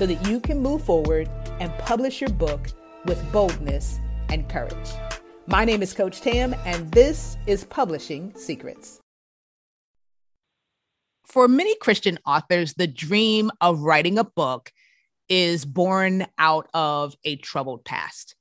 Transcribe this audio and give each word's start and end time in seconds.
so 0.00 0.06
that 0.06 0.26
you 0.26 0.40
can 0.40 0.58
move 0.58 0.82
forward 0.82 1.28
and 1.60 1.70
publish 1.76 2.22
your 2.22 2.30
book 2.30 2.68
with 3.04 3.22
boldness 3.32 4.00
and 4.30 4.48
courage. 4.48 4.88
My 5.46 5.66
name 5.66 5.82
is 5.82 5.92
Coach 5.92 6.22
Tam, 6.22 6.54
and 6.64 6.90
this 6.90 7.36
is 7.46 7.64
Publishing 7.64 8.32
Secrets. 8.34 8.98
For 11.26 11.48
many 11.48 11.76
Christian 11.80 12.18
authors, 12.24 12.72
the 12.72 12.86
dream 12.86 13.50
of 13.60 13.80
writing 13.80 14.16
a 14.16 14.24
book 14.24 14.72
is 15.28 15.66
born 15.66 16.26
out 16.38 16.68
of 16.72 17.14
a 17.24 17.36
troubled 17.36 17.84
past. 17.84 18.36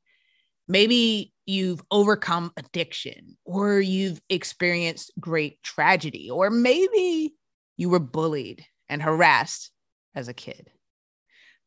Maybe 0.69 1.33
you've 1.45 1.83
overcome 1.91 2.53
addiction, 2.55 3.38
or 3.44 3.81
you've 3.81 4.21
experienced 4.30 5.11
great 5.19 5.61
tragedy, 5.61 6.30
or 6.30 6.49
maybe 6.49 7.33
you 7.75 7.89
were 7.89 7.99
bullied 7.99 8.66
and 8.88 9.02
harassed 9.02 9.71
as 10.16 10.30
a 10.30 10.33
kid. 10.33 10.71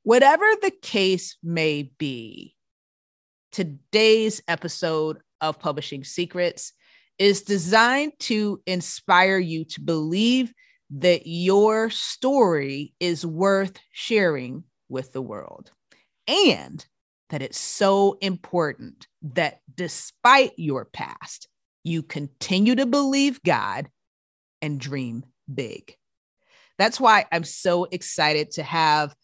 Whatever 0.05 0.47
the 0.61 0.73
case 0.73 1.37
may 1.45 1.84
be, 1.97 2.56
today's 3.52 4.43
episode 4.49 5.21
of 5.40 5.60
Publishing 5.60 6.02
Secrets 6.02 6.73
is 7.18 7.43
designed 7.43 8.12
to 8.18 8.60
inspire 8.66 9.38
you 9.38 9.65
to 9.66 9.80
believe 9.80 10.52
that 10.90 11.23
your 11.27 11.88
story 11.88 12.95
is 12.99 13.24
worth 13.24 13.79
sharing 13.93 14.65
with 14.88 15.12
the 15.12 15.23
world 15.23 15.71
and 16.27 16.84
that 17.30 17.43
it's 17.43 17.60
so 17.60 18.18
important 18.21 19.07
that 19.23 19.60
despite 19.73 20.52
your 20.57 20.84
past, 20.84 21.46
you 21.84 22.02
continue 22.02 22.74
to 22.74 22.87
believe 22.87 23.40
God 23.45 23.88
and 24.60 24.80
dream 24.80 25.24
big. 25.52 25.95
That's 26.77 26.99
why 26.99 27.27
I'm 27.30 27.45
so 27.45 27.84
excited 27.84 28.51
to 28.52 28.65
have 28.65 29.15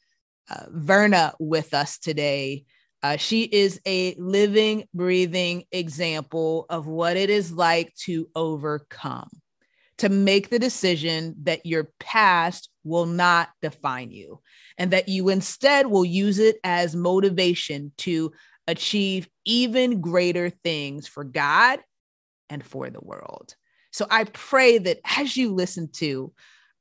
uh, 0.50 0.64
Verna 0.70 1.34
with 1.38 1.74
us 1.74 1.98
today. 1.98 2.64
Uh, 3.02 3.16
she 3.16 3.42
is 3.42 3.80
a 3.86 4.14
living, 4.16 4.84
breathing 4.92 5.64
example 5.70 6.66
of 6.68 6.86
what 6.86 7.16
it 7.16 7.30
is 7.30 7.52
like 7.52 7.94
to 7.94 8.28
overcome, 8.34 9.28
to 9.98 10.08
make 10.08 10.48
the 10.48 10.58
decision 10.58 11.36
that 11.44 11.64
your 11.64 11.90
past 12.00 12.70
will 12.82 13.06
not 13.06 13.50
define 13.62 14.10
you, 14.10 14.40
and 14.76 14.90
that 14.90 15.08
you 15.08 15.28
instead 15.28 15.86
will 15.86 16.04
use 16.04 16.38
it 16.38 16.56
as 16.64 16.96
motivation 16.96 17.92
to 17.98 18.32
achieve 18.66 19.28
even 19.44 20.00
greater 20.00 20.50
things 20.50 21.06
for 21.06 21.24
God 21.24 21.80
and 22.50 22.64
for 22.64 22.90
the 22.90 23.00
world. 23.00 23.54
So 23.92 24.06
I 24.10 24.24
pray 24.24 24.78
that 24.78 24.98
as 25.16 25.36
you 25.36 25.54
listen 25.54 25.88
to 25.94 26.32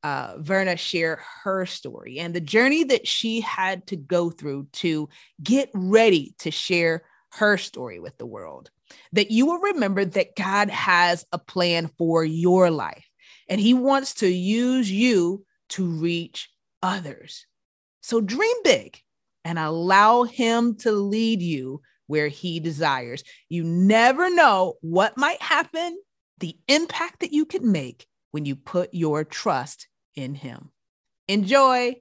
uh, 0.04 0.36
Verna 0.40 0.78
share 0.78 1.22
her 1.44 1.66
story 1.66 2.20
and 2.20 2.34
the 2.34 2.42
journey 2.42 2.84
that 2.86 3.08
she 3.08 3.42
had 3.42 3.88
to 3.88 3.96
go 3.96 4.30
through 4.30 4.68
to 4.74 5.10
get 5.44 5.70
ready 5.74 6.36
to 6.40 6.52
share 6.52 7.04
her 7.34 7.58
story 7.58 8.00
with 8.00 8.18
the 8.18 8.26
world, 8.26 8.70
that 9.12 9.32
you 9.32 9.46
will 9.46 9.60
remember 9.60 10.06
that 10.06 10.36
God 10.36 10.70
has 10.70 11.26
a 11.32 11.38
plan 11.38 11.90
for 11.98 12.24
your 12.24 12.70
life 12.70 13.08
and 13.50 13.60
He 13.60 13.74
wants 13.74 14.16
to 14.16 14.28
use 14.28 14.92
you 14.92 15.46
to 15.70 15.86
reach 15.86 16.50
others. 16.82 17.46
So 18.02 18.22
dream 18.22 18.56
big 18.64 18.98
and 19.44 19.60
allow 19.60 20.24
Him 20.24 20.76
to 20.78 20.92
lead 20.92 21.42
you 21.42 21.82
where 22.08 22.28
He 22.28 22.60
desires. 22.60 23.24
You 23.50 23.64
never 23.64 24.30
know 24.34 24.76
what 24.82 25.18
might 25.18 25.42
happen, 25.42 25.98
the 26.40 26.58
impact 26.68 27.22
that 27.22 27.34
you 27.34 27.46
can 27.46 27.72
make 27.72 28.08
when 28.38 28.46
you 28.46 28.56
put 28.56 28.94
your 28.94 29.24
trust 29.24 29.88
in 30.14 30.36
Him. 30.36 30.70
Enjoy. 31.28 31.96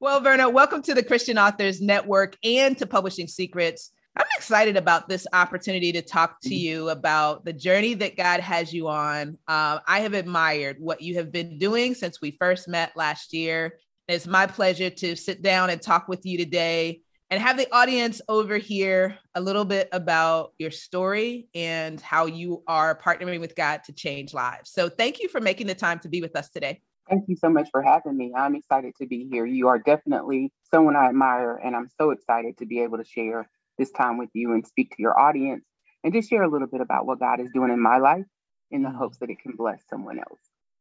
Well, 0.00 0.18
Verna, 0.20 0.48
welcome 0.48 0.80
to 0.84 0.94
the 0.94 1.02
Christian 1.02 1.36
Authors 1.36 1.82
Network 1.82 2.38
and 2.42 2.78
to 2.78 2.86
Publishing 2.86 3.26
Secrets. 3.26 3.90
I'm 4.16 4.24
excited 4.34 4.78
about 4.78 5.06
this 5.06 5.26
opportunity 5.34 5.92
to 5.92 6.00
talk 6.00 6.40
to 6.40 6.48
mm-hmm. 6.48 6.56
you 6.56 6.88
about 6.88 7.44
the 7.44 7.52
journey 7.52 7.92
that 7.96 8.16
God 8.16 8.40
has 8.40 8.72
you 8.72 8.88
on. 8.88 9.36
Uh, 9.46 9.80
I 9.86 10.00
have 10.00 10.14
admired 10.14 10.78
what 10.80 11.02
you 11.02 11.16
have 11.16 11.30
been 11.30 11.58
doing 11.58 11.94
since 11.94 12.22
we 12.22 12.38
first 12.40 12.66
met 12.66 12.96
last 12.96 13.34
year. 13.34 13.74
It's 14.08 14.26
my 14.26 14.46
pleasure 14.46 14.88
to 14.88 15.16
sit 15.16 15.42
down 15.42 15.68
and 15.68 15.82
talk 15.82 16.08
with 16.08 16.24
you 16.24 16.38
today 16.38 17.02
and 17.30 17.42
have 17.42 17.56
the 17.56 17.72
audience 17.74 18.20
over 18.28 18.56
here 18.56 19.18
a 19.34 19.40
little 19.40 19.64
bit 19.64 19.88
about 19.92 20.52
your 20.58 20.70
story 20.70 21.48
and 21.54 22.00
how 22.00 22.26
you 22.26 22.62
are 22.66 22.98
partnering 22.98 23.40
with 23.40 23.54
God 23.54 23.84
to 23.84 23.92
change 23.92 24.32
lives. 24.32 24.70
So, 24.70 24.88
thank 24.88 25.20
you 25.20 25.28
for 25.28 25.40
making 25.40 25.66
the 25.66 25.74
time 25.74 25.98
to 26.00 26.08
be 26.08 26.20
with 26.20 26.36
us 26.36 26.48
today. 26.48 26.80
Thank 27.08 27.24
you 27.28 27.36
so 27.36 27.48
much 27.48 27.68
for 27.70 27.82
having 27.82 28.16
me. 28.16 28.32
I'm 28.36 28.54
excited 28.54 28.94
to 29.00 29.06
be 29.06 29.28
here. 29.30 29.46
You 29.46 29.68
are 29.68 29.78
definitely 29.78 30.52
someone 30.70 30.96
I 30.96 31.08
admire, 31.08 31.56
and 31.56 31.74
I'm 31.74 31.88
so 31.98 32.10
excited 32.10 32.58
to 32.58 32.66
be 32.66 32.80
able 32.80 32.98
to 32.98 33.04
share 33.04 33.48
this 33.78 33.90
time 33.90 34.18
with 34.18 34.30
you 34.34 34.52
and 34.52 34.66
speak 34.66 34.90
to 34.90 34.96
your 34.98 35.18
audience 35.18 35.64
and 36.04 36.12
just 36.12 36.28
share 36.28 36.42
a 36.42 36.50
little 36.50 36.66
bit 36.66 36.80
about 36.80 37.06
what 37.06 37.20
God 37.20 37.40
is 37.40 37.48
doing 37.54 37.70
in 37.70 37.80
my 37.80 37.98
life 37.98 38.26
in 38.70 38.82
the 38.82 38.88
mm-hmm. 38.88 38.98
hopes 38.98 39.18
that 39.18 39.30
it 39.30 39.38
can 39.40 39.52
bless 39.56 39.82
someone 39.88 40.18
else. 40.18 40.40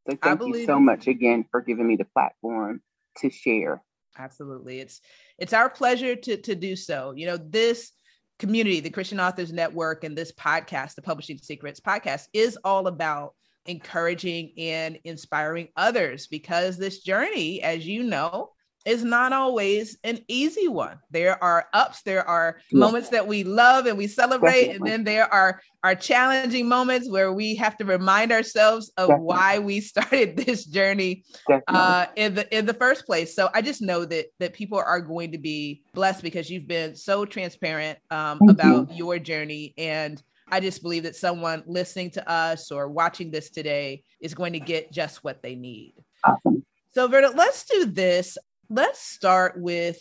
So, 0.09 0.17
thank 0.21 0.41
you 0.41 0.65
so 0.65 0.79
much 0.79 1.07
again 1.07 1.45
for 1.51 1.61
giving 1.61 1.87
me 1.87 1.97
the 1.97 2.05
platform 2.05 2.81
to 3.17 3.29
share. 3.29 3.81
Absolutely. 4.17 4.79
It's 4.79 5.01
it's 5.38 5.53
our 5.53 5.69
pleasure 5.69 6.16
to 6.16 6.38
to 6.38 6.55
do 6.55 6.75
so. 6.75 7.13
You 7.16 7.28
know, 7.28 7.38
this 7.38 7.91
community, 8.39 8.79
the 8.79 8.89
Christian 8.89 9.19
Authors 9.19 9.51
Network 9.51 10.03
and 10.03 10.17
this 10.17 10.31
podcast, 10.31 10.95
the 10.95 11.01
Publishing 11.01 11.38
Secrets 11.38 11.79
podcast 11.79 12.27
is 12.33 12.57
all 12.63 12.88
about 12.88 13.33
encouraging 13.66 14.53
and 14.57 14.97
inspiring 15.03 15.67
others 15.75 16.27
because 16.27 16.77
this 16.77 17.00
journey, 17.03 17.61
as 17.61 17.85
you 17.85 18.03
know, 18.03 18.51
is 18.87 19.03
not 19.03 19.33
always 19.33 19.97
an 20.05 20.19
easy 20.29 20.69
one. 20.69 20.97
There 21.11 21.41
are 21.43 21.67
ups, 21.73 22.03
there 22.03 22.25
are 22.25 22.59
yeah. 22.71 22.79
moments 22.79 23.09
that 23.09 23.27
we 23.27 23.43
love 23.43 23.85
and 23.85 23.97
we 23.97 24.07
celebrate, 24.07 24.67
Definitely. 24.67 24.75
and 24.75 24.87
then 24.87 25.03
there 25.03 25.31
are 25.31 25.61
are 25.83 25.93
challenging 25.93 26.67
moments 26.67 27.09
where 27.09 27.31
we 27.33 27.53
have 27.55 27.77
to 27.77 27.85
remind 27.85 28.31
ourselves 28.31 28.89
of 28.97 29.09
Definitely. 29.09 29.25
why 29.25 29.59
we 29.59 29.79
started 29.93 30.37
this 30.37 30.65
journey 30.65 31.25
uh, 31.67 32.05
in 32.15 32.33
the 32.33 32.57
in 32.57 32.65
the 32.65 32.73
first 32.73 33.05
place. 33.05 33.35
So 33.35 33.49
I 33.53 33.61
just 33.61 33.81
know 33.81 34.05
that 34.05 34.27
that 34.39 34.53
people 34.53 34.77
are 34.79 35.01
going 35.01 35.33
to 35.33 35.37
be 35.37 35.83
blessed 35.93 36.23
because 36.23 36.49
you've 36.49 36.67
been 36.67 36.95
so 36.95 37.25
transparent 37.25 37.99
um, 38.09 38.39
about 38.49 38.89
you. 38.91 39.05
your 39.05 39.19
journey 39.19 39.73
and. 39.77 40.21
I 40.49 40.61
just 40.61 40.81
believe 40.81 41.03
that 41.03 41.17
someone 41.17 41.61
listening 41.67 42.09
to 42.11 42.31
us 42.31 42.71
or 42.71 42.87
watching 42.87 43.31
this 43.31 43.49
today 43.49 44.03
is 44.21 44.33
going 44.33 44.53
to 44.53 44.61
get 44.61 44.93
just 44.93 45.21
what 45.21 45.43
they 45.43 45.55
need. 45.55 45.95
Awesome. 46.23 46.63
So, 46.97 47.07
Verna, 47.07 47.29
let's 47.35 47.65
do 47.65 47.85
this 47.85 48.37
let's 48.69 49.01
start 49.01 49.59
with 49.59 50.00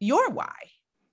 your 0.00 0.30
why. 0.30 0.54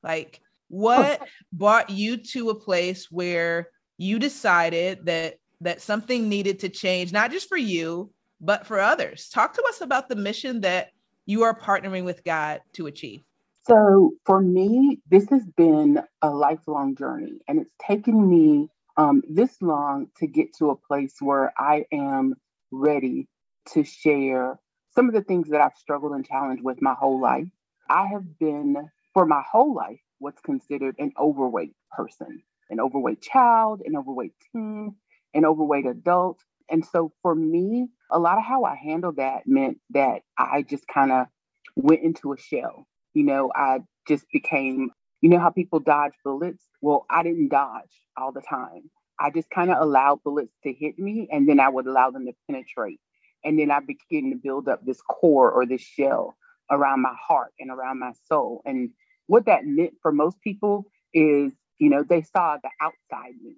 Like, 0.03 0.41
what 0.67 1.22
brought 1.53 1.89
you 1.89 2.17
to 2.17 2.50
a 2.50 2.56
place 2.56 3.09
where 3.12 3.69
you 3.97 4.19
decided 4.19 5.06
that 5.06 5.35
that 5.61 5.81
something 5.81 6.28
needed 6.28 6.59
to 6.59 6.69
change, 6.69 7.11
not 7.11 7.31
just 7.31 7.47
for 7.47 7.57
you, 7.57 8.11
but 8.40 8.66
for 8.66 8.79
others? 8.79 9.29
Talk 9.29 9.53
to 9.53 9.63
us 9.69 9.81
about 9.81 10.09
the 10.09 10.16
mission 10.16 10.61
that 10.61 10.90
you 11.25 11.44
are 11.44 11.57
partnering 11.57 12.03
with 12.03 12.23
God 12.23 12.61
to 12.73 12.87
achieve. 12.87 13.22
So, 13.67 14.14
for 14.25 14.41
me, 14.41 15.02
this 15.09 15.29
has 15.29 15.46
been 15.55 16.02
a 16.23 16.29
lifelong 16.31 16.96
journey, 16.96 17.41
and 17.47 17.59
it's 17.59 17.73
taken 17.79 18.28
me 18.28 18.70
um, 18.97 19.22
this 19.29 19.61
long 19.61 20.08
to 20.17 20.25
get 20.25 20.53
to 20.58 20.72
a 20.72 20.75
place 20.75 21.16
where 21.20 21.53
I 21.58 21.85
am 21.91 22.35
ready 22.72 23.28
to 23.73 23.84
share 23.84 24.59
some 24.93 25.08
of 25.08 25.14
the 25.14 25.22
things 25.22 25.49
that 25.49 25.61
I've 25.61 25.78
struggled 25.78 26.14
and 26.14 26.26
challenged 26.26 26.64
with 26.64 26.82
my 26.82 26.93
whole 26.93 27.20
life. 27.22 27.47
I 27.90 28.08
have 28.08 28.40
been, 28.40 28.76
for 29.14 29.26
my 29.26 29.43
whole 29.49 29.73
life, 29.73 29.99
what's 30.20 30.41
considered 30.41 30.96
an 30.99 31.11
overweight 31.20 31.76
person, 31.91 32.43
an 32.70 32.79
overweight 32.79 33.22
child, 33.22 33.82
an 33.85 33.96
overweight 33.97 34.34
teen, 34.52 34.96
an 35.34 35.46
overweight 35.46 35.85
adult. 35.85 36.40
And 36.70 36.85
so 36.85 37.11
for 37.22 37.35
me, 37.35 37.88
a 38.11 38.20
lot 38.20 38.38
of 38.38 38.43
how 38.43 38.64
I 38.64 38.76
handled 38.76 39.17
that 39.17 39.47
meant 39.47 39.79
that 39.91 40.22
I 40.38 40.64
just 40.64 40.88
kind 40.88 41.11
of 41.11 41.28
went 41.76 42.03
into 42.03 42.34
a 42.34 42.37
shell. 42.37 42.87
You 43.14 43.23
know, 43.23 43.52
I 43.55 43.79
just 44.08 44.26
became, 44.32 44.91
you 45.22 45.29
know, 45.29 45.40
how 45.40 45.49
people 45.49 45.79
dodge 45.79 46.14
bullets? 46.23 46.64
Well, 46.82 47.05
I 47.09 47.23
didn't 47.23 47.49
dodge 47.49 47.91
all 48.17 48.32
the 48.32 48.41
time. 48.41 48.90
I 49.20 49.29
just 49.32 49.49
kind 49.49 49.70
of 49.72 49.78
allowed 49.79 50.23
bullets 50.23 50.53
to 50.64 50.73
hit 50.73 50.97
me 50.97 51.28
and 51.32 51.47
then 51.47 51.59
I 51.59 51.70
would 51.70 51.87
allow 51.87 52.11
them 52.11 52.26
to 52.26 52.34
penetrate. 52.47 52.99
And 53.43 53.59
then 53.59 53.72
I 53.72 53.79
begin 53.79 54.32
to 54.32 54.38
build 54.38 54.67
up 54.67 54.85
this 54.85 55.02
core 55.02 55.52
or 55.52 55.66
this 55.66 55.82
shell 55.82 56.35
around 56.70 57.02
my 57.02 57.16
heart 57.28 57.53
and 57.59 57.72
around 57.72 57.99
my 57.99 58.11
soul. 58.28 58.61
And 58.66 58.91
what 59.28 59.46
that 59.46 59.66
meant 59.66 59.93
for 60.02 60.11
most 60.11 60.41
people 60.41 60.85
is, 61.14 61.53
you 61.79 61.90
know, 61.90 62.03
they 62.03 62.22
saw 62.22 62.58
the 62.61 62.70
outside 62.82 63.34
me. 63.43 63.55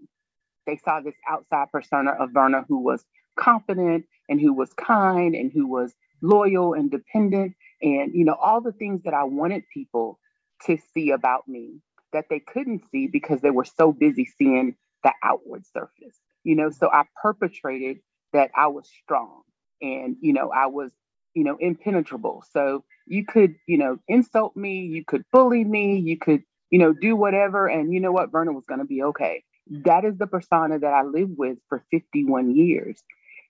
They 0.66 0.78
saw 0.78 1.02
this 1.02 1.16
outside 1.30 1.72
persona 1.72 2.12
of 2.12 2.32
Verna 2.32 2.64
who 2.68 2.80
was 2.80 3.04
confident 3.38 4.06
and 4.30 4.40
who 4.40 4.54
was 4.54 4.74
kind 4.74 5.36
and 5.36 5.52
who 5.52 5.68
was 5.68 5.94
loyal 6.22 6.74
and 6.74 6.90
dependent 6.90 7.54
and 7.82 8.14
you 8.14 8.24
know 8.24 8.36
all 8.36 8.62
the 8.62 8.72
things 8.72 9.02
that 9.04 9.14
I 9.14 9.26
wanted 9.26 9.64
people 9.74 10.20
to 10.66 10.78
see 10.94 11.12
about 11.12 11.48
me 11.48 11.82
that 12.14 12.26
they 12.30 12.40
couldn't 12.40 12.84
see 12.92 13.08
because 13.08 13.42
they 13.42 13.50
were 13.50 13.66
so 13.66 13.92
busy 13.92 14.26
seeing 14.38 14.76
the 15.04 15.12
outward 15.24 15.66
surface. 15.66 16.18
You 16.44 16.56
know, 16.56 16.70
so 16.70 16.90
I 16.92 17.04
perpetrated 17.22 18.00
that 18.32 18.52
I 18.56 18.68
was 18.68 18.90
strong 19.04 19.42
and 19.84 20.18
you 20.22 20.34
know 20.34 20.52
I 20.52 20.68
was 20.68 20.92
you 21.36 21.46
know 21.46 21.58
impenetrable. 21.60 22.46
So 22.54 22.86
you 23.08 23.26
could 23.26 23.56
you 23.68 23.80
know 23.80 24.00
insult 24.10 24.58
me, 24.58 24.82
you 24.82 25.06
could 25.06 25.26
bully 25.34 25.66
me, 25.66 26.00
you 26.00 26.20
could 26.20 26.44
you 26.72 26.80
know 26.80 26.94
do 26.94 27.18
whatever 27.18 27.68
and 27.68 27.94
you 27.94 28.02
know 28.02 28.14
what 28.14 28.32
Verna 28.32 28.54
was 28.54 28.66
going 28.68 28.82
to 28.82 28.88
be 28.88 29.04
okay. 29.04 29.46
That 29.86 30.06
is 30.06 30.18
the 30.18 30.28
persona 30.28 30.80
that 30.80 30.94
I 30.94 31.04
lived 31.04 31.38
with 31.38 31.60
for 31.70 31.86
51 31.92 32.56
years. 32.58 33.04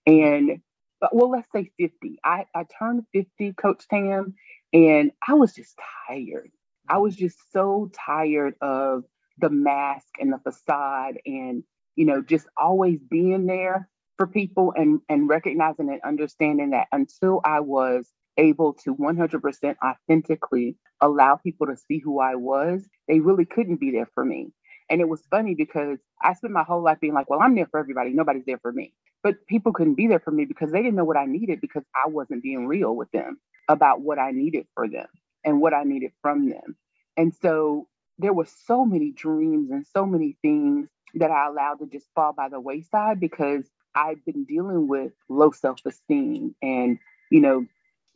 And 0.08 0.62
uh, 1.02 1.10
well, 1.14 1.32
let's 1.32 1.50
say 1.54 1.72
50. 1.80 2.20
I, 2.26 2.46
I 2.56 2.66
turned 2.80 3.06
50, 3.14 3.54
Coach 3.54 3.88
Tam, 3.90 4.36
and 4.74 5.12
I 5.28 5.36
was 5.36 5.54
just 5.54 5.80
tired. 6.08 6.52
I 6.90 7.00
was 7.00 7.16
just 7.16 7.38
so 7.54 7.92
tired 7.94 8.56
of 8.62 9.06
the 9.40 9.52
mask 9.52 10.08
and 10.20 10.34
the 10.34 10.40
facade 10.40 11.20
and, 11.26 11.64
you 11.96 12.06
know, 12.06 12.24
just 12.24 12.48
always 12.58 13.00
being 13.10 13.48
there 13.48 13.90
for 14.18 14.28
people 14.28 14.74
and, 14.76 15.02
and 15.10 15.28
recognizing 15.30 15.90
and 15.90 16.02
understanding 16.04 16.72
that 16.72 16.88
until 16.92 17.42
I 17.44 17.60
was 17.62 18.08
able 18.38 18.74
to 18.74 18.96
100% 18.96 19.76
authentically 19.84 20.78
allow 21.02 21.36
people 21.36 21.68
to 21.68 21.78
see 21.78 22.00
who 22.00 22.20
I 22.20 22.36
was, 22.36 22.88
they 23.08 23.20
really 23.20 23.46
couldn't 23.46 23.80
be 23.80 23.92
there 23.92 24.10
for 24.14 24.24
me. 24.24 24.52
And 24.90 25.02
it 25.02 25.10
was 25.10 25.22
funny 25.30 25.56
because 25.56 26.00
I 26.22 26.34
spent 26.34 26.54
my 26.54 26.64
whole 26.64 26.84
life 26.84 27.00
being 27.00 27.14
like, 27.14 27.30
well, 27.30 27.42
I'm 27.42 27.56
there 27.56 27.68
for 27.68 27.80
everybody. 27.80 28.12
Nobody's 28.12 28.46
there 28.46 28.60
for 28.60 28.72
me. 28.72 28.94
But 29.24 29.46
people 29.48 29.72
couldn't 29.72 29.96
be 29.96 30.08
there 30.08 30.20
for 30.20 30.32
me 30.32 30.46
because 30.46 30.72
they 30.72 30.82
didn't 30.82 30.96
know 30.96 31.06
what 31.06 31.18
I 31.18 31.26
needed 31.26 31.62
because 31.62 31.84
I 31.96 32.10
wasn't 32.10 32.44
being 32.44 32.68
real 32.68 32.96
with 32.96 33.10
them 33.12 33.40
about 33.70 34.02
what 34.02 34.20
I 34.20 34.32
needed 34.32 34.68
for 34.76 34.88
them 34.88 35.08
and 35.44 35.62
what 35.62 35.74
I 35.74 35.84
needed 35.84 36.12
from 36.22 36.50
them. 36.50 36.76
And 37.16 37.34
so 37.42 37.88
there 38.18 38.34
were 38.34 38.48
so 38.66 38.86
many 38.86 39.12
dreams 39.12 39.72
and 39.72 39.86
so 39.88 40.06
many 40.06 40.38
things 40.42 40.90
that 41.16 41.32
I 41.32 41.48
allowed 41.48 41.80
to 41.80 41.88
just 41.88 42.08
fall 42.16 42.34
by 42.34 42.50
the 42.50 42.60
wayside 42.60 43.20
because 43.20 43.70
I've 43.96 44.24
been 44.26 44.46
dealing 44.46 44.88
with 44.88 45.12
low 45.30 45.52
self-esteem 45.52 46.56
and, 46.62 47.00
you 47.32 47.42
know, 47.42 47.66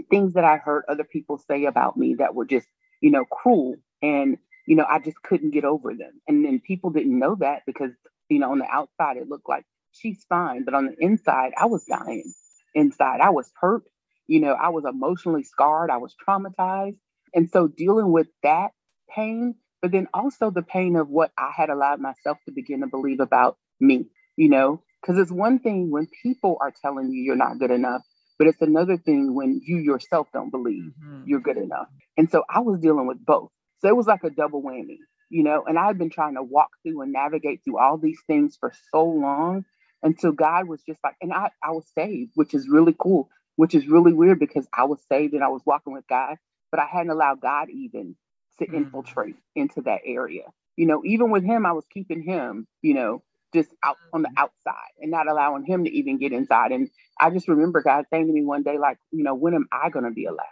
things 0.09 0.33
that 0.33 0.43
I 0.43 0.57
heard 0.57 0.83
other 0.87 1.03
people 1.03 1.37
say 1.37 1.65
about 1.65 1.97
me 1.97 2.15
that 2.15 2.35
were 2.35 2.45
just, 2.45 2.67
you 3.01 3.11
know, 3.11 3.25
cruel. 3.25 3.75
And, 4.01 4.37
you 4.67 4.75
know, 4.75 4.85
I 4.87 4.99
just 4.99 5.21
couldn't 5.23 5.51
get 5.51 5.65
over 5.65 5.93
them. 5.93 6.21
And 6.27 6.45
then 6.45 6.59
people 6.59 6.89
didn't 6.91 7.17
know 7.17 7.35
that 7.39 7.63
because, 7.65 7.91
you 8.29 8.39
know, 8.39 8.51
on 8.51 8.59
the 8.59 8.69
outside, 8.69 9.17
it 9.17 9.29
looked 9.29 9.49
like 9.49 9.65
she's 9.91 10.25
fine. 10.29 10.65
But 10.65 10.73
on 10.73 10.87
the 10.87 10.95
inside, 10.99 11.53
I 11.57 11.65
was 11.65 11.85
dying 11.85 12.31
inside. 12.75 13.21
I 13.21 13.29
was 13.29 13.51
hurt. 13.59 13.83
You 14.27 14.41
know, 14.41 14.53
I 14.53 14.69
was 14.69 14.83
emotionally 14.85 15.43
scarred. 15.43 15.89
I 15.89 15.97
was 15.97 16.15
traumatized. 16.27 16.97
And 17.33 17.49
so 17.49 17.67
dealing 17.67 18.11
with 18.11 18.27
that 18.43 18.71
pain, 19.09 19.55
but 19.81 19.91
then 19.91 20.07
also 20.13 20.51
the 20.51 20.61
pain 20.61 20.95
of 20.95 21.09
what 21.09 21.31
I 21.37 21.51
had 21.55 21.69
allowed 21.69 22.01
myself 22.01 22.37
to 22.45 22.51
begin 22.51 22.81
to 22.81 22.87
believe 22.87 23.19
about 23.19 23.57
me, 23.79 24.07
you 24.35 24.49
know, 24.49 24.81
because 25.01 25.19
it's 25.19 25.31
one 25.31 25.59
thing 25.59 25.91
when 25.91 26.07
people 26.23 26.57
are 26.61 26.73
telling 26.81 27.11
you 27.11 27.21
you're 27.21 27.35
not 27.35 27.59
good 27.59 27.71
enough, 27.71 28.01
but 28.37 28.47
it's 28.47 28.61
another 28.61 28.97
thing 28.97 29.33
when 29.33 29.61
you 29.63 29.77
yourself 29.77 30.27
don't 30.33 30.51
believe 30.51 30.91
mm-hmm. 31.03 31.23
you're 31.25 31.39
good 31.39 31.57
enough. 31.57 31.87
And 32.17 32.29
so 32.29 32.43
I 32.49 32.59
was 32.59 32.79
dealing 32.79 33.07
with 33.07 33.23
both. 33.25 33.51
So 33.79 33.87
it 33.87 33.95
was 33.95 34.07
like 34.07 34.23
a 34.23 34.29
double 34.29 34.61
whammy, 34.61 34.97
you 35.29 35.43
know, 35.43 35.63
and 35.65 35.77
I 35.77 35.87
had 35.87 35.97
been 35.97 36.09
trying 36.09 36.35
to 36.35 36.43
walk 36.43 36.69
through 36.83 37.01
and 37.01 37.11
navigate 37.11 37.61
through 37.63 37.79
all 37.79 37.97
these 37.97 38.19
things 38.27 38.57
for 38.59 38.73
so 38.91 39.03
long 39.05 39.65
until 40.03 40.31
God 40.31 40.67
was 40.67 40.81
just 40.83 40.99
like, 41.03 41.15
and 41.21 41.33
I, 41.33 41.49
I 41.63 41.71
was 41.71 41.85
saved, 41.95 42.31
which 42.35 42.53
is 42.53 42.67
really 42.69 42.95
cool, 42.97 43.29
which 43.55 43.75
is 43.75 43.87
really 43.87 44.13
weird 44.13 44.39
because 44.39 44.67
I 44.73 44.85
was 44.85 44.99
saved 45.11 45.33
and 45.33 45.43
I 45.43 45.49
was 45.49 45.61
walking 45.65 45.93
with 45.93 46.07
God, 46.07 46.37
but 46.71 46.79
I 46.79 46.85
hadn't 46.85 47.11
allowed 47.11 47.41
God 47.41 47.69
even 47.69 48.15
to 48.59 48.67
mm. 48.67 48.73
infiltrate 48.73 49.35
into 49.55 49.81
that 49.81 50.01
area. 50.05 50.43
You 50.75 50.85
know, 50.85 51.01
even 51.05 51.31
with 51.31 51.43
him, 51.43 51.65
I 51.65 51.71
was 51.71 51.85
keeping 51.91 52.21
him, 52.21 52.67
you 52.81 52.93
know, 52.93 53.23
just 53.53 53.69
out 53.83 53.97
on 54.13 54.21
the 54.21 54.29
mm-hmm. 54.29 54.43
outside 54.43 54.91
and 54.99 55.11
not 55.11 55.27
allowing 55.27 55.65
him 55.65 55.83
to 55.85 55.91
even 55.91 56.17
get 56.17 56.33
inside. 56.33 56.71
And 56.71 56.89
I 57.19 57.29
just 57.29 57.47
remember 57.47 57.81
God 57.81 58.05
saying 58.11 58.27
to 58.27 58.33
me 58.33 58.43
one 58.43 58.63
day, 58.63 58.77
like, 58.77 58.97
you 59.11 59.23
know, 59.23 59.35
when 59.35 59.53
am 59.53 59.67
I 59.71 59.89
going 59.89 60.05
to 60.05 60.11
be 60.11 60.25
allowed 60.25 60.45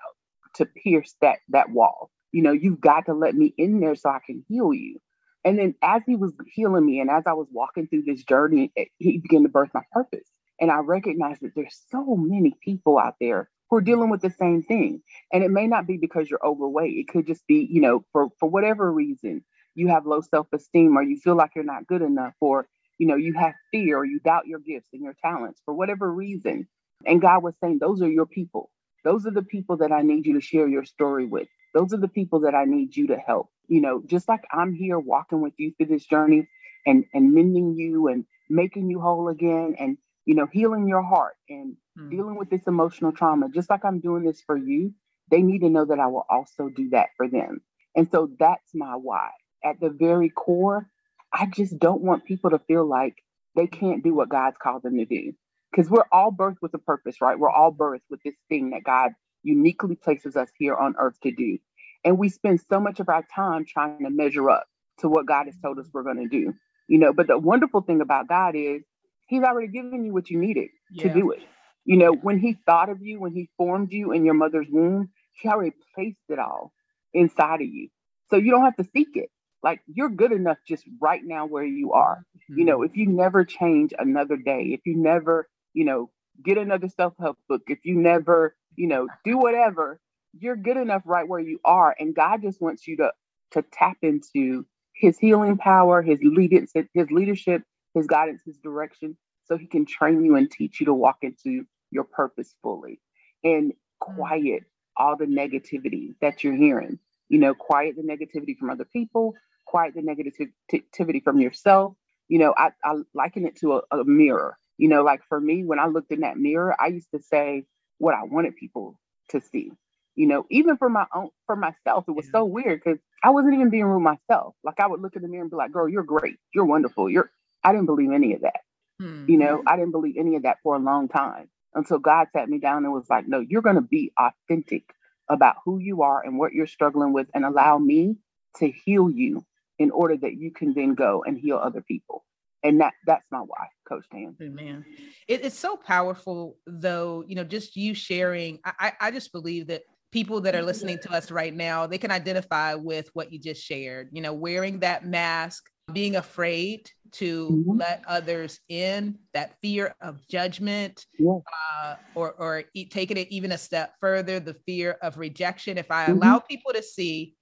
to 0.55 0.65
pierce 0.65 1.15
that 1.21 1.39
that 1.49 1.69
wall? 1.69 2.09
You 2.31 2.41
know, 2.41 2.51
you've 2.51 2.81
got 2.81 3.05
to 3.05 3.13
let 3.13 3.35
me 3.35 3.53
in 3.57 3.79
there 3.79 3.95
so 3.95 4.09
I 4.09 4.19
can 4.25 4.43
heal 4.47 4.73
you. 4.73 4.99
And 5.43 5.59
then 5.59 5.75
as 5.81 6.01
he 6.05 6.15
was 6.15 6.33
healing 6.47 6.85
me 6.85 6.99
and 6.99 7.09
as 7.09 7.23
I 7.27 7.33
was 7.33 7.47
walking 7.51 7.87
through 7.87 8.03
this 8.03 8.23
journey, 8.23 8.71
eh, 8.75 8.85
he 8.97 9.19
began 9.19 9.43
to 9.43 9.49
birth 9.49 9.69
my 9.73 9.83
purpose. 9.91 10.27
And 10.59 10.71
I 10.71 10.79
recognized 10.79 11.41
that 11.41 11.51
there's 11.55 11.83
so 11.91 12.15
many 12.15 12.55
people 12.63 12.97
out 12.97 13.15
there 13.19 13.49
who 13.69 13.77
are 13.77 13.81
dealing 13.81 14.09
with 14.09 14.21
the 14.21 14.31
same 14.31 14.63
thing. 14.63 15.01
And 15.31 15.43
it 15.43 15.51
may 15.51 15.67
not 15.67 15.85
be 15.85 15.97
because 15.97 16.29
you're 16.29 16.45
overweight. 16.45 16.97
It 16.97 17.07
could 17.07 17.27
just 17.27 17.45
be, 17.47 17.67
you 17.69 17.81
know, 17.81 18.03
for, 18.11 18.29
for 18.39 18.49
whatever 18.49 18.91
reason, 18.91 19.43
you 19.75 19.89
have 19.89 20.05
low 20.05 20.21
self-esteem 20.21 20.97
or 20.97 21.03
you 21.03 21.17
feel 21.17 21.35
like 21.35 21.51
you're 21.55 21.63
not 21.63 21.87
good 21.87 22.01
enough 22.01 22.33
or, 22.39 22.67
you 22.97 23.07
know, 23.07 23.15
you 23.15 23.33
have 23.33 23.53
fear 23.71 23.97
or 23.97 24.05
you 24.05 24.19
doubt 24.19 24.47
your 24.47 24.59
gifts 24.59 24.89
and 24.93 25.01
your 25.01 25.15
talents 25.21 25.61
for 25.65 25.73
whatever 25.73 26.11
reason. 26.11 26.67
And 27.05 27.21
God 27.21 27.43
was 27.43 27.53
saying, 27.61 27.79
those 27.79 28.01
are 28.01 28.09
your 28.09 28.25
people. 28.25 28.71
Those 29.03 29.25
are 29.27 29.31
the 29.31 29.43
people 29.43 29.77
that 29.77 29.91
I 29.91 30.01
need 30.01 30.25
you 30.25 30.33
to 30.33 30.41
share 30.41 30.67
your 30.67 30.85
story 30.85 31.25
with. 31.25 31.47
Those 31.73 31.93
are 31.93 31.99
the 31.99 32.07
people 32.07 32.41
that 32.41 32.55
I 32.55 32.65
need 32.65 32.95
you 32.95 33.07
to 33.07 33.17
help. 33.17 33.49
You 33.67 33.81
know, 33.81 34.01
just 34.05 34.27
like 34.27 34.45
I'm 34.51 34.73
here 34.73 34.97
walking 34.97 35.41
with 35.41 35.53
you 35.57 35.73
through 35.77 35.87
this 35.87 36.05
journey 36.05 36.47
and 36.85 37.05
and 37.13 37.33
mending 37.33 37.75
you 37.75 38.07
and 38.07 38.25
making 38.49 38.89
you 38.89 38.99
whole 38.99 39.27
again 39.27 39.75
and 39.77 39.97
you 40.25 40.33
know, 40.33 40.47
healing 40.51 40.87
your 40.87 41.03
heart 41.03 41.35
and 41.49 41.77
mm. 41.97 42.09
dealing 42.09 42.35
with 42.35 42.49
this 42.49 42.65
emotional 42.67 43.11
trauma, 43.11 43.47
just 43.49 43.69
like 43.69 43.85
I'm 43.85 43.99
doing 43.99 44.23
this 44.23 44.41
for 44.41 44.57
you, 44.57 44.93
they 45.29 45.41
need 45.41 45.59
to 45.59 45.69
know 45.69 45.85
that 45.85 45.99
I 45.99 46.07
will 46.07 46.25
also 46.29 46.69
do 46.69 46.89
that 46.89 47.09
for 47.15 47.27
them. 47.27 47.61
And 47.95 48.09
so 48.11 48.29
that's 48.39 48.73
my 48.73 48.95
why. 48.95 49.29
At 49.63 49.79
the 49.79 49.89
very 49.89 50.29
core, 50.29 50.89
I 51.33 51.47
just 51.47 51.77
don't 51.79 52.01
want 52.01 52.25
people 52.25 52.51
to 52.51 52.59
feel 52.59 52.87
like 52.87 53.15
they 53.55 53.67
can't 53.67 54.03
do 54.03 54.13
what 54.13 54.29
God's 54.29 54.57
called 54.61 54.83
them 54.83 54.97
to 54.97 55.05
do 55.05 55.33
because 55.71 55.89
we're 55.89 56.05
all 56.11 56.31
birthed 56.31 56.61
with 56.61 56.73
a 56.73 56.79
purpose, 56.79 57.21
right? 57.21 57.37
We're 57.37 57.49
all 57.49 57.73
birthed 57.73 58.07
with 58.09 58.21
this 58.23 58.35
thing 58.49 58.71
that 58.71 58.83
God 58.83 59.11
uniquely 59.43 59.95
places 59.95 60.35
us 60.35 60.49
here 60.57 60.75
on 60.75 60.95
earth 60.99 61.19
to 61.23 61.31
do. 61.31 61.57
And 62.03 62.17
we 62.17 62.29
spend 62.29 62.61
so 62.69 62.79
much 62.79 62.99
of 62.99 63.09
our 63.09 63.25
time 63.33 63.65
trying 63.65 64.03
to 64.03 64.09
measure 64.09 64.49
up 64.49 64.67
to 64.99 65.09
what 65.09 65.25
God 65.25 65.47
has 65.47 65.55
told 65.61 65.79
us 65.79 65.87
we're 65.91 66.03
going 66.03 66.17
to 66.17 66.27
do. 66.27 66.53
You 66.87 66.99
know, 66.99 67.13
but 67.13 67.27
the 67.27 67.37
wonderful 67.37 67.81
thing 67.81 68.01
about 68.01 68.27
God 68.27 68.55
is 68.55 68.83
He's 69.27 69.43
already 69.43 69.67
given 69.67 70.05
you 70.05 70.13
what 70.13 70.29
you 70.29 70.37
needed 70.37 70.69
yeah. 70.91 71.07
to 71.07 71.13
do 71.13 71.31
it. 71.31 71.39
You 71.83 71.97
know, 71.97 72.13
when 72.13 72.39
He 72.39 72.57
thought 72.65 72.89
of 72.89 73.01
you, 73.01 73.19
when 73.19 73.33
He 73.33 73.49
formed 73.57 73.91
you 73.91 74.11
in 74.11 74.23
your 74.23 74.35
mother's 74.35 74.67
womb, 74.69 75.09
He 75.33 75.49
already 75.49 75.75
placed 75.95 76.17
it 76.29 76.39
all 76.39 76.73
inside 77.13 77.61
of 77.61 77.67
you. 77.67 77.89
So 78.29 78.37
you 78.37 78.51
don't 78.51 78.63
have 78.63 78.75
to 78.77 78.87
seek 78.93 79.09
it. 79.15 79.29
Like 79.65 79.81
you're 79.87 80.09
good 80.09 80.31
enough 80.31 80.59
just 80.65 80.85
right 81.01 81.21
now 81.25 81.45
where 81.45 81.65
you 81.65 81.91
are. 81.91 82.25
Mm-hmm. 82.35 82.59
You 82.59 82.65
know, 82.65 82.83
if 82.83 82.95
you 82.95 83.07
never 83.07 83.43
change 83.43 83.93
another 83.99 84.37
day, 84.37 84.69
if 84.71 84.81
you 84.85 84.95
never 84.95 85.49
you 85.75 85.85
know, 85.85 86.09
get 86.43 86.57
another 86.57 86.89
self-help 86.89 87.37
book, 87.47 87.63
if 87.67 87.79
you 87.83 87.95
never, 87.95 88.55
you 88.75 88.87
know, 88.87 89.07
do 89.23 89.37
whatever, 89.37 89.99
you're 90.39 90.55
good 90.55 90.77
enough 90.77 91.03
right 91.05 91.27
where 91.27 91.39
you 91.39 91.59
are. 91.63 91.95
And 91.99 92.15
God 92.15 92.41
just 92.41 92.61
wants 92.61 92.87
you 92.87 92.97
to 92.97 93.11
to 93.51 93.61
tap 93.71 93.97
into 94.01 94.65
his 94.93 95.19
healing 95.19 95.57
power, 95.57 96.01
his 96.01 96.19
leadership, 96.23 96.87
his 96.93 97.11
leadership, 97.11 97.61
his 97.93 98.07
guidance, 98.07 98.41
his 98.45 98.57
direction, 98.57 99.17
so 99.45 99.57
he 99.57 99.67
can 99.67 99.85
train 99.85 100.25
you 100.25 100.35
and 100.35 100.49
teach 100.49 100.79
you 100.79 100.87
to 100.87 100.93
walk 100.93 101.17
into 101.21 101.65
your 101.91 102.05
purpose 102.05 102.55
fully 102.63 102.99
and 103.43 103.73
quiet 103.99 104.63
all 104.97 105.15
the 105.15 105.25
negativity 105.25 106.15
that 106.21 106.43
you're 106.43 106.55
hearing. 106.55 106.99
You 107.29 107.39
know, 107.39 107.53
quiet 107.53 107.95
the 107.95 108.03
negativity 108.03 108.57
from 108.57 108.69
other 108.69 108.85
people, 108.85 109.35
quiet 109.65 109.93
the 109.95 110.01
negativity 110.01 111.23
from 111.23 111.39
yourself. 111.39 111.95
You 112.27 112.39
know, 112.39 112.53
I, 112.57 112.69
I 112.83 112.95
liken 113.13 113.45
it 113.45 113.57
to 113.57 113.73
a, 113.73 113.81
a 113.99 114.03
mirror. 114.03 114.57
You 114.77 114.89
know, 114.89 115.03
like 115.03 115.21
for 115.27 115.39
me, 115.39 115.63
when 115.63 115.79
I 115.79 115.87
looked 115.87 116.11
in 116.11 116.21
that 116.21 116.37
mirror, 116.37 116.75
I 116.79 116.87
used 116.87 117.11
to 117.11 117.21
say 117.21 117.65
what 117.97 118.13
I 118.13 118.23
wanted 118.23 118.55
people 118.55 118.99
to 119.29 119.41
see. 119.41 119.71
You 120.15 120.27
know, 120.27 120.45
even 120.49 120.77
for 120.77 120.89
my 120.89 121.05
own, 121.13 121.29
for 121.45 121.55
myself, 121.55 122.05
it 122.07 122.11
was 122.11 122.29
so 122.31 122.45
weird 122.45 122.81
because 122.83 122.99
I 123.21 123.31
wasn't 123.31 123.55
even 123.55 123.69
being 123.69 123.83
real 123.85 123.99
myself. 123.99 124.55
Like 124.63 124.79
I 124.79 124.87
would 124.87 125.01
look 125.01 125.15
in 125.15 125.21
the 125.21 125.27
mirror 125.27 125.41
and 125.41 125.51
be 125.51 125.57
like, 125.57 125.73
"Girl, 125.73 125.89
you're 125.89 126.03
great. 126.03 126.37
You're 126.53 126.65
wonderful. 126.65 127.09
You're." 127.09 127.31
I 127.63 127.73
didn't 127.73 127.87
believe 127.87 128.11
any 128.11 128.33
of 128.33 128.41
that. 128.41 128.61
Hmm. 129.01 129.25
You 129.27 129.37
know, 129.37 129.63
I 129.67 129.75
didn't 129.75 129.91
believe 129.91 130.15
any 130.17 130.35
of 130.35 130.43
that 130.43 130.57
for 130.63 130.75
a 130.75 130.79
long 130.79 131.09
time 131.09 131.49
until 131.73 131.99
God 131.99 132.27
sat 132.31 132.47
me 132.47 132.59
down 132.59 132.85
and 132.85 132.93
was 132.93 133.09
like, 133.09 133.27
"No, 133.27 133.41
you're 133.41 133.61
going 133.61 133.75
to 133.75 133.81
be 133.81 134.13
authentic 134.17 134.83
about 135.27 135.55
who 135.65 135.79
you 135.79 136.03
are 136.03 136.23
and 136.23 136.39
what 136.39 136.53
you're 136.53 136.67
struggling 136.67 137.11
with, 137.11 137.27
and 137.33 137.43
allow 137.43 137.77
me 137.77 138.15
to 138.57 138.69
heal 138.69 139.09
you 139.09 139.43
in 139.79 139.91
order 139.91 140.17
that 140.17 140.37
you 140.37 140.51
can 140.51 140.73
then 140.73 140.93
go 140.95 141.23
and 141.25 141.37
heal 141.37 141.57
other 141.57 141.81
people." 141.81 142.23
and 142.63 142.79
that 142.79 142.93
that's 143.05 143.25
my 143.31 143.39
why 143.39 143.67
coach 143.87 144.05
Tam 144.11 144.33
man 144.39 144.85
it, 145.27 145.43
it's 145.43 145.59
so 145.59 145.75
powerful 145.75 146.57
though 146.65 147.21
you 147.27 147.35
know 147.35 147.43
just 147.43 147.75
you 147.75 147.93
sharing 147.93 148.57
I, 148.65 148.93
I 148.99 149.11
just 149.11 149.33
believe 149.33 149.67
that 149.67 149.83
people 150.15 150.39
that 150.39 150.55
are 150.55 150.61
listening 150.61 150.97
to 150.97 151.11
us 151.11 151.29
right 151.29 151.53
now, 151.53 151.85
they 151.85 151.97
can 151.97 152.09
identify 152.09 152.73
with 152.73 153.09
what 153.11 153.33
you 153.33 153.37
just 153.37 153.61
shared, 153.61 154.07
you 154.13 154.21
know, 154.21 154.31
wearing 154.31 154.79
that 154.79 155.05
mask, 155.05 155.69
being 155.91 156.15
afraid 156.15 156.89
to 157.11 157.49
mm-hmm. 157.49 157.79
let 157.79 158.01
others 158.07 158.61
in, 158.69 159.19
that 159.33 159.57
fear 159.61 159.93
of 159.99 160.25
judgment, 160.29 161.05
yeah. 161.19 161.39
uh, 161.83 161.95
or, 162.15 162.31
or 162.39 162.63
taking 162.89 163.17
it 163.17 163.27
even 163.29 163.51
a 163.51 163.57
step 163.57 163.93
further, 163.99 164.39
the 164.39 164.53
fear 164.65 164.97
of 165.01 165.17
rejection. 165.17 165.77
If 165.77 165.91
I 165.91 166.05
mm-hmm. 166.05 166.13
allow 166.13 166.39
people 166.39 166.71
to 166.71 166.81
see 166.81 167.35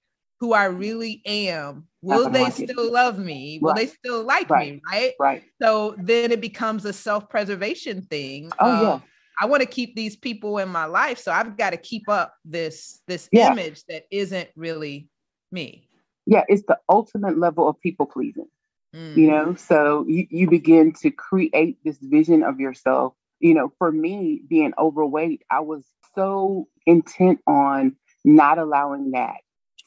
who 0.44 0.52
I 0.52 0.64
really 0.66 1.22
am, 1.24 1.86
will 2.02 2.28
they 2.28 2.50
still 2.50 2.92
love 2.92 3.18
me? 3.18 3.58
Will 3.62 3.72
right. 3.72 3.76
they 3.76 3.86
still 3.86 4.22
like 4.22 4.50
right. 4.50 4.74
me? 4.74 4.82
Right. 4.90 5.12
Right. 5.18 5.44
So 5.60 5.94
then 5.98 6.32
it 6.32 6.40
becomes 6.40 6.84
a 6.84 6.92
self 6.92 7.28
preservation 7.28 8.02
thing. 8.02 8.50
Oh, 8.58 8.82
yeah 8.82 9.00
I 9.40 9.46
want 9.46 9.62
to 9.62 9.66
keep 9.66 9.96
these 9.96 10.16
people 10.16 10.58
in 10.58 10.68
my 10.68 10.84
life, 10.84 11.18
so 11.18 11.32
I've 11.32 11.56
got 11.56 11.70
to 11.70 11.76
keep 11.76 12.08
up 12.08 12.34
this 12.44 13.00
this 13.06 13.28
yeah. 13.32 13.52
image 13.52 13.84
that 13.88 14.04
isn't 14.10 14.48
really 14.56 15.08
me. 15.50 15.88
Yeah, 16.26 16.44
it's 16.48 16.62
the 16.66 16.78
ultimate 16.88 17.38
level 17.38 17.68
of 17.68 17.80
people 17.80 18.06
pleasing. 18.06 18.48
Mm. 18.94 19.16
You 19.16 19.30
know, 19.30 19.54
so 19.54 20.04
you, 20.08 20.26
you 20.30 20.48
begin 20.48 20.92
to 21.02 21.10
create 21.10 21.78
this 21.84 21.98
vision 21.98 22.42
of 22.42 22.60
yourself. 22.60 23.14
You 23.40 23.54
know, 23.54 23.72
for 23.78 23.90
me, 23.90 24.42
being 24.48 24.72
overweight, 24.78 25.42
I 25.50 25.60
was 25.60 25.84
so 26.14 26.68
intent 26.86 27.40
on 27.46 27.96
not 28.24 28.58
allowing 28.58 29.10
that 29.10 29.38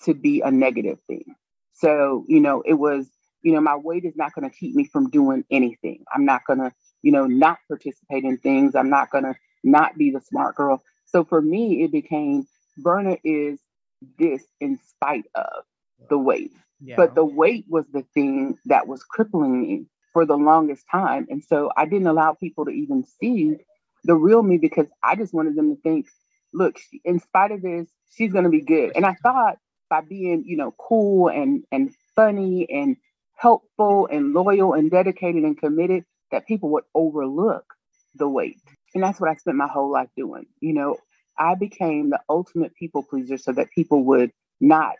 to 0.04 0.14
be 0.14 0.42
a 0.42 0.52
negative 0.52 1.00
thing. 1.08 1.36
So, 1.74 2.26
you 2.28 2.40
know, 2.40 2.64
it 2.66 2.74
was, 2.74 3.08
you 3.42 3.54
know, 3.54 3.62
my 3.62 3.76
weight 3.76 4.06
is 4.06 4.16
not 4.16 4.34
going 4.34 4.50
to 4.50 4.56
keep 4.56 4.76
me 4.76 4.86
from 4.86 5.10
doing 5.10 5.44
anything. 5.52 6.04
I'm 6.14 6.26
not 6.26 6.42
going 6.48 6.60
to 6.60 6.72
you 7.02 7.12
know, 7.12 7.26
not 7.26 7.60
participate 7.68 8.24
in 8.24 8.38
things. 8.38 8.76
I'm 8.76 8.90
not 8.90 9.12
going 9.12 9.24
to 9.24 9.36
not 9.64 9.98
be 9.98 10.12
the 10.12 10.22
smart 10.22 10.56
girl. 10.56 10.84
So 11.06 11.24
for 11.24 11.42
me, 11.42 11.84
it 11.84 11.92
became 11.92 12.48
Verna 12.78 13.18
is 13.24 13.60
this 14.20 14.44
in 14.60 14.80
spite 14.88 15.26
of 15.36 15.64
the 16.10 16.18
weight. 16.18 16.52
Yeah. 16.80 16.96
But 16.96 17.16
the 17.16 17.26
weight 17.26 17.66
was 17.68 17.86
the 17.92 18.04
thing 18.14 18.58
that 18.66 18.88
was 18.88 19.04
crippling 19.04 19.62
me 19.62 19.86
for 20.14 20.26
the 20.26 20.36
longest 20.36 20.86
time. 20.92 21.28
And 21.30 21.44
so 21.44 21.72
I 21.76 21.86
didn't 21.86 22.08
allow 22.08 22.34
people 22.34 22.66
to 22.66 22.72
even 22.72 23.04
see 23.20 23.56
the 24.04 24.16
real 24.16 24.44
me 24.44 24.58
because 24.58 24.88
I 25.04 25.16
just 25.16 25.34
wanted 25.34 25.56
them 25.56 25.76
to 25.76 25.82
think, 25.82 26.08
look, 26.54 26.78
in 27.04 27.20
spite 27.20 27.52
of 27.52 27.62
this, 27.62 27.88
she's 28.16 28.32
going 28.32 28.44
to 28.44 28.50
be 28.50 28.62
good. 28.62 28.92
And 28.96 29.06
I 29.06 29.16
thought 29.24 29.58
by 29.90 30.02
being, 30.02 30.44
you 30.46 30.58
know, 30.58 30.74
cool 30.78 31.30
and 31.30 31.64
and 31.72 31.94
funny 32.16 32.68
and 32.70 32.98
helpful 33.36 34.08
and 34.12 34.34
loyal 34.34 34.74
and 34.74 34.90
dedicated 34.90 35.44
and 35.44 35.58
committed, 35.58 36.04
that 36.32 36.48
people 36.48 36.70
would 36.70 36.84
overlook 36.96 37.66
the 38.16 38.28
weight. 38.28 38.58
And 38.94 39.04
that's 39.04 39.20
what 39.20 39.30
I 39.30 39.36
spent 39.36 39.58
my 39.58 39.68
whole 39.68 39.92
life 39.92 40.10
doing. 40.18 40.46
You 40.60 40.74
know, 40.74 40.98
I 41.38 41.56
became 41.56 42.10
the 42.10 42.20
ultimate 42.30 42.74
people 42.76 43.04
pleaser 43.04 43.38
so 43.38 43.52
that 43.54 43.70
people 43.72 44.04
would 44.06 44.32
not 44.60 44.96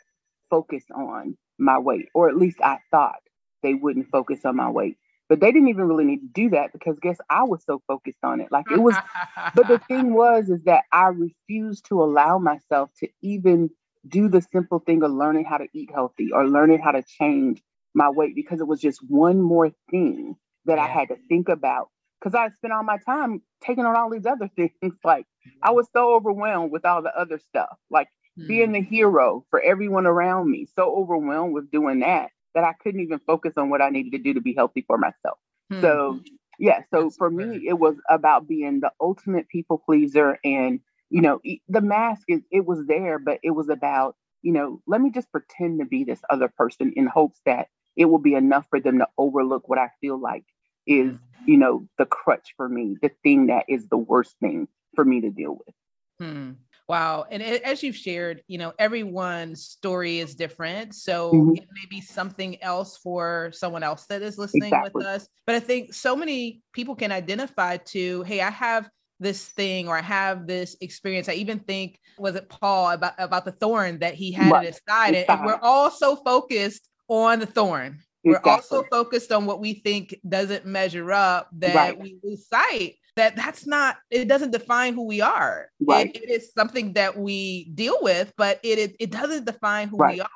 focus 0.50 0.84
on 0.94 1.38
my 1.58 1.80
weight, 1.80 2.10
or 2.14 2.30
at 2.30 2.38
least 2.38 2.60
I 2.62 2.78
thought 2.92 3.20
they 3.64 3.74
wouldn't 3.74 4.10
focus 4.10 4.46
on 4.46 4.56
my 4.56 4.70
weight. 4.70 4.98
But 5.30 5.42
they 5.42 5.52
didn't 5.52 5.68
even 5.68 5.88
really 5.88 6.06
need 6.06 6.20
to 6.20 6.28
do 6.28 6.50
that 6.52 6.72
because 6.72 6.98
guess 7.02 7.18
I 7.30 7.44
was 7.44 7.62
so 7.66 7.82
focused 7.86 8.24
on 8.24 8.40
it. 8.40 8.50
Like 8.52 8.72
it 8.72 8.80
was, 8.80 8.96
but 9.56 9.68
the 9.68 9.80
thing 9.80 10.14
was, 10.14 10.50
is 10.50 10.64
that 10.64 10.84
I 10.94 11.08
refused 11.08 11.86
to 11.90 12.02
allow 12.02 12.38
myself 12.38 12.92
to 13.00 13.10
even 13.22 13.70
do 14.08 14.28
the 14.28 14.42
simple 14.42 14.80
thing 14.80 15.04
of 15.04 15.12
learning 15.12 15.46
how 15.46 15.58
to 15.58 15.68
eat 15.74 15.90
healthy 15.94 16.32
or 16.32 16.48
learning 16.48 16.80
how 16.80 16.92
to 16.92 17.04
change 17.04 17.62
my 17.94 18.10
weight 18.10 18.36
because 18.36 18.60
it 18.60 18.68
was 18.68 18.80
just 18.80 19.00
one 19.08 19.42
more 19.42 19.72
thing 19.90 20.36
that 20.66 20.78
yeah. 20.78 20.84
I 20.84 20.88
had 20.88 21.08
to 21.10 21.18
think 21.28 21.50
about 21.50 21.90
because 22.20 22.36
I 22.36 22.50
spent 22.56 22.74
all 22.74 22.84
my 22.84 22.98
time 23.06 23.42
taking 23.62 23.86
on 23.86 23.96
all 23.96 24.10
these 24.10 24.26
other 24.26 24.50
things. 24.56 24.96
Like 25.04 25.26
I 25.64 25.72
was 25.72 25.88
so 25.94 26.16
overwhelmed 26.16 26.72
with 26.72 26.86
all 26.86 27.02
the 27.02 27.18
other 27.18 27.40
stuff, 27.40 27.78
like 27.90 28.08
mm. 28.40 28.48
being 28.48 28.72
the 28.72 28.82
hero 28.82 29.46
for 29.50 29.62
everyone 29.62 30.06
around 30.06 30.50
me. 30.50 30.68
So 30.76 30.96
overwhelmed 30.96 31.54
with 31.54 31.72
doing 31.72 32.00
that 32.00 32.32
that 32.54 32.64
I 32.64 32.74
couldn't 32.74 33.02
even 33.02 33.20
focus 33.20 33.54
on 33.58 33.70
what 33.70 33.82
I 33.82 33.90
needed 33.90 34.12
to 34.14 34.20
do 34.20 34.34
to 34.34 34.42
be 34.42 34.54
healthy 34.54 34.84
for 34.88 34.98
myself. 34.98 35.38
Mm. 35.72 35.82
So 35.82 36.20
yeah, 36.60 36.82
so 36.92 37.04
That's 37.04 37.18
for 37.18 37.30
me, 37.30 37.68
it 37.68 37.78
was 37.78 37.96
about 38.10 38.48
being 38.48 38.80
the 38.80 38.92
ultimate 39.00 39.48
people 39.48 39.78
pleaser, 39.78 40.40
and 40.44 40.80
you 41.10 41.22
know, 41.22 41.40
the 41.68 41.82
mask 41.82 42.24
is 42.28 42.42
it 42.52 42.66
was 42.66 42.86
there, 42.88 43.20
but 43.20 43.40
it 43.44 43.52
was 43.52 43.70
about 43.70 44.16
you 44.42 44.54
know, 44.54 44.82
let 44.88 45.02
me 45.02 45.12
just 45.12 45.32
pretend 45.32 45.80
to 45.80 45.86
be 45.86 46.04
this 46.04 46.22
other 46.30 46.48
person 46.48 46.94
in 46.96 47.08
hopes 47.08 47.42
that 47.46 47.68
it 47.96 48.06
will 48.06 48.20
be 48.20 48.36
enough 48.36 48.66
for 48.70 48.80
them 48.80 49.00
to 49.00 49.08
overlook 49.18 49.68
what 49.68 49.80
I 49.80 49.90
feel 50.00 50.20
like 50.20 50.46
is, 50.86 51.14
mm-hmm. 51.14 51.52
you 51.52 51.58
know, 51.58 51.88
the 51.98 52.06
crutch 52.06 52.54
for 52.56 52.70
me, 52.70 52.96
the 53.02 53.12
thing 53.24 53.48
that 53.48 53.66
is 53.68 53.88
the 53.90 53.98
worst 53.98 54.36
thing 54.40 54.68
for 54.96 55.04
me 55.04 55.22
to 55.22 55.32
deal 55.32 55.58
with. 55.66 55.76
Hmm. 56.20 56.52
Wow. 56.88 57.26
And 57.30 57.44
as 57.44 57.84
you've 57.84 57.98
shared, 57.98 58.44
you 58.48 58.58
know, 58.58 58.72
everyone's 58.80 59.66
story 59.66 60.20
is 60.20 60.36
different. 60.36 60.96
So 60.96 61.34
mm-hmm. 61.34 61.56
it 61.56 61.68
may 61.74 61.86
be 61.90 62.00
something 62.00 62.62
else 62.64 62.96
for 62.96 63.52
someone 63.54 63.84
else 63.84 64.06
that 64.06 64.22
is 64.22 64.38
listening 64.38 64.70
exactly. 64.70 64.92
with 64.94 65.06
us. 65.06 65.28
But 65.46 65.56
I 65.56 65.60
think 65.60 65.94
so 65.94 66.16
many 66.16 66.62
people 66.72 66.96
can 66.96 67.12
identify 67.12 67.76
to, 67.78 68.24
hey, 68.24 68.40
I 68.40 68.52
have 68.52 68.90
this 69.20 69.46
thing 69.46 69.88
or 69.88 69.98
I 69.98 70.02
have 70.02 70.48
this 70.48 70.76
experience. 70.82 71.30
I 71.30 71.34
even 71.34 71.60
think, 71.60 72.00
was 72.18 72.36
it 72.36 72.50
Paul 72.50 72.92
about, 72.92 73.14
about 73.18 73.46
the 73.46 73.52
thorn 73.52 74.00
that 74.00 74.14
he 74.14 74.32
had 74.32 74.52
right. 74.52 74.66
at 74.66 74.74
his 74.74 74.82
side? 74.88 75.16
And, 75.16 75.30
and 75.30 75.46
we're 75.46 75.60
all 75.62 75.92
so 75.92 76.16
focused 76.16 76.88
on 77.10 77.40
the 77.40 77.46
thorn 77.46 78.00
we're 78.28 78.42
also 78.44 78.84
focused 78.92 79.32
on 79.32 79.46
what 79.46 79.60
we 79.60 79.74
think 79.74 80.16
doesn't 80.28 80.66
measure 80.66 81.12
up 81.12 81.50
that 81.54 81.76
right. 81.76 82.00
we 82.00 82.18
lose 82.24 82.48
sight 82.48 82.96
that 83.16 83.36
that's 83.36 83.66
not 83.66 83.98
it 84.12 84.28
doesn't 84.28 84.52
define 84.52 84.94
who 84.94 85.06
we 85.06 85.22
are 85.22 85.70
right. 85.82 86.16
it, 86.16 86.24
it 86.24 86.30
is 86.30 86.54
something 86.54 86.94
that 86.94 87.18
we 87.18 87.66
deal 87.70 87.98
with 88.02 88.32
but 88.38 88.60
it 88.64 88.80
it, 88.80 88.96
it 89.00 89.12
doesn't 89.12 89.46
define 89.46 89.88
who 89.88 89.98
we 89.98 90.20
are 90.20 90.30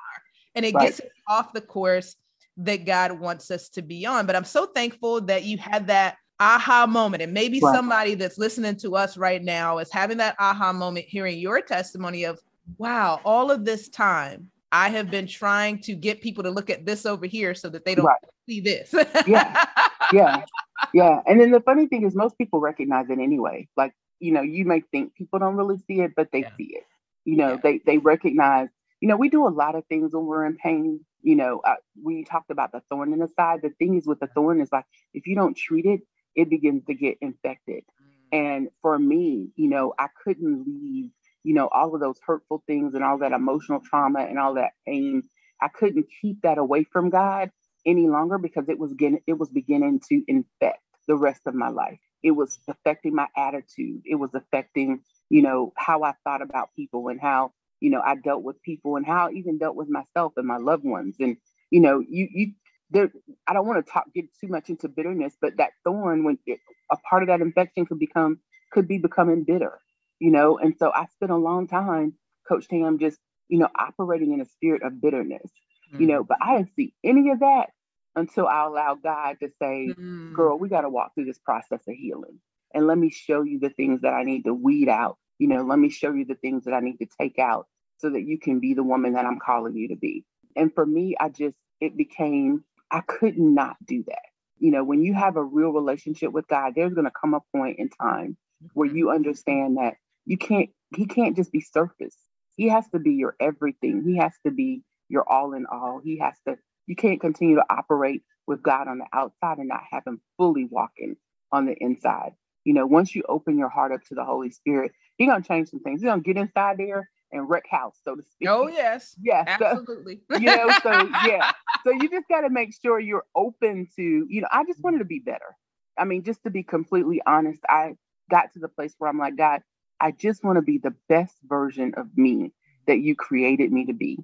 and 0.54 0.64
it 0.64 0.72
gets 0.74 1.00
us 1.00 1.06
off 1.28 1.52
the 1.52 1.60
course 1.60 2.16
that 2.56 2.84
god 2.84 3.12
wants 3.12 3.50
us 3.50 3.68
to 3.68 3.82
be 3.82 4.04
on 4.06 4.26
but 4.26 4.36
i'm 4.36 4.44
so 4.44 4.66
thankful 4.66 5.20
that 5.20 5.44
you 5.44 5.58
had 5.58 5.86
that 5.86 6.16
aha 6.42 6.86
moment 6.86 7.22
and 7.22 7.32
maybe 7.32 7.60
somebody 7.60 8.14
that's 8.14 8.36
listening 8.36 8.74
to 8.74 8.96
us 8.96 9.16
right 9.16 9.44
now 9.44 9.78
is 9.78 9.92
having 9.92 10.16
that 10.16 10.34
aha 10.38 10.72
moment 10.72 11.06
hearing 11.06 11.38
your 11.38 11.60
testimony 11.60 12.24
of 12.24 12.40
wow 12.78 13.20
all 13.24 13.50
of 13.50 13.64
this 13.64 13.88
time 13.88 14.50
I 14.72 14.88
have 14.88 15.10
been 15.10 15.26
trying 15.26 15.80
to 15.80 15.94
get 15.94 16.22
people 16.22 16.42
to 16.44 16.50
look 16.50 16.70
at 16.70 16.86
this 16.86 17.04
over 17.04 17.26
here 17.26 17.54
so 17.54 17.68
that 17.68 17.84
they 17.84 17.94
don't 17.94 18.06
right. 18.06 18.16
see 18.48 18.60
this. 18.60 18.94
yeah. 19.26 19.64
Yeah. 20.12 20.44
Yeah. 20.92 21.22
And 21.26 21.40
then 21.40 21.52
the 21.52 21.60
funny 21.60 21.86
thing 21.86 22.04
is 22.04 22.14
most 22.14 22.36
people 22.36 22.60
recognize 22.60 23.08
it 23.08 23.18
anyway. 23.18 23.66
Like, 23.78 23.94
you 24.20 24.30
know, 24.30 24.42
you 24.42 24.66
may 24.66 24.80
think 24.92 25.14
people 25.14 25.38
don't 25.38 25.56
really 25.56 25.78
see 25.78 26.02
it, 26.02 26.12
but 26.14 26.30
they 26.32 26.40
yeah. 26.40 26.56
see 26.58 26.74
it. 26.74 26.84
You 27.24 27.36
know, 27.36 27.52
yeah. 27.52 27.60
they 27.62 27.80
they 27.86 27.96
recognize, 27.96 28.68
you 29.00 29.08
know, 29.08 29.16
we 29.16 29.30
do 29.30 29.46
a 29.46 29.48
lot 29.48 29.74
of 29.74 29.86
things 29.86 30.12
when 30.12 30.26
we're 30.26 30.44
in 30.44 30.56
pain. 30.56 31.00
You 31.22 31.36
know, 31.36 31.60
uh, 31.64 31.76
we 32.02 32.24
talked 32.24 32.50
about 32.50 32.72
the 32.72 32.82
thorn 32.90 33.14
in 33.14 33.20
the 33.20 33.28
side. 33.28 33.62
The 33.62 33.70
thing 33.70 33.96
is 33.96 34.06
with 34.06 34.20
the 34.20 34.26
thorn 34.26 34.60
is 34.60 34.70
like 34.70 34.84
if 35.14 35.26
you 35.26 35.34
don't 35.34 35.56
treat 35.56 35.86
it, 35.86 36.02
it 36.34 36.50
begins 36.50 36.84
to 36.86 36.94
get 36.94 37.18
infected. 37.20 37.84
Mm. 38.32 38.38
And 38.38 38.68
for 38.80 38.98
me, 38.98 39.50
you 39.56 39.68
know, 39.68 39.94
I 39.98 40.08
couldn't 40.24 40.66
leave 40.66 41.10
you 41.44 41.54
know, 41.54 41.68
all 41.72 41.94
of 41.94 42.00
those 42.00 42.18
hurtful 42.24 42.62
things 42.66 42.94
and 42.94 43.02
all 43.02 43.18
that 43.18 43.32
emotional 43.32 43.80
trauma 43.80 44.20
and 44.20 44.38
all 44.38 44.54
that 44.54 44.72
pain. 44.86 45.22
I 45.60 45.68
couldn't 45.68 46.06
keep 46.20 46.42
that 46.42 46.58
away 46.58 46.84
from 46.84 47.10
God 47.10 47.50
any 47.84 48.08
longer 48.08 48.38
because 48.38 48.68
it 48.68 48.78
was 48.78 48.92
getting 48.94 49.20
it 49.26 49.38
was 49.38 49.50
beginning 49.50 50.00
to 50.08 50.22
infect 50.28 50.82
the 51.08 51.16
rest 51.16 51.42
of 51.46 51.54
my 51.54 51.68
life. 51.68 51.98
It 52.22 52.32
was 52.32 52.58
affecting 52.68 53.14
my 53.14 53.26
attitude. 53.36 54.02
It 54.04 54.14
was 54.14 54.30
affecting, 54.34 55.00
you 55.28 55.42
know, 55.42 55.72
how 55.76 56.04
I 56.04 56.14
thought 56.24 56.42
about 56.42 56.70
people 56.76 57.08
and 57.08 57.20
how, 57.20 57.52
you 57.80 57.90
know, 57.90 58.00
I 58.00 58.14
dealt 58.14 58.44
with 58.44 58.62
people 58.62 58.96
and 58.96 59.04
how 59.04 59.28
I 59.28 59.32
even 59.32 59.58
dealt 59.58 59.74
with 59.74 59.88
myself 59.88 60.34
and 60.36 60.46
my 60.46 60.58
loved 60.58 60.84
ones. 60.84 61.16
And, 61.18 61.36
you 61.70 61.80
know, 61.80 62.00
you 62.08 62.28
you 62.30 62.52
there 62.92 63.12
I 63.46 63.52
don't 63.52 63.66
want 63.66 63.84
to 63.84 63.92
talk 63.92 64.04
get 64.14 64.26
too 64.40 64.48
much 64.48 64.68
into 64.68 64.88
bitterness, 64.88 65.34
but 65.40 65.56
that 65.56 65.70
thorn 65.84 66.24
when 66.24 66.38
it, 66.46 66.60
a 66.90 66.96
part 67.08 67.22
of 67.22 67.28
that 67.28 67.40
infection 67.40 67.86
could 67.86 67.98
become 67.98 68.40
could 68.72 68.88
be 68.88 68.98
becoming 68.98 69.44
bitter 69.44 69.80
you 70.22 70.30
know. 70.30 70.56
And 70.56 70.74
so 70.78 70.92
I 70.94 71.06
spent 71.06 71.32
a 71.32 71.36
long 71.36 71.66
time, 71.66 72.14
Coach 72.48 72.68
Tam, 72.68 73.00
just, 73.00 73.18
you 73.48 73.58
know, 73.58 73.68
operating 73.76 74.32
in 74.32 74.40
a 74.40 74.44
spirit 74.44 74.84
of 74.84 75.00
bitterness, 75.00 75.50
mm. 75.92 76.00
you 76.00 76.06
know, 76.06 76.22
mm. 76.22 76.28
but 76.28 76.38
I 76.40 76.56
didn't 76.58 76.76
see 76.76 76.94
any 77.02 77.30
of 77.30 77.40
that 77.40 77.70
until 78.14 78.46
I 78.46 78.64
allowed 78.64 79.02
God 79.02 79.38
to 79.40 79.48
say, 79.60 79.92
mm. 79.92 80.32
girl, 80.32 80.56
we 80.56 80.68
got 80.68 80.82
to 80.82 80.88
walk 80.88 81.14
through 81.14 81.24
this 81.24 81.40
process 81.40 81.80
of 81.88 81.94
healing. 81.94 82.38
And 82.72 82.86
let 82.86 82.98
me 82.98 83.10
show 83.10 83.42
you 83.42 83.58
the 83.58 83.70
things 83.70 84.02
that 84.02 84.14
I 84.14 84.22
need 84.22 84.44
to 84.44 84.54
weed 84.54 84.88
out. 84.88 85.18
You 85.38 85.48
know, 85.48 85.62
let 85.62 85.80
me 85.80 85.88
show 85.88 86.12
you 86.12 86.24
the 86.24 86.36
things 86.36 86.66
that 86.66 86.72
I 86.72 86.78
need 86.78 86.98
to 86.98 87.08
take 87.20 87.40
out 87.40 87.66
so 87.98 88.08
that 88.10 88.22
you 88.22 88.38
can 88.38 88.60
be 88.60 88.74
the 88.74 88.84
woman 88.84 89.14
that 89.14 89.26
I'm 89.26 89.40
calling 89.40 89.74
you 89.74 89.88
to 89.88 89.96
be. 89.96 90.24
And 90.54 90.72
for 90.72 90.86
me, 90.86 91.16
I 91.18 91.30
just, 91.30 91.56
it 91.80 91.96
became, 91.96 92.62
I 92.92 93.02
could 93.02 93.38
not 93.38 93.76
do 93.86 94.04
that. 94.08 94.22
You 94.60 94.72
know, 94.72 94.84
when 94.84 95.02
you 95.02 95.14
have 95.14 95.36
a 95.36 95.44
real 95.44 95.72
relationship 95.72 96.32
with 96.32 96.48
God, 96.48 96.74
there's 96.76 96.94
going 96.94 97.06
to 97.06 97.12
come 97.12 97.34
a 97.34 97.40
point 97.56 97.80
in 97.80 97.90
time 97.90 98.38
where 98.74 98.88
you 98.88 99.10
understand 99.10 99.78
that 99.78 99.96
you 100.26 100.38
can't 100.38 100.70
he 100.96 101.06
can't 101.06 101.36
just 101.36 101.52
be 101.52 101.60
surface. 101.62 102.16
He 102.56 102.68
has 102.70 102.88
to 102.90 103.00
be 103.00 103.14
your 103.14 103.36
everything. 103.40 104.04
He 104.06 104.18
has 104.18 104.32
to 104.46 104.52
be 104.52 104.82
your 105.10 105.28
all 105.28 105.54
in 105.54 105.66
all. 105.66 106.02
He 106.04 106.18
has 106.20 106.36
to 106.48 106.58
you 106.86 106.96
can't 106.96 107.20
continue 107.20 107.56
to 107.56 107.66
operate 107.70 108.22
with 108.46 108.62
god 108.62 108.88
on 108.88 108.98
the 108.98 109.06
outside 109.14 109.58
and 109.58 109.68
not 109.68 109.82
have 109.90 110.04
him 110.06 110.20
fully 110.38 110.66
walking 110.70 111.16
on 111.52 111.66
the 111.66 111.76
inside. 111.80 112.32
You 112.64 112.74
know 112.74 112.86
once 112.86 113.14
you 113.14 113.24
open 113.28 113.58
your 113.58 113.70
heart 113.70 113.92
up 113.92 114.04
to 114.06 114.16
the 114.16 114.24
holy 114.24 114.50
spirit 114.52 114.92
he's 115.18 115.28
going 115.28 115.42
to 115.42 115.48
change 115.48 115.70
some 115.70 115.80
things. 115.80 116.02
He's 116.02 116.08
going 116.08 116.22
to 116.22 116.34
get 116.34 116.40
inside 116.40 116.78
there 116.78 117.10
and 117.32 117.48
wreck 117.48 117.64
house, 117.70 117.98
so 118.04 118.14
to 118.14 118.22
speak. 118.22 118.48
Oh 118.48 118.68
yes, 118.68 119.16
yeah, 119.20 119.44
absolutely. 119.46 120.20
So, 120.30 120.38
you 120.40 120.46
know, 120.46 120.70
so 120.82 120.90
yeah, 121.26 121.52
so 121.84 121.90
you 121.90 122.08
just 122.08 122.28
got 122.28 122.42
to 122.42 122.50
make 122.50 122.74
sure 122.80 123.00
you're 123.00 123.24
open 123.34 123.88
to, 123.96 124.26
you 124.28 124.40
know, 124.40 124.48
I 124.50 124.64
just 124.64 124.82
wanted 124.82 124.98
to 124.98 125.04
be 125.04 125.18
better. 125.18 125.56
I 125.98 126.04
mean, 126.04 126.22
just 126.22 126.42
to 126.44 126.50
be 126.50 126.62
completely 126.62 127.20
honest, 127.26 127.60
I 127.68 127.96
got 128.30 128.52
to 128.54 128.58
the 128.58 128.68
place 128.68 128.94
where 128.98 129.10
I'm 129.10 129.18
like, 129.18 129.36
God, 129.36 129.62
I 130.00 130.10
just 130.12 130.44
want 130.44 130.56
to 130.56 130.62
be 130.62 130.78
the 130.78 130.94
best 131.08 131.36
version 131.44 131.94
of 131.96 132.06
me 132.16 132.52
that 132.86 132.98
you 132.98 133.14
created 133.14 133.72
me 133.72 133.86
to 133.86 133.92
be, 133.92 134.18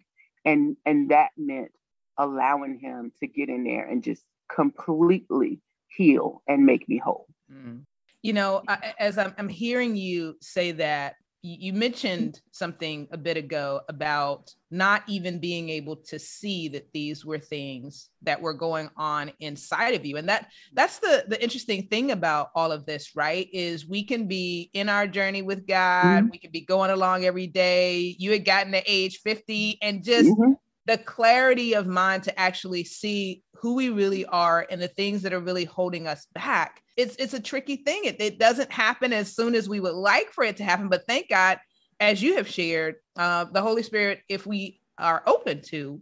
and 0.45 0.77
and 0.85 1.11
that 1.11 1.31
meant 1.37 1.73
allowing 2.17 2.79
Him 2.79 3.13
to 3.21 3.27
get 3.27 3.49
in 3.49 3.65
there 3.65 3.85
and 3.85 4.03
just 4.03 4.23
completely 4.49 5.61
heal 5.89 6.43
and 6.49 6.67
make 6.67 6.89
me 6.89 6.99
whole. 6.99 7.27
Mm. 7.53 7.85
You 8.23 8.33
know, 8.33 8.63
I, 8.67 8.95
as 8.99 9.17
I'm, 9.17 9.35
I'm 9.39 9.49
hearing 9.49 9.97
you 9.97 10.37
say 10.41 10.73
that, 10.73 11.15
you 11.43 11.73
mentioned 11.73 12.41
something 12.51 13.07
a 13.13 13.17
bit 13.17 13.37
ago 13.37 13.81
about 13.89 14.53
not 14.73 15.03
even 15.07 15.39
being 15.39 15.69
able 15.69 15.95
to 15.95 16.19
see 16.19 16.69
that 16.69 16.93
these 16.93 17.25
were 17.25 17.39
things 17.39 18.11
that 18.23 18.41
were 18.41 18.53
going 18.53 18.91
on 18.97 19.31
inside 19.39 19.95
of 19.95 20.05
you. 20.05 20.17
And 20.17 20.29
that 20.29 20.51
that's 20.75 20.99
the 20.99 21.25
the 21.29 21.41
interesting 21.41 21.87
thing 21.87 22.11
about 22.11 22.51
all 22.57 22.73
of 22.73 22.87
this 22.87 23.15
right 23.15 23.49
is 23.53 23.87
we 23.87 24.05
can 24.05 24.27
be 24.27 24.69
in 24.73 24.89
our 24.89 25.07
journey 25.07 25.43
with 25.43 25.67
god. 25.67 26.25
Mm-hmm. 26.25 26.31
we 26.33 26.39
can 26.39 26.51
be 26.51 26.63
going 26.63 26.91
along 26.91 27.25
every 27.25 27.47
day. 27.47 28.17
You 28.19 28.33
had 28.33 28.45
gotten 28.45 28.73
to 28.73 28.83
age 28.87 29.21
50 29.25 29.79
and 29.81 30.03
just 30.03 30.31
mm-hmm 30.31 30.53
the 30.89 30.99
clarity 30.99 31.75
of 31.75 31.87
mind 31.87 32.23
to 32.25 32.41
actually 32.41 32.83
see 32.83 33.43
who 33.55 33.75
we 33.75 33.91
really 33.91 34.25
are 34.25 34.67
and 34.71 34.81
the 34.81 34.89
things 34.89 35.21
that 35.23 35.35
are 35.35 35.41
really 35.41 35.67
holding 35.67 36.07
us 36.07 36.27
back. 36.35 36.83
It's 36.97 37.15
it's 37.17 37.35
a 37.35 37.41
tricky 37.41 37.77
thing. 37.77 38.05
It, 38.05 38.17
it 38.21 38.39
doesn't 38.39 38.73
happen 38.73 39.13
as 39.13 39.37
soon 39.37 39.55
as 39.55 39.69
we 39.69 39.81
would 39.81 39.95
like 39.95 40.31
for 40.33 40.43
it 40.45 40.57
to 40.57 40.65
happen 40.65 40.89
but 40.89 41.07
thank 41.07 41.29
god 41.29 41.59
as 42.01 42.23
you 42.23 42.37
have 42.37 42.49
shared 42.49 42.97
uh, 43.17 43.45
the 43.45 43.61
holy 43.61 43.83
spirit 43.83 44.23
if 44.29 44.47
we 44.47 44.81
are 44.99 45.23
open 45.27 45.61
to 45.61 46.01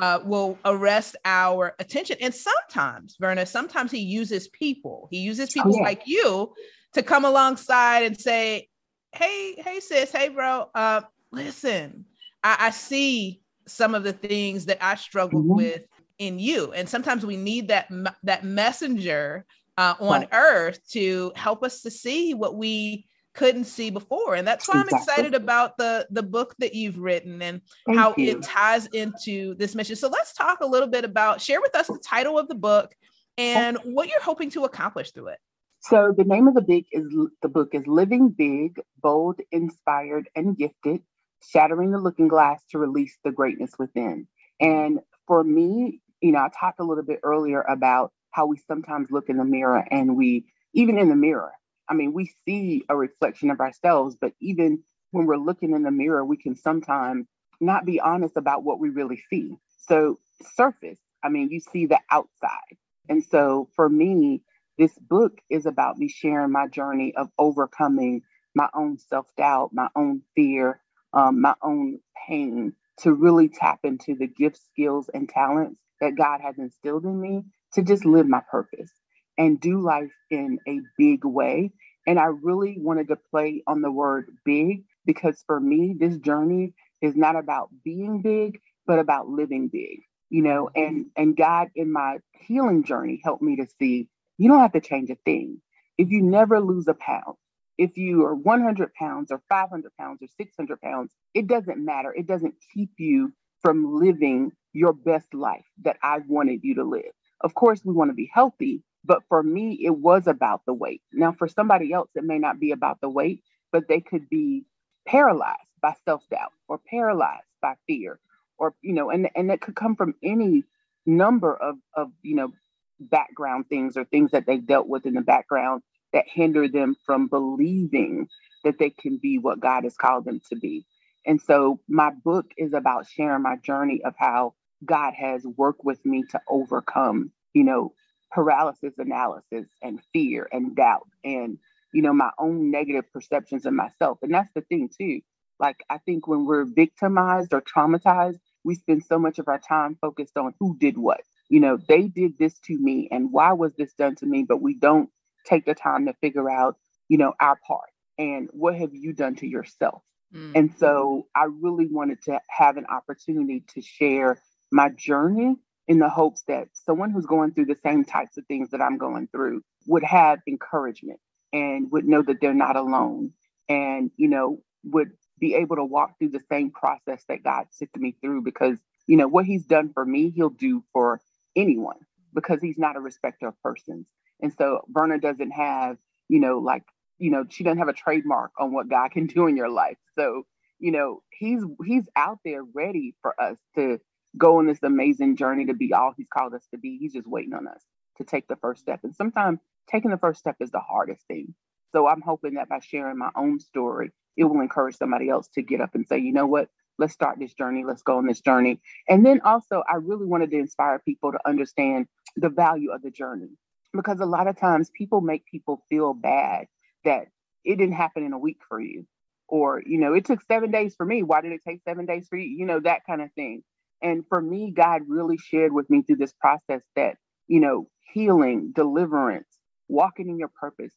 uh, 0.00 0.20
will 0.24 0.58
arrest 0.64 1.16
our 1.24 1.74
attention. 1.78 2.16
And 2.20 2.34
sometimes 2.34 3.16
verna 3.20 3.44
sometimes 3.44 3.90
he 3.90 3.98
uses 3.98 4.48
people. 4.48 5.08
He 5.10 5.18
uses 5.18 5.50
people 5.50 5.72
oh, 5.74 5.78
yeah. 5.78 5.84
like 5.84 6.02
you 6.06 6.54
to 6.94 7.02
come 7.02 7.24
alongside 7.24 8.04
and 8.04 8.18
say 8.18 8.68
hey 9.12 9.54
hey 9.58 9.80
sis. 9.80 10.10
Hey 10.10 10.28
bro. 10.28 10.70
Uh, 10.74 11.02
listen 11.32 12.06
I, 12.42 12.56
I 12.60 12.70
see 12.70 13.42
some 13.66 13.94
of 13.94 14.04
the 14.04 14.12
things 14.12 14.66
that 14.66 14.78
I 14.80 14.94
struggled 14.94 15.44
mm-hmm. 15.44 15.56
with 15.56 15.82
in 16.18 16.38
you. 16.38 16.72
And 16.72 16.88
sometimes 16.88 17.24
we 17.26 17.36
need 17.36 17.68
that 17.68 17.88
that 18.22 18.44
messenger 18.44 19.44
uh, 19.78 19.94
on 20.00 20.20
right. 20.20 20.28
earth 20.32 20.80
to 20.90 21.32
help 21.36 21.62
us 21.62 21.82
to 21.82 21.90
see 21.90 22.34
what 22.34 22.56
we 22.56 23.06
couldn't 23.34 23.64
see 23.64 23.90
before 23.90 24.34
and 24.34 24.48
that's 24.48 24.66
why 24.66 24.80
exactly. 24.80 24.96
i'm 24.96 25.02
excited 25.02 25.34
about 25.34 25.76
the 25.76 26.06
the 26.10 26.22
book 26.22 26.54
that 26.58 26.74
you've 26.74 26.96
written 26.98 27.42
and 27.42 27.60
Thank 27.84 27.98
how 27.98 28.14
you. 28.16 28.30
it 28.30 28.42
ties 28.42 28.86
into 28.86 29.54
this 29.56 29.74
mission 29.74 29.94
so 29.94 30.08
let's 30.08 30.32
talk 30.32 30.60
a 30.60 30.66
little 30.66 30.88
bit 30.88 31.04
about 31.04 31.42
share 31.42 31.60
with 31.60 31.76
us 31.76 31.86
the 31.86 31.98
title 31.98 32.38
of 32.38 32.48
the 32.48 32.54
book 32.54 32.94
and 33.36 33.76
what 33.84 34.08
you're 34.08 34.22
hoping 34.22 34.48
to 34.52 34.64
accomplish 34.64 35.10
through 35.10 35.28
it 35.28 35.38
so 35.80 36.14
the 36.16 36.24
name 36.24 36.48
of 36.48 36.54
the 36.54 36.62
book 36.62 36.84
is 36.92 37.04
the 37.42 37.48
book 37.48 37.74
is 37.74 37.86
living 37.86 38.30
big 38.30 38.80
bold 39.02 39.38
inspired 39.52 40.30
and 40.34 40.56
gifted 40.56 41.02
shattering 41.48 41.90
the 41.90 41.98
looking 41.98 42.28
glass 42.28 42.62
to 42.70 42.78
release 42.78 43.16
the 43.24 43.32
greatness 43.32 43.72
within. 43.78 44.26
And 44.60 45.00
for 45.26 45.42
me, 45.44 46.00
you 46.20 46.32
know, 46.32 46.40
I 46.40 46.48
talked 46.58 46.80
a 46.80 46.84
little 46.84 47.04
bit 47.04 47.20
earlier 47.22 47.62
about 47.62 48.12
how 48.30 48.46
we 48.46 48.58
sometimes 48.66 49.10
look 49.10 49.28
in 49.28 49.36
the 49.36 49.44
mirror 49.44 49.84
and 49.90 50.16
we, 50.16 50.46
even 50.74 50.98
in 50.98 51.08
the 51.08 51.16
mirror, 51.16 51.52
I 51.88 51.94
mean, 51.94 52.12
we 52.12 52.32
see 52.44 52.84
a 52.88 52.96
reflection 52.96 53.50
of 53.50 53.60
ourselves, 53.60 54.16
but 54.20 54.32
even 54.40 54.82
when 55.12 55.26
we're 55.26 55.36
looking 55.36 55.72
in 55.72 55.82
the 55.82 55.90
mirror, 55.90 56.24
we 56.24 56.36
can 56.36 56.56
sometimes 56.56 57.26
not 57.60 57.84
be 57.86 58.00
honest 58.00 58.36
about 58.36 58.64
what 58.64 58.80
we 58.80 58.90
really 58.90 59.22
see. 59.30 59.56
So, 59.88 60.18
surface, 60.54 60.98
I 61.22 61.28
mean, 61.28 61.48
you 61.50 61.60
see 61.60 61.86
the 61.86 62.00
outside. 62.10 62.76
And 63.08 63.24
so 63.24 63.68
for 63.74 63.88
me, 63.88 64.42
this 64.78 64.98
book 64.98 65.40
is 65.48 65.64
about 65.64 65.96
me 65.96 66.08
sharing 66.08 66.52
my 66.52 66.66
journey 66.66 67.14
of 67.16 67.28
overcoming 67.38 68.22
my 68.54 68.68
own 68.74 68.98
self 68.98 69.26
doubt, 69.36 69.70
my 69.72 69.88
own 69.96 70.22
fear, 70.34 70.80
um, 71.16 71.42
my 71.42 71.54
own 71.62 72.00
pain 72.28 72.74
to 72.98 73.14
really 73.14 73.48
tap 73.50 73.80
into 73.84 74.16
the 74.16 74.28
gifts, 74.28 74.62
skills, 74.72 75.10
and 75.14 75.28
talents 75.28 75.80
that 76.00 76.16
God 76.16 76.42
has 76.42 76.58
instilled 76.58 77.06
in 77.06 77.20
me 77.20 77.44
to 77.74 77.82
just 77.82 78.06
live 78.06 78.28
my 78.28 78.42
purpose 78.50 78.92
and 79.38 79.60
do 79.60 79.80
life 79.80 80.12
in 80.30 80.60
a 80.68 80.80
big 80.98 81.24
way. 81.24 81.72
And 82.06 82.20
I 82.20 82.26
really 82.26 82.76
wanted 82.78 83.08
to 83.08 83.16
play 83.16 83.64
on 83.66 83.82
the 83.82 83.92
word 83.92 84.26
big 84.44 84.84
because 85.06 85.42
for 85.46 85.60
me, 85.60 85.96
this 85.98 86.18
journey 86.18 86.74
is 87.02 87.16
not 87.16 87.36
about 87.36 87.70
being 87.84 88.22
big, 88.22 88.60
but 88.86 89.00
about 89.00 89.28
living 89.28 89.68
big, 89.72 90.02
you 90.30 90.42
know, 90.42 90.70
and 90.76 91.06
and 91.16 91.36
God 91.36 91.70
in 91.76 91.92
my 91.92 92.18
healing 92.32 92.84
journey 92.84 93.20
helped 93.24 93.42
me 93.42 93.56
to 93.56 93.66
see 93.80 94.08
you 94.38 94.48
don't 94.48 94.60
have 94.60 94.74
to 94.74 94.82
change 94.82 95.10
a 95.10 95.16
thing. 95.24 95.62
If 95.98 96.10
you 96.10 96.22
never 96.22 96.60
lose 96.60 96.88
a 96.88 96.94
pound, 96.94 97.36
if 97.78 97.96
you 97.96 98.24
are 98.24 98.34
100 98.34 98.94
pounds 98.94 99.30
or 99.30 99.42
500 99.48 99.92
pounds 99.98 100.22
or 100.22 100.28
600 100.36 100.80
pounds, 100.80 101.12
it 101.34 101.46
doesn't 101.46 101.84
matter. 101.84 102.12
It 102.14 102.26
doesn't 102.26 102.54
keep 102.72 102.90
you 102.98 103.32
from 103.60 103.98
living 103.98 104.52
your 104.72 104.92
best 104.92 105.32
life 105.34 105.64
that 105.82 105.96
I 106.02 106.20
wanted 106.28 106.60
you 106.62 106.74
to 106.76 106.84
live. 106.84 107.12
Of 107.40 107.54
course, 107.54 107.84
we 107.84 107.92
want 107.94 108.10
to 108.10 108.14
be 108.14 108.30
healthy, 108.32 108.82
but 109.04 109.22
for 109.28 109.42
me, 109.42 109.80
it 109.84 109.96
was 109.96 110.26
about 110.26 110.62
the 110.66 110.74
weight. 110.74 111.02
Now, 111.12 111.32
for 111.32 111.48
somebody 111.48 111.92
else, 111.92 112.10
it 112.14 112.24
may 112.24 112.38
not 112.38 112.60
be 112.60 112.72
about 112.72 113.00
the 113.00 113.08
weight, 113.08 113.42
but 113.72 113.88
they 113.88 114.00
could 114.00 114.28
be 114.28 114.64
paralyzed 115.06 115.58
by 115.82 115.94
self 116.04 116.22
doubt 116.30 116.52
or 116.68 116.78
paralyzed 116.78 117.44
by 117.60 117.74
fear, 117.86 118.18
or, 118.58 118.74
you 118.82 118.92
know, 118.92 119.10
and, 119.10 119.28
and 119.34 119.50
it 119.50 119.60
could 119.60 119.76
come 119.76 119.96
from 119.96 120.14
any 120.22 120.64
number 121.04 121.54
of, 121.56 121.76
of, 121.94 122.10
you 122.22 122.34
know, 122.34 122.52
background 123.00 123.68
things 123.68 123.96
or 123.96 124.04
things 124.04 124.30
that 124.30 124.46
they 124.46 124.56
dealt 124.56 124.88
with 124.88 125.06
in 125.06 125.14
the 125.14 125.20
background 125.20 125.82
that 126.16 126.24
hinder 126.26 126.66
them 126.66 126.96
from 127.04 127.28
believing 127.28 128.26
that 128.64 128.78
they 128.78 128.88
can 128.88 129.18
be 129.18 129.38
what 129.38 129.60
God 129.60 129.84
has 129.84 129.96
called 129.98 130.24
them 130.24 130.40
to 130.48 130.56
be. 130.56 130.86
And 131.26 131.42
so 131.42 131.78
my 131.88 132.10
book 132.24 132.46
is 132.56 132.72
about 132.72 133.06
sharing 133.06 133.42
my 133.42 133.56
journey 133.58 134.00
of 134.02 134.14
how 134.18 134.54
God 134.86 135.12
has 135.12 135.46
worked 135.58 135.84
with 135.84 136.04
me 136.06 136.24
to 136.30 136.40
overcome, 136.48 137.32
you 137.52 137.64
know, 137.64 137.92
paralysis 138.32 138.94
analysis 138.98 139.66
and 139.82 140.00
fear 140.14 140.48
and 140.52 140.74
doubt 140.74 141.06
and, 141.22 141.58
you 141.92 142.00
know, 142.00 142.14
my 142.14 142.30
own 142.38 142.70
negative 142.70 143.12
perceptions 143.12 143.66
of 143.66 143.74
myself. 143.74 144.18
And 144.22 144.32
that's 144.32 144.50
the 144.54 144.62
thing, 144.62 144.88
too. 144.98 145.20
Like, 145.60 145.84
I 145.90 145.98
think 145.98 146.26
when 146.26 146.46
we're 146.46 146.64
victimized 146.64 147.52
or 147.52 147.60
traumatized, 147.60 148.40
we 148.64 148.74
spend 148.76 149.04
so 149.04 149.18
much 149.18 149.38
of 149.38 149.48
our 149.48 149.60
time 149.60 149.98
focused 150.00 150.38
on 150.38 150.54
who 150.60 150.78
did 150.78 150.96
what. 150.96 151.20
You 151.50 151.60
know, 151.60 151.78
they 151.88 152.08
did 152.08 152.38
this 152.38 152.58
to 152.60 152.78
me 152.78 153.08
and 153.12 153.32
why 153.32 153.52
was 153.52 153.74
this 153.74 153.92
done 153.94 154.16
to 154.16 154.26
me? 154.26 154.46
But 154.48 154.62
we 154.62 154.74
don't 154.78 155.10
take 155.46 155.64
the 155.64 155.74
time 155.74 156.06
to 156.06 156.14
figure 156.20 156.50
out, 156.50 156.76
you 157.08 157.18
know, 157.18 157.32
our 157.40 157.58
part 157.66 157.90
and 158.18 158.48
what 158.52 158.74
have 158.74 158.94
you 158.94 159.12
done 159.12 159.36
to 159.36 159.46
yourself. 159.46 160.02
Mm. 160.34 160.52
And 160.54 160.74
so 160.78 161.26
I 161.34 161.44
really 161.44 161.86
wanted 161.86 162.22
to 162.22 162.40
have 162.48 162.76
an 162.76 162.86
opportunity 162.86 163.64
to 163.74 163.80
share 163.80 164.40
my 164.72 164.88
journey 164.90 165.56
in 165.88 165.98
the 165.98 166.08
hopes 166.08 166.42
that 166.48 166.68
someone 166.72 167.10
who's 167.10 167.26
going 167.26 167.52
through 167.52 167.66
the 167.66 167.78
same 167.84 168.04
types 168.04 168.36
of 168.36 168.44
things 168.46 168.70
that 168.70 168.80
I'm 168.80 168.98
going 168.98 169.28
through 169.28 169.62
would 169.86 170.02
have 170.02 170.40
encouragement 170.48 171.20
and 171.52 171.90
would 171.92 172.06
know 172.06 172.22
that 172.22 172.40
they're 172.40 172.54
not 172.54 172.76
alone 172.76 173.32
and, 173.68 174.10
you 174.16 174.28
know, 174.28 174.60
would 174.84 175.12
be 175.38 175.54
able 175.54 175.76
to 175.76 175.84
walk 175.84 176.18
through 176.18 176.30
the 176.30 176.42
same 176.50 176.70
process 176.70 177.22
that 177.28 177.44
God 177.44 177.66
took 177.78 177.94
me 177.96 178.16
through 178.20 178.42
because, 178.42 178.78
you 179.06 179.16
know, 179.16 179.28
what 179.28 179.44
he's 179.44 179.64
done 179.64 179.90
for 179.92 180.04
me, 180.04 180.30
he'll 180.30 180.50
do 180.50 180.82
for 180.92 181.20
anyone 181.54 181.98
because 182.34 182.60
he's 182.60 182.78
not 182.78 182.96
a 182.96 183.00
respecter 183.00 183.48
of 183.48 183.62
persons. 183.62 184.06
And 184.40 184.52
so 184.56 184.82
Verna 184.88 185.18
doesn't 185.18 185.50
have, 185.52 185.96
you 186.28 186.40
know, 186.40 186.58
like, 186.58 186.84
you 187.18 187.30
know, 187.30 187.44
she 187.48 187.64
doesn't 187.64 187.78
have 187.78 187.88
a 187.88 187.94
trademark 187.94 188.52
on 188.58 188.72
what 188.72 188.88
God 188.88 189.10
can 189.10 189.26
do 189.26 189.46
in 189.46 189.56
your 189.56 189.70
life. 189.70 189.96
So, 190.18 190.44
you 190.78 190.92
know, 190.92 191.22
he's 191.30 191.62
he's 191.84 192.08
out 192.16 192.38
there 192.44 192.62
ready 192.62 193.14
for 193.22 193.40
us 193.40 193.58
to 193.76 193.98
go 194.36 194.58
on 194.58 194.66
this 194.66 194.82
amazing 194.82 195.36
journey 195.36 195.66
to 195.66 195.74
be 195.74 195.92
all 195.94 196.12
he's 196.16 196.28
called 196.28 196.54
us 196.54 196.66
to 196.72 196.78
be. 196.78 196.98
He's 196.98 197.14
just 197.14 197.26
waiting 197.26 197.54
on 197.54 197.66
us 197.66 197.82
to 198.18 198.24
take 198.24 198.46
the 198.48 198.56
first 198.56 198.80
step. 198.80 199.00
And 199.02 199.14
sometimes 199.14 199.60
taking 199.90 200.10
the 200.10 200.18
first 200.18 200.40
step 200.40 200.56
is 200.60 200.70
the 200.70 200.80
hardest 200.80 201.26
thing. 201.26 201.54
So 201.92 202.06
I'm 202.06 202.20
hoping 202.20 202.54
that 202.54 202.68
by 202.68 202.80
sharing 202.80 203.16
my 203.16 203.30
own 203.36 203.60
story, 203.60 204.10
it 204.36 204.44
will 204.44 204.60
encourage 204.60 204.96
somebody 204.96 205.28
else 205.30 205.48
to 205.54 205.62
get 205.62 205.80
up 205.80 205.94
and 205.94 206.06
say, 206.06 206.18
you 206.18 206.32
know 206.32 206.46
what, 206.46 206.68
let's 206.98 207.14
start 207.14 207.38
this 207.38 207.54
journey, 207.54 207.84
let's 207.84 208.02
go 208.02 208.18
on 208.18 208.26
this 208.26 208.40
journey. 208.40 208.80
And 209.08 209.24
then 209.24 209.40
also, 209.44 209.82
I 209.88 209.96
really 209.96 210.26
wanted 210.26 210.50
to 210.50 210.58
inspire 210.58 210.98
people 210.98 211.32
to 211.32 211.38
understand 211.46 212.06
the 212.36 212.50
value 212.50 212.90
of 212.90 213.02
the 213.02 213.10
journey 213.10 213.48
because 213.92 214.20
a 214.20 214.26
lot 214.26 214.46
of 214.48 214.58
times 214.58 214.90
people 214.90 215.20
make 215.20 215.46
people 215.46 215.82
feel 215.88 216.14
bad 216.14 216.66
that 217.04 217.28
it 217.64 217.76
didn't 217.76 217.94
happen 217.94 218.24
in 218.24 218.32
a 218.32 218.38
week 218.38 218.58
for 218.68 218.80
you 218.80 219.06
or 219.48 219.82
you 219.86 219.98
know 219.98 220.14
it 220.14 220.24
took 220.24 220.42
seven 220.42 220.70
days 220.70 220.94
for 220.96 221.06
me. 221.06 221.22
Why 221.22 221.40
did 221.40 221.52
it 221.52 221.62
take 221.66 221.82
seven 221.84 222.06
days 222.06 222.26
for 222.28 222.36
you? 222.36 222.48
You 222.48 222.66
know 222.66 222.80
that 222.80 223.06
kind 223.06 223.22
of 223.22 223.32
thing. 223.34 223.62
And 224.02 224.24
for 224.28 224.40
me 224.40 224.72
god 224.72 225.02
really 225.08 225.38
shared 225.38 225.72
with 225.72 225.88
me 225.90 226.02
through 226.02 226.16
this 226.16 226.34
process 226.40 226.82
that 226.96 227.16
you 227.48 227.60
know 227.60 227.88
healing 228.12 228.72
deliverance 228.74 229.48
walking 229.88 230.28
in 230.28 230.38
your 230.38 230.50
purpose 230.60 230.92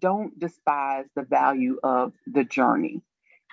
don't 0.00 0.38
despise 0.38 1.06
the 1.16 1.22
value 1.22 1.78
of 1.82 2.12
the 2.26 2.44
journey. 2.44 3.02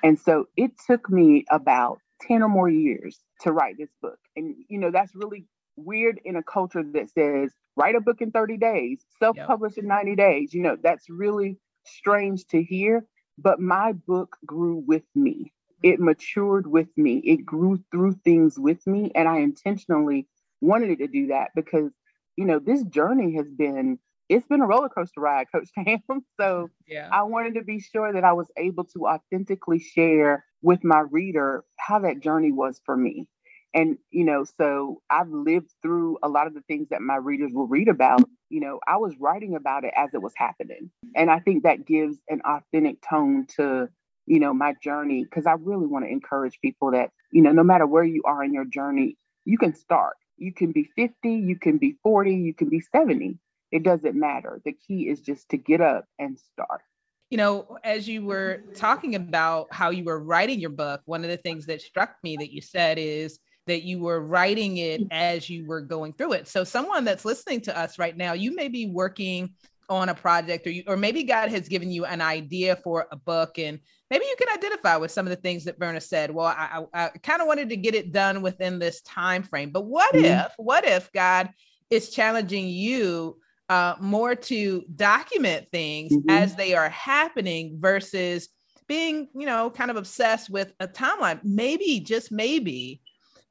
And 0.03 0.19
so 0.19 0.47
it 0.57 0.71
took 0.87 1.09
me 1.09 1.45
about 1.51 1.99
10 2.21 2.43
or 2.43 2.49
more 2.49 2.69
years 2.69 3.19
to 3.41 3.51
write 3.51 3.77
this 3.77 3.91
book. 4.01 4.19
And, 4.35 4.55
you 4.67 4.79
know, 4.79 4.91
that's 4.91 5.15
really 5.15 5.45
weird 5.75 6.19
in 6.25 6.35
a 6.35 6.43
culture 6.43 6.83
that 6.93 7.09
says, 7.11 7.51
write 7.75 7.95
a 7.95 8.01
book 8.01 8.21
in 8.21 8.31
30 8.31 8.57
days, 8.57 9.05
self 9.19 9.37
publish 9.37 9.73
yep. 9.77 9.83
in 9.83 9.89
90 9.89 10.15
days. 10.15 10.53
You 10.53 10.63
know, 10.63 10.77
that's 10.81 11.09
really 11.09 11.57
strange 11.85 12.45
to 12.47 12.61
hear. 12.61 13.05
But 13.37 13.59
my 13.59 13.93
book 13.93 14.37
grew 14.45 14.83
with 14.85 15.03
me, 15.15 15.53
it 15.81 15.99
matured 15.99 16.67
with 16.67 16.89
me, 16.97 17.17
it 17.19 17.45
grew 17.45 17.83
through 17.91 18.19
things 18.23 18.59
with 18.59 18.85
me. 18.85 19.11
And 19.15 19.27
I 19.27 19.39
intentionally 19.39 20.27
wanted 20.59 20.91
it 20.91 20.99
to 20.99 21.07
do 21.07 21.27
that 21.27 21.51
because, 21.55 21.91
you 22.35 22.45
know, 22.45 22.59
this 22.59 22.83
journey 22.83 23.35
has 23.35 23.47
been 23.49 23.97
it's 24.31 24.47
been 24.47 24.61
a 24.61 24.65
roller 24.65 24.87
coaster 24.87 25.19
ride, 25.19 25.47
Coach 25.51 25.69
Tam. 25.75 26.01
So 26.39 26.69
yeah. 26.87 27.09
I 27.11 27.23
wanted 27.23 27.55
to 27.55 27.63
be 27.63 27.81
sure 27.81 28.13
that 28.13 28.23
I 28.23 28.31
was 28.31 28.49
able 28.57 28.85
to 28.85 29.07
authentically 29.07 29.79
share 29.79 30.45
with 30.61 30.83
my 30.83 31.01
reader 31.11 31.65
how 31.77 31.99
that 31.99 32.21
journey 32.21 32.51
was 32.51 32.79
for 32.85 32.95
me. 32.95 33.27
And, 33.73 33.97
you 34.09 34.25
know, 34.25 34.43
so 34.57 35.01
I've 35.09 35.29
lived 35.29 35.71
through 35.81 36.17
a 36.23 36.29
lot 36.29 36.47
of 36.47 36.53
the 36.53 36.61
things 36.61 36.89
that 36.89 37.01
my 37.01 37.15
readers 37.15 37.51
will 37.53 37.67
read 37.67 37.87
about. 37.87 38.21
You 38.49 38.59
know, 38.59 38.79
I 38.87 38.97
was 38.97 39.15
writing 39.19 39.55
about 39.55 39.85
it 39.85 39.93
as 39.95 40.13
it 40.13 40.21
was 40.21 40.33
happening. 40.35 40.91
And 41.15 41.31
I 41.31 41.39
think 41.39 41.63
that 41.63 41.85
gives 41.85 42.17
an 42.27 42.41
authentic 42.45 42.97
tone 43.01 43.47
to, 43.57 43.87
you 44.25 44.39
know, 44.39 44.53
my 44.53 44.73
journey 44.83 45.23
because 45.23 45.45
I 45.45 45.53
really 45.53 45.87
want 45.87 46.05
to 46.05 46.11
encourage 46.11 46.59
people 46.61 46.91
that, 46.91 47.11
you 47.31 47.41
know, 47.41 47.51
no 47.51 47.63
matter 47.63 47.87
where 47.87 48.03
you 48.03 48.23
are 48.25 48.43
in 48.43 48.53
your 48.53 48.65
journey, 48.65 49.17
you 49.45 49.57
can 49.57 49.73
start. 49.73 50.17
You 50.37 50.53
can 50.53 50.71
be 50.71 50.89
50, 50.95 51.29
you 51.29 51.57
can 51.57 51.77
be 51.77 51.95
40, 52.03 52.33
you 52.35 52.53
can 52.53 52.67
be 52.67 52.81
70 52.81 53.39
it 53.71 53.83
doesn't 53.83 54.15
matter. 54.15 54.61
The 54.63 54.73
key 54.73 55.07
is 55.07 55.21
just 55.21 55.49
to 55.49 55.57
get 55.57 55.81
up 55.81 56.05
and 56.19 56.37
start. 56.37 56.81
You 57.29 57.37
know, 57.37 57.77
as 57.83 58.07
you 58.07 58.25
were 58.25 58.61
talking 58.75 59.15
about 59.15 59.73
how 59.73 59.89
you 59.89 60.03
were 60.03 60.19
writing 60.19 60.59
your 60.59 60.69
book, 60.69 61.01
one 61.05 61.23
of 61.23 61.29
the 61.29 61.37
things 61.37 61.65
that 61.67 61.81
struck 61.81 62.15
me 62.23 62.35
that 62.37 62.51
you 62.51 62.61
said 62.61 62.97
is 62.97 63.39
that 63.67 63.83
you 63.83 63.99
were 63.99 64.21
writing 64.21 64.77
it 64.77 65.01
as 65.11 65.49
you 65.49 65.65
were 65.65 65.81
going 65.81 66.13
through 66.13 66.33
it. 66.33 66.47
So, 66.47 66.63
someone 66.63 67.05
that's 67.05 67.25
listening 67.25 67.61
to 67.61 67.77
us 67.77 67.99
right 67.99 68.15
now, 68.15 68.33
you 68.33 68.55
may 68.55 68.67
be 68.67 68.87
working 68.87 69.53
on 69.89 70.09
a 70.09 70.15
project 70.15 70.65
or 70.65 70.69
you, 70.69 70.83
or 70.87 70.95
maybe 70.95 71.23
God 71.23 71.49
has 71.49 71.67
given 71.67 71.91
you 71.91 72.05
an 72.05 72.21
idea 72.21 72.77
for 72.77 73.07
a 73.11 73.15
book 73.17 73.59
and 73.59 73.77
maybe 74.09 74.25
you 74.25 74.35
can 74.37 74.47
identify 74.49 74.95
with 74.95 75.11
some 75.11 75.25
of 75.25 75.31
the 75.31 75.41
things 75.41 75.65
that 75.65 75.77
Verna 75.77 75.99
said. 75.99 76.31
Well, 76.31 76.45
I, 76.45 76.85
I, 76.93 77.05
I 77.05 77.09
kind 77.23 77.41
of 77.41 77.47
wanted 77.47 77.69
to 77.69 77.75
get 77.75 77.93
it 77.93 78.13
done 78.13 78.41
within 78.41 78.79
this 78.79 79.01
time 79.01 79.43
frame, 79.43 79.71
but 79.71 79.85
what 79.85 80.13
mm-hmm. 80.13 80.25
if, 80.25 80.53
what 80.57 80.85
if 80.85 81.11
God 81.11 81.49
is 81.89 82.09
challenging 82.09 82.67
you 82.67 83.37
uh, 83.69 83.95
more 83.99 84.35
to 84.35 84.83
document 84.95 85.67
things 85.71 86.11
mm-hmm. 86.11 86.29
as 86.29 86.55
they 86.55 86.73
are 86.73 86.89
happening 86.89 87.77
versus 87.79 88.49
being, 88.87 89.29
you 89.33 89.45
know, 89.45 89.69
kind 89.69 89.89
of 89.89 89.95
obsessed 89.95 90.49
with 90.49 90.73
a 90.81 90.87
timeline. 90.87 91.39
Maybe, 91.43 92.01
just 92.01 92.31
maybe, 92.31 92.99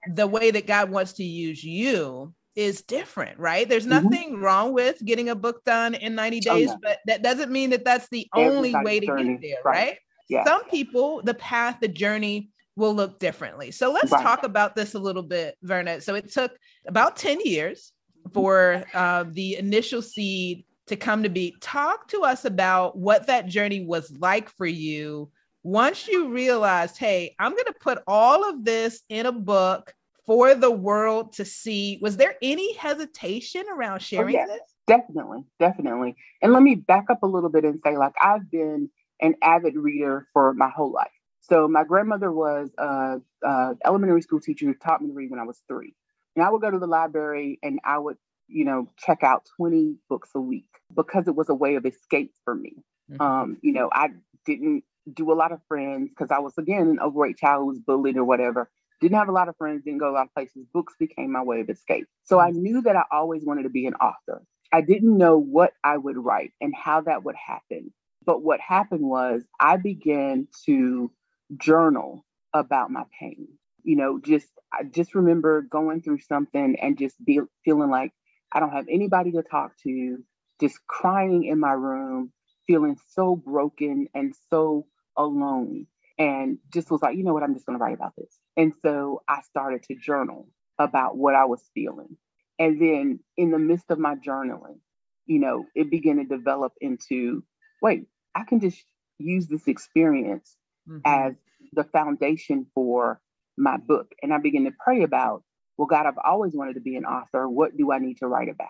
the 0.08 0.26
way 0.26 0.50
that 0.50 0.66
God 0.66 0.90
wants 0.90 1.14
to 1.14 1.24
use 1.24 1.62
you 1.62 2.34
is 2.56 2.82
different, 2.82 3.38
right? 3.38 3.68
There's 3.68 3.86
mm-hmm. 3.86 4.04
nothing 4.04 4.32
mm-hmm. 4.32 4.44
wrong 4.44 4.72
with 4.72 5.04
getting 5.04 5.28
a 5.28 5.34
book 5.34 5.64
done 5.64 5.94
in 5.94 6.14
90 6.14 6.40
days, 6.40 6.68
oh, 6.70 6.72
no. 6.72 6.78
but 6.82 6.98
that 7.06 7.22
doesn't 7.22 7.50
mean 7.50 7.70
that 7.70 7.84
that's 7.84 8.08
the 8.10 8.26
only 8.34 8.74
way 8.74 9.00
to 9.00 9.06
journey. 9.06 9.36
get 9.36 9.40
there, 9.40 9.58
right? 9.64 9.88
right? 9.88 9.98
Yeah. 10.28 10.44
Some 10.44 10.64
people, 10.64 11.22
the 11.22 11.34
path, 11.34 11.78
the 11.80 11.88
journey 11.88 12.50
will 12.76 12.94
look 12.94 13.18
differently. 13.18 13.70
So 13.70 13.92
let's 13.92 14.12
right. 14.12 14.22
talk 14.22 14.44
about 14.44 14.74
this 14.76 14.94
a 14.94 14.98
little 14.98 15.22
bit, 15.22 15.56
Verna. 15.62 16.00
So 16.00 16.14
it 16.14 16.32
took 16.32 16.52
about 16.86 17.16
10 17.16 17.40
years 17.40 17.92
for 18.32 18.84
uh, 18.94 19.24
the 19.28 19.56
initial 19.56 20.02
seed 20.02 20.64
to 20.86 20.96
come 20.96 21.22
to 21.22 21.28
be. 21.28 21.56
Talk 21.60 22.08
to 22.08 22.20
us 22.22 22.44
about 22.44 22.96
what 22.96 23.26
that 23.26 23.46
journey 23.46 23.84
was 23.84 24.10
like 24.18 24.48
for 24.50 24.66
you 24.66 25.30
once 25.62 26.08
you 26.08 26.28
realized, 26.28 26.96
hey, 26.96 27.34
I'm 27.38 27.52
going 27.52 27.64
to 27.66 27.74
put 27.80 27.98
all 28.06 28.48
of 28.48 28.64
this 28.64 29.02
in 29.08 29.26
a 29.26 29.32
book 29.32 29.94
for 30.26 30.54
the 30.54 30.70
world 30.70 31.32
to 31.34 31.44
see. 31.44 31.98
Was 32.00 32.16
there 32.16 32.36
any 32.42 32.74
hesitation 32.74 33.64
around 33.72 33.96
oh, 33.96 33.98
sharing 33.98 34.36
oh, 34.36 34.46
this? 34.46 34.60
Definitely, 34.86 35.44
definitely. 35.58 36.16
And 36.42 36.52
let 36.52 36.62
me 36.62 36.74
back 36.74 37.06
up 37.10 37.22
a 37.22 37.26
little 37.26 37.50
bit 37.50 37.64
and 37.64 37.80
say, 37.84 37.96
like, 37.96 38.14
I've 38.20 38.50
been 38.50 38.90
an 39.20 39.34
avid 39.42 39.76
reader 39.76 40.26
for 40.32 40.54
my 40.54 40.70
whole 40.70 40.92
life. 40.92 41.10
So 41.40 41.68
my 41.68 41.84
grandmother 41.84 42.32
was 42.32 42.70
a, 42.78 43.20
a 43.42 43.76
elementary 43.84 44.22
school 44.22 44.40
teacher 44.40 44.66
who 44.66 44.74
taught 44.74 45.02
me 45.02 45.08
to 45.08 45.14
read 45.14 45.30
when 45.30 45.40
I 45.40 45.44
was 45.44 45.60
three. 45.68 45.94
And 46.36 46.44
I 46.44 46.50
would 46.50 46.62
go 46.62 46.70
to 46.70 46.78
the 46.78 46.86
library 46.86 47.58
and 47.62 47.80
I 47.84 47.98
would, 47.98 48.16
you 48.46 48.64
know, 48.64 48.88
check 48.98 49.22
out 49.22 49.48
20 49.56 49.96
books 50.08 50.30
a 50.34 50.40
week 50.40 50.68
because 50.94 51.26
it 51.28 51.34
was 51.34 51.48
a 51.48 51.54
way 51.54 51.74
of 51.74 51.84
escape 51.86 52.32
for 52.44 52.54
me. 52.54 52.74
Mm-hmm. 53.10 53.20
Um, 53.20 53.56
you 53.62 53.72
know, 53.72 53.90
I 53.92 54.10
didn't 54.46 54.84
do 55.12 55.32
a 55.32 55.34
lot 55.34 55.52
of 55.52 55.60
friends 55.68 56.10
because 56.10 56.30
I 56.30 56.38
was, 56.38 56.56
again, 56.58 56.88
an 56.88 57.00
overweight 57.00 57.38
child 57.38 57.60
who 57.60 57.66
was 57.66 57.78
bullied 57.78 58.16
or 58.16 58.24
whatever. 58.24 58.70
Didn't 59.00 59.18
have 59.18 59.28
a 59.28 59.32
lot 59.32 59.48
of 59.48 59.56
friends, 59.56 59.84
didn't 59.84 60.00
go 60.00 60.10
a 60.10 60.12
lot 60.12 60.26
of 60.26 60.34
places. 60.34 60.66
Books 60.72 60.94
became 60.98 61.32
my 61.32 61.42
way 61.42 61.60
of 61.60 61.70
escape. 61.70 62.06
So 62.24 62.38
I 62.38 62.50
mm-hmm. 62.50 62.62
knew 62.62 62.82
that 62.82 62.96
I 62.96 63.04
always 63.10 63.44
wanted 63.44 63.62
to 63.62 63.70
be 63.70 63.86
an 63.86 63.94
author. 63.94 64.42
I 64.72 64.82
didn't 64.82 65.16
know 65.16 65.38
what 65.38 65.72
I 65.82 65.96
would 65.96 66.16
write 66.16 66.52
and 66.60 66.74
how 66.74 67.00
that 67.02 67.24
would 67.24 67.34
happen. 67.34 67.92
But 68.24 68.42
what 68.42 68.60
happened 68.60 69.02
was 69.02 69.42
I 69.58 69.78
began 69.78 70.46
to 70.66 71.10
journal 71.58 72.24
about 72.52 72.90
my 72.90 73.04
pain 73.18 73.48
you 73.84 73.96
know, 73.96 74.20
just 74.20 74.48
I 74.72 74.84
just 74.84 75.14
remember 75.14 75.62
going 75.62 76.02
through 76.02 76.20
something 76.20 76.76
and 76.80 76.98
just 76.98 77.22
be 77.24 77.40
feeling 77.64 77.90
like 77.90 78.12
I 78.52 78.60
don't 78.60 78.72
have 78.72 78.86
anybody 78.88 79.32
to 79.32 79.42
talk 79.42 79.72
to, 79.84 80.18
just 80.60 80.78
crying 80.86 81.44
in 81.44 81.58
my 81.58 81.72
room, 81.72 82.32
feeling 82.70 82.96
so 83.14 83.34
broken 83.34 84.06
and 84.14 84.32
so 84.48 84.86
alone. 85.16 85.86
And 86.18 86.58
just 86.72 86.90
was 86.90 87.02
like, 87.02 87.16
you 87.16 87.24
know 87.24 87.32
what, 87.32 87.42
I'm 87.42 87.54
just 87.54 87.66
gonna 87.66 87.78
write 87.78 87.94
about 87.94 88.14
this. 88.16 88.38
And 88.56 88.72
so 88.80 89.22
I 89.28 89.40
started 89.42 89.82
to 89.84 89.96
journal 89.96 90.48
about 90.78 91.16
what 91.16 91.34
I 91.34 91.46
was 91.46 91.62
feeling. 91.74 92.16
And 92.60 92.80
then 92.80 93.20
in 93.36 93.50
the 93.50 93.58
midst 93.58 93.90
of 93.90 93.98
my 93.98 94.14
journaling, 94.14 94.78
you 95.26 95.40
know, 95.40 95.64
it 95.74 95.90
began 95.90 96.18
to 96.18 96.24
develop 96.24 96.74
into 96.80 97.42
wait, 97.82 98.04
I 98.34 98.44
can 98.44 98.60
just 98.60 98.84
use 99.18 99.48
this 99.48 99.66
experience 99.66 100.56
mm-hmm. 100.88 101.00
as 101.04 101.34
the 101.72 101.84
foundation 101.84 102.66
for 102.74 103.20
my 103.56 103.78
book. 103.78 104.12
And 104.22 104.32
I 104.32 104.38
began 104.38 104.64
to 104.64 104.72
pray 104.78 105.02
about, 105.02 105.42
well, 105.76 105.86
God, 105.86 106.06
I've 106.06 106.18
always 106.24 106.52
wanted 106.54 106.74
to 106.74 106.80
be 106.80 106.96
an 106.96 107.04
author. 107.04 107.48
What 107.48 107.76
do 107.76 107.90
I 107.90 107.98
need 107.98 108.18
to 108.18 108.28
write 108.28 108.48
about? 108.48 108.68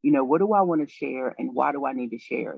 You 0.00 0.12
know, 0.12 0.24
what 0.24 0.38
do 0.38 0.52
I 0.52 0.62
want 0.62 0.88
to 0.88 0.92
share 0.92 1.34
and 1.38 1.50
why 1.52 1.72
do 1.72 1.84
I 1.84 1.92
need 1.92 2.10
to 2.10 2.18
share? 2.18 2.56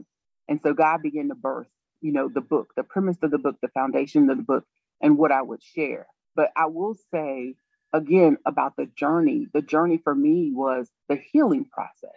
And 0.48 0.60
so 0.62 0.74
God 0.74 1.02
began 1.02 1.28
to 1.28 1.34
birth, 1.34 1.68
you 2.00 2.12
know, 2.12 2.28
the 2.28 2.40
book, 2.40 2.72
the 2.76 2.82
premise 2.84 3.18
of 3.22 3.30
the 3.30 3.38
book, 3.38 3.56
the 3.62 3.68
foundation 3.68 4.28
of 4.30 4.36
the 4.36 4.42
book, 4.42 4.64
and 5.00 5.18
what 5.18 5.32
I 5.32 5.42
would 5.42 5.62
share. 5.62 6.06
But 6.36 6.50
I 6.56 6.66
will 6.66 6.96
say 7.12 7.54
again 7.92 8.38
about 8.44 8.76
the 8.76 8.86
journey. 8.86 9.46
The 9.52 9.62
journey 9.62 9.98
for 10.02 10.14
me 10.14 10.50
was 10.52 10.90
the 11.08 11.16
healing 11.16 11.64
process. 11.64 12.10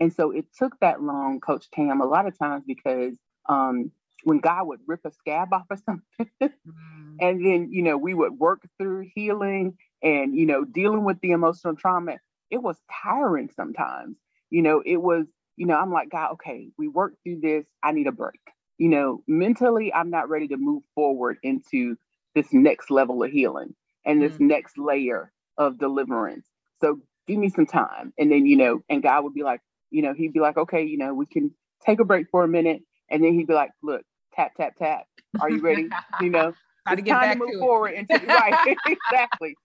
And 0.00 0.12
so 0.12 0.30
it 0.30 0.46
took 0.56 0.78
that 0.80 1.02
long, 1.02 1.40
Coach 1.40 1.70
Tam, 1.70 2.00
a 2.00 2.06
lot 2.06 2.26
of 2.26 2.38
times 2.38 2.64
because 2.66 3.16
um, 3.48 3.90
when 4.24 4.38
God 4.38 4.66
would 4.66 4.80
rip 4.86 5.00
a 5.04 5.10
scab 5.10 5.52
off 5.52 5.66
of 5.70 5.78
something. 5.86 6.30
mm. 6.42 7.16
And 7.20 7.44
then, 7.44 7.68
you 7.72 7.82
know, 7.82 7.96
we 7.96 8.14
would 8.14 8.38
work 8.38 8.62
through 8.78 9.08
healing 9.14 9.76
and, 10.02 10.36
you 10.36 10.46
know, 10.46 10.64
dealing 10.64 11.04
with 11.04 11.20
the 11.20 11.32
emotional 11.32 11.74
trauma. 11.74 12.18
It 12.50 12.62
was 12.62 12.76
tiring 13.02 13.50
sometimes. 13.56 14.16
You 14.50 14.62
know, 14.62 14.82
it 14.84 14.96
was, 14.98 15.26
you 15.58 15.66
know, 15.66 15.76
I'm 15.76 15.92
like, 15.92 16.10
God, 16.10 16.32
okay, 16.34 16.68
we 16.78 16.86
worked 16.86 17.16
through 17.24 17.40
this. 17.40 17.66
I 17.82 17.90
need 17.90 18.06
a 18.06 18.12
break. 18.12 18.40
You 18.78 18.88
know, 18.88 19.22
mentally, 19.26 19.92
I'm 19.92 20.08
not 20.08 20.28
ready 20.28 20.46
to 20.48 20.56
move 20.56 20.84
forward 20.94 21.38
into 21.42 21.96
this 22.36 22.46
next 22.52 22.90
level 22.90 23.24
of 23.24 23.32
healing 23.32 23.74
and 24.06 24.22
this 24.22 24.34
mm. 24.34 24.42
next 24.42 24.78
layer 24.78 25.32
of 25.58 25.78
deliverance. 25.78 26.46
So 26.80 27.00
give 27.26 27.38
me 27.38 27.50
some 27.50 27.66
time. 27.66 28.12
And 28.16 28.30
then, 28.30 28.46
you 28.46 28.56
know, 28.56 28.82
and 28.88 29.02
God 29.02 29.24
would 29.24 29.34
be 29.34 29.42
like, 29.42 29.60
you 29.90 30.00
know, 30.00 30.14
he'd 30.14 30.32
be 30.32 30.38
like, 30.38 30.56
okay, 30.56 30.84
you 30.84 30.96
know, 30.96 31.12
we 31.12 31.26
can 31.26 31.50
take 31.84 31.98
a 31.98 32.04
break 32.04 32.28
for 32.30 32.44
a 32.44 32.48
minute 32.48 32.82
and 33.10 33.24
then 33.24 33.34
he'd 33.34 33.48
be 33.48 33.54
like, 33.54 33.72
look, 33.82 34.02
tap, 34.34 34.54
tap, 34.56 34.76
tap. 34.78 35.06
Are 35.40 35.50
you 35.50 35.60
ready? 35.60 35.88
you 36.20 36.30
know, 36.30 36.54
get 36.86 37.04
time 37.04 37.06
back 37.06 37.32
to 37.32 37.38
move 37.40 37.50
to 37.50 37.58
forward 37.58 37.94
into 37.94 38.14
right. 38.26 38.76
exactly. 38.86 39.56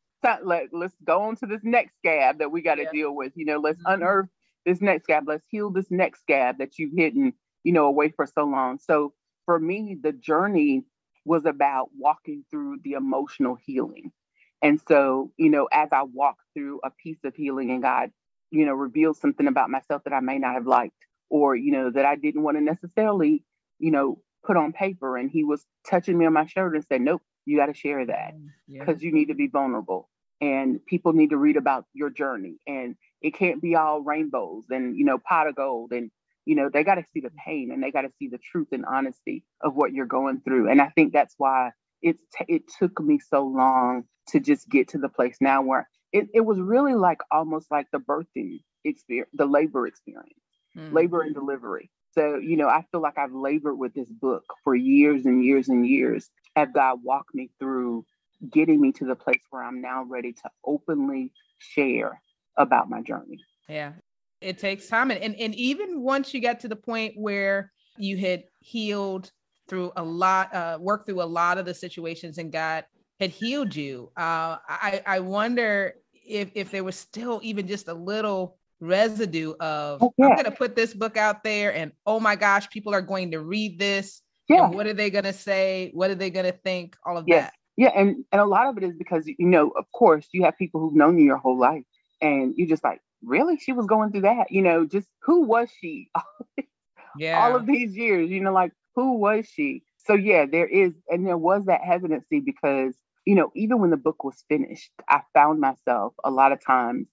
Let, 0.43 0.69
let's 0.71 0.95
go 1.03 1.21
on 1.21 1.35
to 1.37 1.45
this 1.45 1.61
next 1.63 1.93
scab 1.99 2.39
that 2.39 2.51
we 2.51 2.63
got 2.63 2.75
to 2.75 2.83
yeah. 2.83 2.91
deal 2.91 3.15
with. 3.15 3.33
You 3.35 3.45
know, 3.45 3.59
let's 3.59 3.77
mm-hmm. 3.79 3.93
unearth 3.93 4.29
this 4.65 4.81
next 4.81 5.03
scab. 5.03 5.25
Let's 5.27 5.45
heal 5.49 5.69
this 5.69 5.89
next 5.89 6.21
scab 6.21 6.57
that 6.59 6.77
you've 6.77 6.93
hidden, 6.95 7.33
you 7.63 7.73
know, 7.73 7.85
away 7.85 8.09
for 8.09 8.25
so 8.25 8.43
long. 8.45 8.79
So 8.79 9.13
for 9.45 9.59
me, 9.59 9.97
the 10.01 10.11
journey 10.11 10.83
was 11.25 11.45
about 11.45 11.89
walking 11.97 12.43
through 12.51 12.79
the 12.83 12.93
emotional 12.93 13.55
healing. 13.55 14.11
And 14.61 14.79
so, 14.87 15.31
you 15.37 15.49
know, 15.49 15.67
as 15.71 15.89
I 15.91 16.03
walked 16.03 16.41
through 16.53 16.79
a 16.83 16.89
piece 16.89 17.23
of 17.23 17.35
healing 17.35 17.71
and 17.71 17.81
God, 17.81 18.11
you 18.51 18.65
know, 18.65 18.73
revealed 18.73 19.17
something 19.17 19.47
about 19.47 19.69
myself 19.69 20.03
that 20.05 20.13
I 20.13 20.19
may 20.19 20.37
not 20.37 20.53
have 20.53 20.67
liked, 20.67 21.05
or 21.33 21.55
you 21.55 21.71
know 21.71 21.89
that 21.89 22.05
I 22.05 22.15
didn't 22.15 22.43
want 22.43 22.57
to 22.57 22.63
necessarily 22.63 23.43
you 23.79 23.91
know 23.91 24.19
put 24.45 24.55
on 24.55 24.71
paper 24.71 25.17
and 25.17 25.31
he 25.31 25.43
was 25.43 25.65
touching 25.89 26.17
me 26.17 26.25
on 26.25 26.33
my 26.33 26.45
shoulder 26.45 26.75
and 26.75 26.85
said 26.85 27.01
nope 27.01 27.21
you 27.45 27.57
got 27.57 27.65
to 27.65 27.73
share 27.73 28.05
that 28.05 28.35
because 28.69 28.97
mm, 28.97 29.01
yeah. 29.01 29.05
you 29.07 29.11
need 29.11 29.27
to 29.29 29.33
be 29.33 29.47
vulnerable 29.47 30.09
and 30.39 30.85
people 30.85 31.11
need 31.11 31.31
to 31.31 31.37
read 31.37 31.57
about 31.57 31.85
your 31.93 32.09
journey 32.09 32.57
and 32.67 32.95
it 33.23 33.33
can't 33.33 33.61
be 33.61 33.75
all 33.75 34.01
rainbows 34.01 34.65
and 34.69 34.97
you 34.97 35.05
know 35.05 35.17
pot 35.17 35.47
of 35.47 35.55
gold 35.55 35.91
and 35.91 36.11
you 36.45 36.55
know 36.55 36.69
they 36.69 36.83
got 36.83 36.95
to 36.95 37.05
see 37.13 37.21
the 37.21 37.31
pain 37.45 37.71
and 37.71 37.81
they 37.81 37.91
got 37.91 38.01
to 38.01 38.11
see 38.19 38.27
the 38.27 38.37
truth 38.37 38.67
and 38.71 38.85
honesty 38.85 39.43
of 39.61 39.75
what 39.75 39.93
you're 39.93 40.05
going 40.05 40.41
through 40.41 40.69
and 40.69 40.81
i 40.81 40.89
think 40.89 41.13
that's 41.13 41.33
why 41.37 41.71
it's 42.01 42.23
t- 42.37 42.53
it 42.53 42.63
took 42.79 42.99
me 42.99 43.17
so 43.17 43.45
long 43.45 44.03
to 44.27 44.39
just 44.39 44.69
get 44.69 44.89
to 44.89 44.97
the 44.97 45.09
place 45.09 45.37
now 45.41 45.61
where 45.61 45.87
it, 46.13 46.27
it 46.33 46.41
was 46.41 46.59
really 46.59 46.93
like 46.93 47.19
almost 47.31 47.69
like 47.71 47.87
the 47.91 47.97
birthing 47.97 48.61
experience, 48.85 49.29
the 49.33 49.45
labor 49.45 49.87
experience, 49.87 50.39
mm-hmm. 50.77 50.93
labor 50.95 51.21
and 51.21 51.33
delivery. 51.33 51.89
So, 52.11 52.35
you 52.35 52.55
know, 52.55 52.67
I 52.67 52.85
feel 52.91 53.01
like 53.01 53.17
I've 53.17 53.33
labored 53.33 53.77
with 53.77 53.95
this 53.95 54.09
book 54.09 54.43
for 54.63 54.75
years 54.75 55.25
and 55.25 55.43
years 55.43 55.67
and 55.67 55.85
years 55.85 56.29
as 56.55 56.69
God 56.73 56.99
walked 57.03 57.33
me 57.33 57.49
through 57.59 58.05
getting 58.51 58.79
me 58.79 58.91
to 58.93 59.05
the 59.05 59.15
place 59.15 59.41
where 59.49 59.63
I'm 59.63 59.81
now 59.81 60.03
ready 60.03 60.33
to 60.33 60.49
openly 60.63 61.31
share 61.57 62.21
about 62.57 62.89
my 62.89 63.01
journey. 63.01 63.39
Yeah. 63.67 63.93
It 64.41 64.59
takes 64.59 64.87
time. 64.87 65.09
And, 65.11 65.21
and, 65.21 65.35
and 65.35 65.55
even 65.55 66.01
once 66.01 66.33
you 66.33 66.41
get 66.41 66.59
to 66.61 66.67
the 66.67 66.75
point 66.75 67.13
where 67.15 67.71
you 67.97 68.17
had 68.17 68.43
healed 68.59 69.31
through 69.69 69.91
a 69.95 70.03
lot, 70.03 70.53
uh, 70.53 70.77
worked 70.79 71.07
through 71.07 71.21
a 71.21 71.23
lot 71.23 71.57
of 71.57 71.65
the 71.65 71.73
situations 71.73 72.37
and 72.37 72.51
God 72.51 72.85
had 73.19 73.29
healed 73.29 73.75
you, 73.75 74.11
uh, 74.17 74.57
I, 74.67 75.01
I 75.05 75.19
wonder 75.21 75.95
if, 76.13 76.51
if 76.55 76.71
there 76.71 76.83
was 76.83 76.97
still 76.97 77.39
even 77.43 77.67
just 77.67 77.87
a 77.87 77.93
little 77.93 78.57
residue 78.81 79.53
of 79.61 80.03
oh, 80.03 80.13
yeah. 80.17 80.27
I'm 80.27 80.31
going 80.33 80.45
to 80.45 80.51
put 80.51 80.75
this 80.75 80.93
book 80.93 81.15
out 81.15 81.43
there 81.43 81.73
and 81.73 81.93
oh 82.05 82.19
my 82.19 82.35
gosh, 82.35 82.69
people 82.69 82.93
are 82.93 83.01
going 83.01 83.31
to 83.31 83.39
read 83.39 83.79
this. 83.79 84.21
Yeah. 84.49 84.67
what 84.67 84.87
are 84.87 84.93
they 84.93 85.09
going 85.09 85.23
to 85.23 85.33
say? 85.33 85.91
What 85.93 86.11
are 86.11 86.15
they 86.15 86.29
going 86.29 86.45
to 86.45 86.51
think? 86.51 86.97
All 87.05 87.17
of 87.17 87.25
yes. 87.27 87.45
that. 87.45 87.53
Yeah. 87.77 87.91
And, 87.95 88.25
and 88.33 88.41
a 88.41 88.45
lot 88.45 88.67
of 88.67 88.77
it 88.77 88.83
is 88.83 88.93
because, 88.97 89.25
you 89.25 89.47
know, 89.47 89.69
of 89.69 89.85
course, 89.93 90.27
you 90.33 90.43
have 90.43 90.57
people 90.57 90.81
who've 90.81 90.93
known 90.93 91.17
you 91.17 91.23
your 91.23 91.37
whole 91.37 91.57
life 91.57 91.83
and 92.23 92.55
you 92.57 92.67
just 92.67 92.83
like, 92.83 93.01
really? 93.21 93.57
She 93.57 93.73
was 93.73 93.85
going 93.85 94.11
through 94.11 94.21
that? 94.21 94.51
You 94.51 94.63
know, 94.63 94.85
just 94.85 95.07
who 95.21 95.43
was 95.43 95.69
she? 95.79 96.09
yeah. 97.17 97.43
All 97.43 97.55
of 97.55 97.67
these 97.67 97.95
years, 97.95 98.31
you 98.31 98.41
know, 98.41 98.53
like 98.53 98.71
who 98.95 99.17
was 99.17 99.45
she? 99.47 99.83
So, 100.05 100.13
yeah, 100.13 100.45
there 100.45 100.67
is, 100.67 100.93
and 101.09 101.25
there 101.25 101.37
was 101.37 101.65
that 101.65 101.81
hesitancy 101.81 102.39
because, 102.39 102.95
you 103.25 103.35
know, 103.35 103.51
even 103.55 103.79
when 103.79 103.89
the 103.89 103.97
book 103.97 104.23
was 104.23 104.43
finished, 104.49 104.91
I 105.09 105.21
found 105.33 105.59
myself 105.59 106.13
a 106.23 106.31
lot 106.31 106.51
of 106.51 106.63
times 106.63 107.07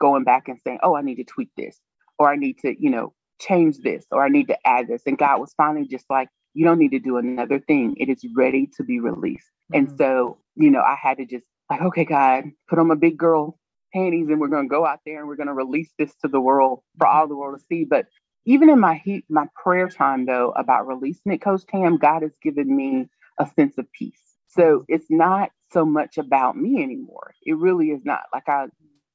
going 0.00 0.24
back 0.24 0.48
and 0.48 0.58
saying, 0.64 0.78
oh, 0.82 0.96
I 0.96 1.02
need 1.02 1.16
to 1.16 1.24
tweak 1.24 1.50
this, 1.56 1.78
or 2.18 2.30
I 2.30 2.36
need 2.36 2.58
to, 2.60 2.74
you 2.82 2.90
know, 2.90 3.12
change 3.38 3.78
this, 3.78 4.06
or 4.10 4.24
I 4.24 4.28
need 4.28 4.48
to 4.48 4.58
add 4.66 4.88
this. 4.88 5.02
And 5.06 5.18
God 5.18 5.40
was 5.40 5.52
finally 5.54 5.86
just 5.86 6.06
like, 6.08 6.28
you 6.54 6.64
don't 6.64 6.78
need 6.78 6.92
to 6.92 6.98
do 6.98 7.18
another 7.18 7.60
thing. 7.60 7.94
It 7.98 8.08
is 8.08 8.24
ready 8.34 8.68
to 8.76 8.82
be 8.82 9.00
released. 9.00 9.50
Mm-hmm. 9.72 9.88
And 9.88 9.98
so, 9.98 10.38
you 10.56 10.70
know, 10.70 10.80
I 10.80 10.96
had 11.00 11.18
to 11.18 11.26
just 11.26 11.44
like, 11.70 11.82
okay, 11.82 12.04
God, 12.04 12.44
put 12.68 12.78
on 12.78 12.88
my 12.88 12.94
big 12.94 13.18
girl 13.18 13.58
panties 13.92 14.28
and 14.28 14.40
we're 14.40 14.48
going 14.48 14.68
to 14.68 14.72
go 14.72 14.86
out 14.86 15.00
there 15.04 15.18
and 15.20 15.28
we're 15.28 15.36
going 15.36 15.46
to 15.48 15.54
release 15.54 15.90
this 15.98 16.14
to 16.22 16.28
the 16.28 16.40
world 16.40 16.82
for 16.98 17.06
all 17.06 17.28
the 17.28 17.36
world 17.36 17.58
to 17.58 17.64
see. 17.66 17.84
But 17.84 18.06
even 18.44 18.70
in 18.70 18.80
my 18.80 18.96
heat, 18.96 19.24
my 19.28 19.46
prayer 19.54 19.88
time 19.88 20.26
though 20.26 20.52
about 20.56 20.86
releasing 20.86 21.32
it, 21.32 21.42
Coach 21.42 21.62
Tam, 21.66 21.96
God 21.98 22.22
has 22.22 22.32
given 22.42 22.74
me 22.74 23.08
a 23.38 23.46
sense 23.56 23.78
of 23.78 23.90
peace. 23.92 24.20
So 24.48 24.62
mm-hmm. 24.62 24.94
it's 24.94 25.10
not 25.10 25.50
so 25.72 25.84
much 25.84 26.18
about 26.18 26.56
me 26.56 26.82
anymore. 26.82 27.34
It 27.44 27.56
really 27.56 27.90
is 27.90 28.04
not. 28.04 28.22
Like 28.32 28.48
I 28.48 28.66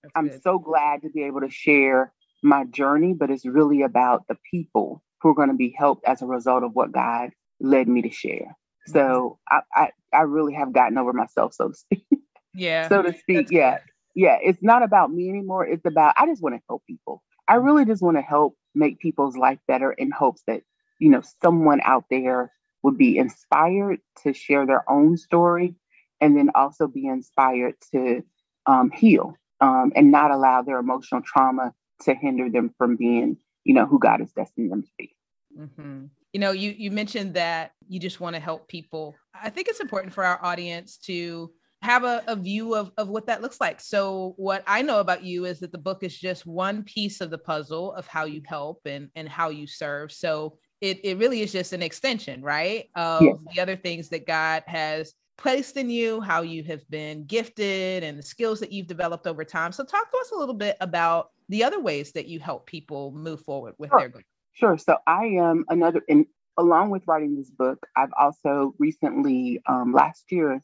that's 0.03 0.13
I'm 0.15 0.29
good. 0.29 0.43
so 0.43 0.59
glad 0.59 1.01
to 1.01 1.09
be 1.09 1.23
able 1.23 1.41
to 1.41 1.49
share 1.49 2.13
my 2.43 2.65
journey, 2.65 3.13
but 3.13 3.31
it's 3.31 3.45
really 3.45 3.81
about 3.81 4.27
the 4.27 4.37
people 4.51 5.03
who 5.21 5.29
are 5.29 5.35
going 5.35 5.49
to 5.49 5.55
be 5.55 5.73
helped 5.75 6.05
as 6.05 6.21
a 6.21 6.27
result 6.27 6.63
of 6.63 6.71
what 6.73 6.91
God 6.91 7.31
led 7.59 7.87
me 7.87 8.03
to 8.03 8.11
share. 8.11 8.55
Mm-hmm. 8.87 8.93
So 8.93 9.39
I, 9.49 9.61
I, 9.73 9.89
I 10.13 10.21
really 10.21 10.53
have 10.53 10.73
gotten 10.73 10.97
over 10.97 11.13
myself, 11.13 11.53
so 11.53 11.69
to 11.69 11.73
speak. 11.73 12.05
Yeah. 12.53 12.87
so 12.89 13.01
to 13.01 13.13
speak. 13.17 13.47
Yeah. 13.49 13.79
Good. 13.79 13.81
Yeah. 14.15 14.37
It's 14.41 14.63
not 14.63 14.81
about 14.81 15.11
me 15.11 15.29
anymore. 15.29 15.65
It's 15.65 15.85
about 15.85 16.15
I 16.17 16.25
just 16.25 16.41
want 16.41 16.55
to 16.55 16.61
help 16.67 16.83
people. 16.87 17.21
I 17.47 17.55
mm-hmm. 17.55 17.65
really 17.65 17.85
just 17.85 18.01
want 18.01 18.17
to 18.17 18.21
help 18.21 18.55
make 18.73 18.99
people's 18.99 19.37
life 19.37 19.59
better 19.67 19.91
in 19.91 20.11
hopes 20.11 20.41
that, 20.47 20.61
you 20.99 21.09
know, 21.09 21.21
someone 21.43 21.81
out 21.83 22.05
there 22.09 22.51
would 22.83 22.97
be 22.97 23.17
inspired 23.17 23.99
to 24.23 24.33
share 24.33 24.65
their 24.65 24.89
own 24.89 25.17
story 25.17 25.75
and 26.21 26.37
then 26.37 26.49
also 26.55 26.87
be 26.87 27.07
inspired 27.07 27.75
to 27.91 28.23
um, 28.65 28.91
heal 28.91 29.35
um, 29.61 29.91
and 29.95 30.11
not 30.11 30.31
allow 30.31 30.61
their 30.61 30.79
emotional 30.79 31.21
trauma 31.21 31.73
to 32.01 32.13
hinder 32.13 32.49
them 32.49 32.73
from 32.77 32.95
being, 32.95 33.37
you 33.63 33.73
know, 33.73 33.85
who 33.85 33.99
God 33.99 34.19
has 34.19 34.31
destined 34.31 34.71
them 34.71 34.83
to 34.83 34.89
be. 34.97 35.15
Mm-hmm. 35.57 36.05
You 36.33 36.39
know, 36.39 36.51
you 36.51 36.71
you 36.71 36.91
mentioned 36.91 37.35
that 37.35 37.71
you 37.87 37.99
just 37.99 38.19
want 38.19 38.35
to 38.35 38.41
help 38.41 38.67
people. 38.67 39.15
I 39.33 39.49
think 39.49 39.69
it's 39.69 39.79
important 39.79 40.13
for 40.13 40.25
our 40.25 40.43
audience 40.43 40.97
to 41.05 41.51
have 41.81 42.03
a, 42.03 42.23
a 42.27 42.35
view 42.35 42.73
of, 42.75 42.91
of 42.97 43.09
what 43.09 43.27
that 43.27 43.41
looks 43.41 43.61
like. 43.61 43.79
So 43.79 44.33
what 44.37 44.63
I 44.65 44.81
know 44.81 44.99
about 44.99 45.23
you 45.23 45.45
is 45.45 45.59
that 45.59 45.71
the 45.71 45.77
book 45.77 46.03
is 46.03 46.17
just 46.17 46.45
one 46.45 46.83
piece 46.83 47.21
of 47.21 47.29
the 47.29 47.37
puzzle 47.37 47.93
of 47.93 48.07
how 48.07 48.25
you 48.25 48.41
help 48.45 48.81
and, 48.85 49.09
and 49.15 49.29
how 49.29 49.49
you 49.49 49.67
serve. 49.67 50.11
So 50.11 50.57
it, 50.81 50.99
it 51.03 51.17
really 51.17 51.41
is 51.41 51.51
just 51.51 51.73
an 51.73 51.81
extension, 51.81 52.41
right? 52.41 52.89
Of 52.95 53.21
yes. 53.21 53.35
the 53.53 53.61
other 53.61 53.75
things 53.75 54.09
that 54.09 54.27
God 54.27 54.63
has 54.67 55.13
placed 55.37 55.77
in 55.77 55.89
you, 55.89 56.21
how 56.21 56.41
you 56.41 56.63
have 56.63 56.87
been 56.89 57.25
gifted, 57.25 58.03
and 58.03 58.17
the 58.17 58.23
skills 58.23 58.59
that 58.59 58.71
you've 58.71 58.87
developed 58.87 59.27
over 59.27 59.43
time. 59.43 59.71
So, 59.71 59.83
talk 59.83 60.11
to 60.11 60.17
us 60.17 60.31
a 60.31 60.35
little 60.35 60.55
bit 60.55 60.77
about 60.81 61.31
the 61.49 61.63
other 61.63 61.79
ways 61.79 62.11
that 62.13 62.27
you 62.27 62.39
help 62.39 62.65
people 62.65 63.11
move 63.11 63.41
forward 63.41 63.75
with 63.77 63.89
sure. 63.89 63.99
their 63.99 64.09
goals. 64.09 64.23
Sure. 64.53 64.77
So, 64.77 64.97
I 65.07 65.25
am 65.25 65.65
another, 65.69 66.01
and 66.09 66.25
along 66.57 66.89
with 66.89 67.03
writing 67.07 67.35
this 67.35 67.49
book, 67.49 67.85
I've 67.95 68.13
also 68.19 68.73
recently, 68.79 69.61
um, 69.67 69.93
last 69.93 70.31
year, 70.31 70.61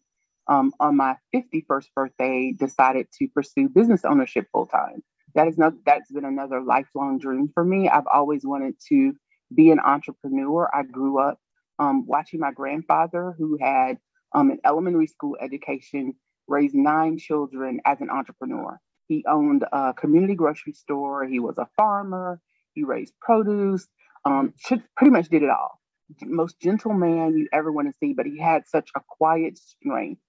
um, 0.51 0.73
on 0.81 0.97
my 0.97 1.15
51st 1.33 1.87
birthday, 1.95 2.53
decided 2.59 3.07
to 3.19 3.29
pursue 3.29 3.69
business 3.69 4.05
ownership 4.05 4.47
full 4.51 4.67
time. 4.67 5.01
That 5.35 5.47
is 5.47 5.57
not 5.57 5.73
that's 5.85 6.11
been 6.11 6.25
another 6.25 6.61
lifelong 6.61 7.19
dream 7.19 7.49
for 7.53 7.63
me. 7.63 7.89
I've 7.89 8.07
always 8.13 8.43
wanted 8.45 8.75
to 8.89 9.13
be 9.55 9.71
an 9.71 9.79
entrepreneur. 9.79 10.69
I 10.75 10.83
grew 10.83 11.19
up 11.19 11.39
um, 11.79 12.05
watching 12.05 12.41
my 12.41 12.51
grandfather, 12.51 13.33
who 13.37 13.57
had 13.61 13.97
um, 14.35 14.51
an 14.51 14.59
elementary 14.65 15.07
school 15.07 15.37
education, 15.41 16.15
raised 16.47 16.75
nine 16.75 17.17
children 17.17 17.79
as 17.85 18.01
an 18.01 18.09
entrepreneur. 18.11 18.79
He 19.07 19.25
owned 19.29 19.65
a 19.71 19.93
community 19.93 20.35
grocery 20.35 20.73
store. 20.73 21.25
He 21.25 21.39
was 21.39 21.57
a 21.59 21.69
farmer. 21.77 22.41
He 22.73 22.83
raised 22.83 23.13
produce. 23.21 23.87
Um, 24.25 24.53
pretty 24.97 25.11
much 25.11 25.29
did 25.29 25.43
it 25.43 25.49
all. 25.49 25.79
Most 26.23 26.59
gentle 26.61 26.93
man 26.93 27.37
you 27.37 27.47
ever 27.53 27.71
want 27.71 27.87
to 27.89 27.97
see, 27.99 28.13
but 28.13 28.25
he 28.25 28.37
had 28.37 28.67
such 28.67 28.89
a 28.97 29.01
quiet 29.17 29.57
strength. 29.57 30.21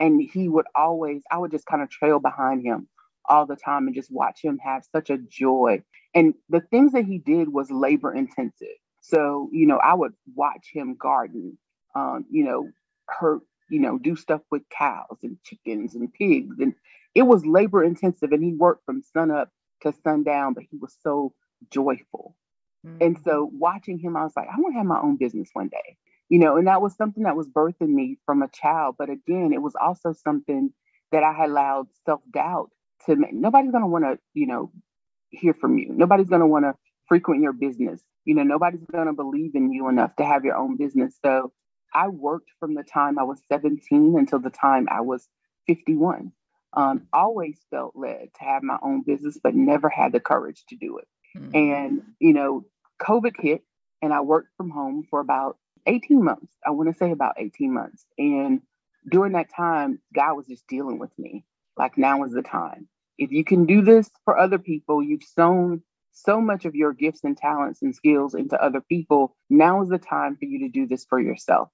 And 0.00 0.20
he 0.20 0.48
would 0.48 0.66
always, 0.74 1.22
I 1.30 1.38
would 1.38 1.50
just 1.50 1.66
kind 1.66 1.82
of 1.82 1.90
trail 1.90 2.18
behind 2.18 2.62
him 2.62 2.88
all 3.28 3.46
the 3.46 3.56
time 3.56 3.86
and 3.86 3.94
just 3.94 4.12
watch 4.12 4.40
him 4.42 4.58
have 4.58 4.84
such 4.92 5.10
a 5.10 5.18
joy. 5.18 5.82
And 6.14 6.34
the 6.48 6.60
things 6.60 6.92
that 6.92 7.04
he 7.04 7.18
did 7.18 7.48
was 7.48 7.70
labor 7.70 8.12
intensive. 8.12 8.76
So, 9.00 9.48
you 9.52 9.66
know, 9.66 9.78
I 9.78 9.94
would 9.94 10.12
watch 10.34 10.70
him 10.72 10.96
garden, 10.98 11.58
um, 11.94 12.24
you 12.30 12.44
know, 12.44 12.68
hurt, 13.08 13.42
you 13.70 13.80
know, 13.80 13.98
do 13.98 14.16
stuff 14.16 14.40
with 14.50 14.62
cows 14.70 15.18
and 15.22 15.36
chickens 15.44 15.94
and 15.94 16.12
pigs. 16.12 16.56
And 16.58 16.74
it 17.14 17.22
was 17.22 17.46
labor 17.46 17.84
intensive. 17.84 18.32
And 18.32 18.42
he 18.42 18.52
worked 18.52 18.84
from 18.84 19.02
sun 19.02 19.30
up 19.30 19.50
to 19.82 19.92
sundown, 20.02 20.54
but 20.54 20.64
he 20.70 20.76
was 20.78 20.96
so 21.02 21.34
joyful. 21.70 22.36
Mm-hmm. 22.86 22.96
And 23.00 23.18
so 23.24 23.50
watching 23.52 23.98
him, 23.98 24.16
I 24.16 24.24
was 24.24 24.32
like, 24.36 24.48
I 24.48 24.58
want 24.58 24.74
to 24.74 24.78
have 24.78 24.86
my 24.86 25.00
own 25.00 25.16
business 25.16 25.50
one 25.52 25.68
day, 25.68 25.96
you 26.28 26.38
know, 26.38 26.56
and 26.56 26.66
that 26.66 26.82
was 26.82 26.96
something 26.96 27.24
that 27.24 27.36
was 27.36 27.48
birthing 27.48 27.88
me 27.88 28.18
from 28.26 28.42
a 28.42 28.48
child. 28.48 28.96
But 28.98 29.10
again, 29.10 29.52
it 29.52 29.62
was 29.62 29.74
also 29.80 30.12
something 30.12 30.72
that 31.12 31.22
I 31.22 31.32
had 31.32 31.50
allowed 31.50 31.88
self 32.06 32.20
doubt 32.30 32.70
to 33.06 33.16
make. 33.16 33.32
Nobody's 33.32 33.70
going 33.70 33.82
to 33.82 33.88
want 33.88 34.04
to, 34.04 34.18
you 34.32 34.46
know, 34.46 34.70
hear 35.30 35.54
from 35.54 35.78
you. 35.78 35.88
Nobody's 35.90 36.28
going 36.28 36.40
to 36.40 36.46
want 36.46 36.64
to 36.64 36.74
frequent 37.08 37.42
your 37.42 37.52
business. 37.52 38.00
You 38.24 38.34
know, 38.34 38.42
nobody's 38.42 38.84
going 38.90 39.06
to 39.06 39.12
believe 39.12 39.54
in 39.54 39.72
you 39.72 39.88
enough 39.88 40.16
to 40.16 40.24
have 40.24 40.44
your 40.44 40.56
own 40.56 40.76
business. 40.76 41.14
So 41.24 41.52
I 41.92 42.08
worked 42.08 42.50
from 42.58 42.74
the 42.74 42.82
time 42.82 43.18
I 43.18 43.24
was 43.24 43.40
17 43.48 44.16
until 44.18 44.38
the 44.38 44.50
time 44.50 44.88
I 44.90 45.02
was 45.02 45.28
51. 45.66 46.32
Um, 46.76 47.06
always 47.12 47.58
felt 47.70 47.92
led 47.94 48.30
to 48.38 48.44
have 48.44 48.62
my 48.62 48.78
own 48.82 49.02
business, 49.02 49.38
but 49.40 49.54
never 49.54 49.88
had 49.88 50.12
the 50.12 50.20
courage 50.20 50.64
to 50.70 50.76
do 50.76 50.98
it. 50.98 51.06
Mm-hmm. 51.38 51.56
And, 51.56 52.02
you 52.18 52.32
know, 52.32 52.64
COVID 53.00 53.34
hit 53.38 53.62
and 54.02 54.12
I 54.12 54.22
worked 54.22 54.56
from 54.56 54.70
home 54.70 55.06
for 55.08 55.20
about 55.20 55.56
18 55.86 56.22
months. 56.22 56.52
I 56.66 56.70
want 56.70 56.90
to 56.90 56.96
say 56.96 57.10
about 57.10 57.34
18 57.38 57.72
months. 57.72 58.04
And 58.18 58.62
during 59.08 59.32
that 59.32 59.54
time, 59.54 60.00
God 60.14 60.34
was 60.34 60.46
just 60.46 60.66
dealing 60.66 60.98
with 60.98 61.10
me. 61.18 61.44
Like 61.76 61.98
now 61.98 62.24
is 62.24 62.32
the 62.32 62.42
time. 62.42 62.88
If 63.18 63.30
you 63.32 63.44
can 63.44 63.66
do 63.66 63.82
this 63.82 64.10
for 64.24 64.38
other 64.38 64.58
people, 64.58 65.02
you've 65.02 65.24
sown 65.24 65.82
so 66.12 66.40
much 66.40 66.64
of 66.64 66.74
your 66.74 66.92
gifts 66.92 67.24
and 67.24 67.36
talents 67.36 67.82
and 67.82 67.94
skills 67.94 68.34
into 68.34 68.60
other 68.62 68.80
people. 68.80 69.36
Now 69.50 69.82
is 69.82 69.88
the 69.88 69.98
time 69.98 70.36
for 70.36 70.44
you 70.44 70.60
to 70.60 70.68
do 70.68 70.86
this 70.86 71.04
for 71.04 71.20
yourself. 71.20 71.68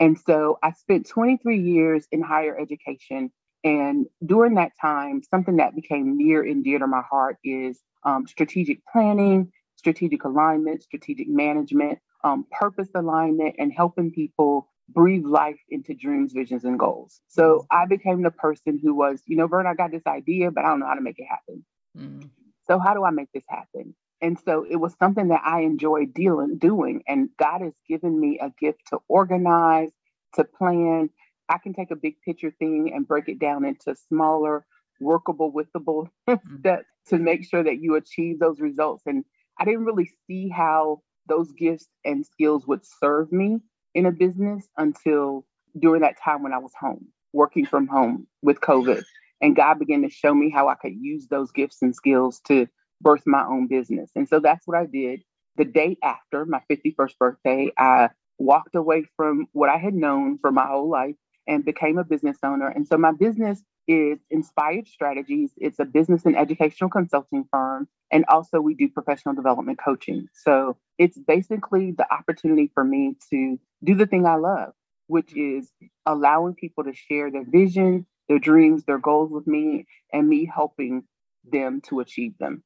And 0.00 0.18
so 0.18 0.58
I 0.62 0.72
spent 0.72 1.08
23 1.08 1.60
years 1.60 2.06
in 2.12 2.22
higher 2.22 2.58
education. 2.58 3.32
And 3.64 4.06
during 4.24 4.54
that 4.54 4.72
time, 4.80 5.22
something 5.28 5.56
that 5.56 5.74
became 5.74 6.16
near 6.16 6.42
and 6.42 6.62
dear 6.62 6.78
to 6.78 6.86
my 6.86 7.02
heart 7.02 7.38
is 7.42 7.80
um, 8.04 8.26
strategic 8.26 8.80
planning, 8.86 9.52
strategic 9.76 10.24
alignment, 10.24 10.82
strategic 10.82 11.28
management, 11.28 11.98
um, 12.24 12.46
purpose 12.50 12.88
alignment, 12.94 13.56
and 13.58 13.72
helping 13.72 14.10
people 14.10 14.68
breathe 14.88 15.24
life 15.24 15.58
into 15.68 15.94
dreams, 15.94 16.32
visions, 16.32 16.64
and 16.64 16.78
goals. 16.78 17.20
So 17.28 17.66
I 17.70 17.86
became 17.86 18.22
the 18.22 18.30
person 18.30 18.78
who 18.82 18.94
was, 18.94 19.22
you 19.26 19.36
know, 19.36 19.46
Vern, 19.46 19.66
I 19.66 19.74
got 19.74 19.90
this 19.90 20.06
idea, 20.06 20.50
but 20.50 20.64
I 20.64 20.68
don't 20.68 20.80
know 20.80 20.86
how 20.86 20.94
to 20.94 21.02
make 21.02 21.18
it 21.18 21.26
happen. 21.28 21.64
Mm. 21.96 22.30
So 22.66 22.78
how 22.78 22.94
do 22.94 23.04
I 23.04 23.10
make 23.10 23.30
this 23.32 23.44
happen? 23.48 23.94
And 24.20 24.38
so 24.44 24.66
it 24.68 24.76
was 24.76 24.94
something 24.98 25.28
that 25.28 25.42
I 25.44 25.60
enjoyed 25.60 26.14
dealing 26.14 26.58
doing. 26.58 27.02
And 27.06 27.28
God 27.38 27.60
has 27.60 27.74
given 27.88 28.18
me 28.18 28.38
a 28.40 28.50
gift 28.58 28.80
to 28.88 28.98
organize, 29.08 29.90
to 30.34 30.44
plan, 30.44 31.10
I 31.48 31.58
can 31.58 31.72
take 31.72 31.90
a 31.90 31.96
big 31.96 32.20
picture 32.22 32.50
thing 32.50 32.92
and 32.94 33.06
break 33.06 33.28
it 33.28 33.38
down 33.38 33.64
into 33.64 33.94
smaller, 34.08 34.66
workable, 35.00 35.52
withable 35.52 36.08
mm-hmm. 36.28 36.58
steps 36.58 36.86
to 37.08 37.18
make 37.18 37.44
sure 37.48 37.62
that 37.62 37.80
you 37.80 37.94
achieve 37.94 38.38
those 38.38 38.60
results. 38.60 39.04
And 39.06 39.24
I 39.58 39.64
didn't 39.64 39.84
really 39.84 40.10
see 40.26 40.48
how 40.48 41.02
those 41.28 41.52
gifts 41.52 41.86
and 42.04 42.26
skills 42.26 42.66
would 42.66 42.84
serve 42.84 43.30
me 43.32 43.60
in 43.94 44.06
a 44.06 44.12
business 44.12 44.68
until 44.76 45.44
during 45.78 46.02
that 46.02 46.16
time 46.22 46.42
when 46.42 46.52
I 46.52 46.58
was 46.58 46.72
home, 46.78 47.06
working 47.32 47.66
from 47.66 47.86
home 47.86 48.26
with 48.42 48.60
COVID. 48.60 49.02
And 49.40 49.54
God 49.54 49.78
began 49.78 50.02
to 50.02 50.10
show 50.10 50.34
me 50.34 50.50
how 50.50 50.68
I 50.68 50.74
could 50.74 50.94
use 50.98 51.28
those 51.28 51.52
gifts 51.52 51.82
and 51.82 51.94
skills 51.94 52.40
to 52.48 52.66
birth 53.00 53.22
my 53.26 53.44
own 53.44 53.68
business. 53.68 54.10
And 54.16 54.28
so 54.28 54.40
that's 54.40 54.66
what 54.66 54.76
I 54.76 54.86
did. 54.86 55.22
The 55.56 55.64
day 55.64 55.96
after 56.02 56.44
my 56.44 56.60
51st 56.70 57.18
birthday, 57.18 57.72
I 57.76 58.10
walked 58.38 58.74
away 58.74 59.04
from 59.16 59.46
what 59.52 59.68
I 59.68 59.76
had 59.76 59.94
known 59.94 60.38
for 60.38 60.50
my 60.50 60.66
whole 60.66 60.88
life 60.88 61.16
and 61.48 61.64
became 61.64 61.98
a 61.98 62.04
business 62.04 62.38
owner. 62.44 62.68
And 62.68 62.86
so 62.86 62.98
my 62.98 63.12
business 63.12 63.62
is 63.88 64.20
Inspired 64.30 64.86
Strategies. 64.86 65.52
It's 65.56 65.80
a 65.80 65.86
business 65.86 66.26
and 66.26 66.36
educational 66.36 66.90
consulting 66.90 67.46
firm. 67.50 67.88
And 68.12 68.26
also, 68.28 68.60
we 68.60 68.74
do 68.74 68.88
professional 68.88 69.34
development 69.34 69.80
coaching. 69.84 70.28
So 70.34 70.76
it's 70.98 71.18
basically 71.18 71.92
the 71.92 72.06
opportunity 72.12 72.70
for 72.74 72.84
me 72.84 73.16
to 73.30 73.58
do 73.84 73.96
the 73.96 74.06
thing 74.06 74.26
I 74.26 74.36
love, 74.36 74.74
which 75.08 75.36
is 75.36 75.72
allowing 76.06 76.54
people 76.54 76.84
to 76.84 76.94
share 76.94 77.32
their 77.32 77.46
vision, 77.50 78.06
their 78.28 78.38
dreams, 78.38 78.84
their 78.84 78.98
goals 78.98 79.32
with 79.32 79.46
me, 79.46 79.86
and 80.12 80.28
me 80.28 80.50
helping 80.54 81.04
them 81.50 81.80
to 81.88 82.00
achieve 82.00 82.36
them. 82.38 82.62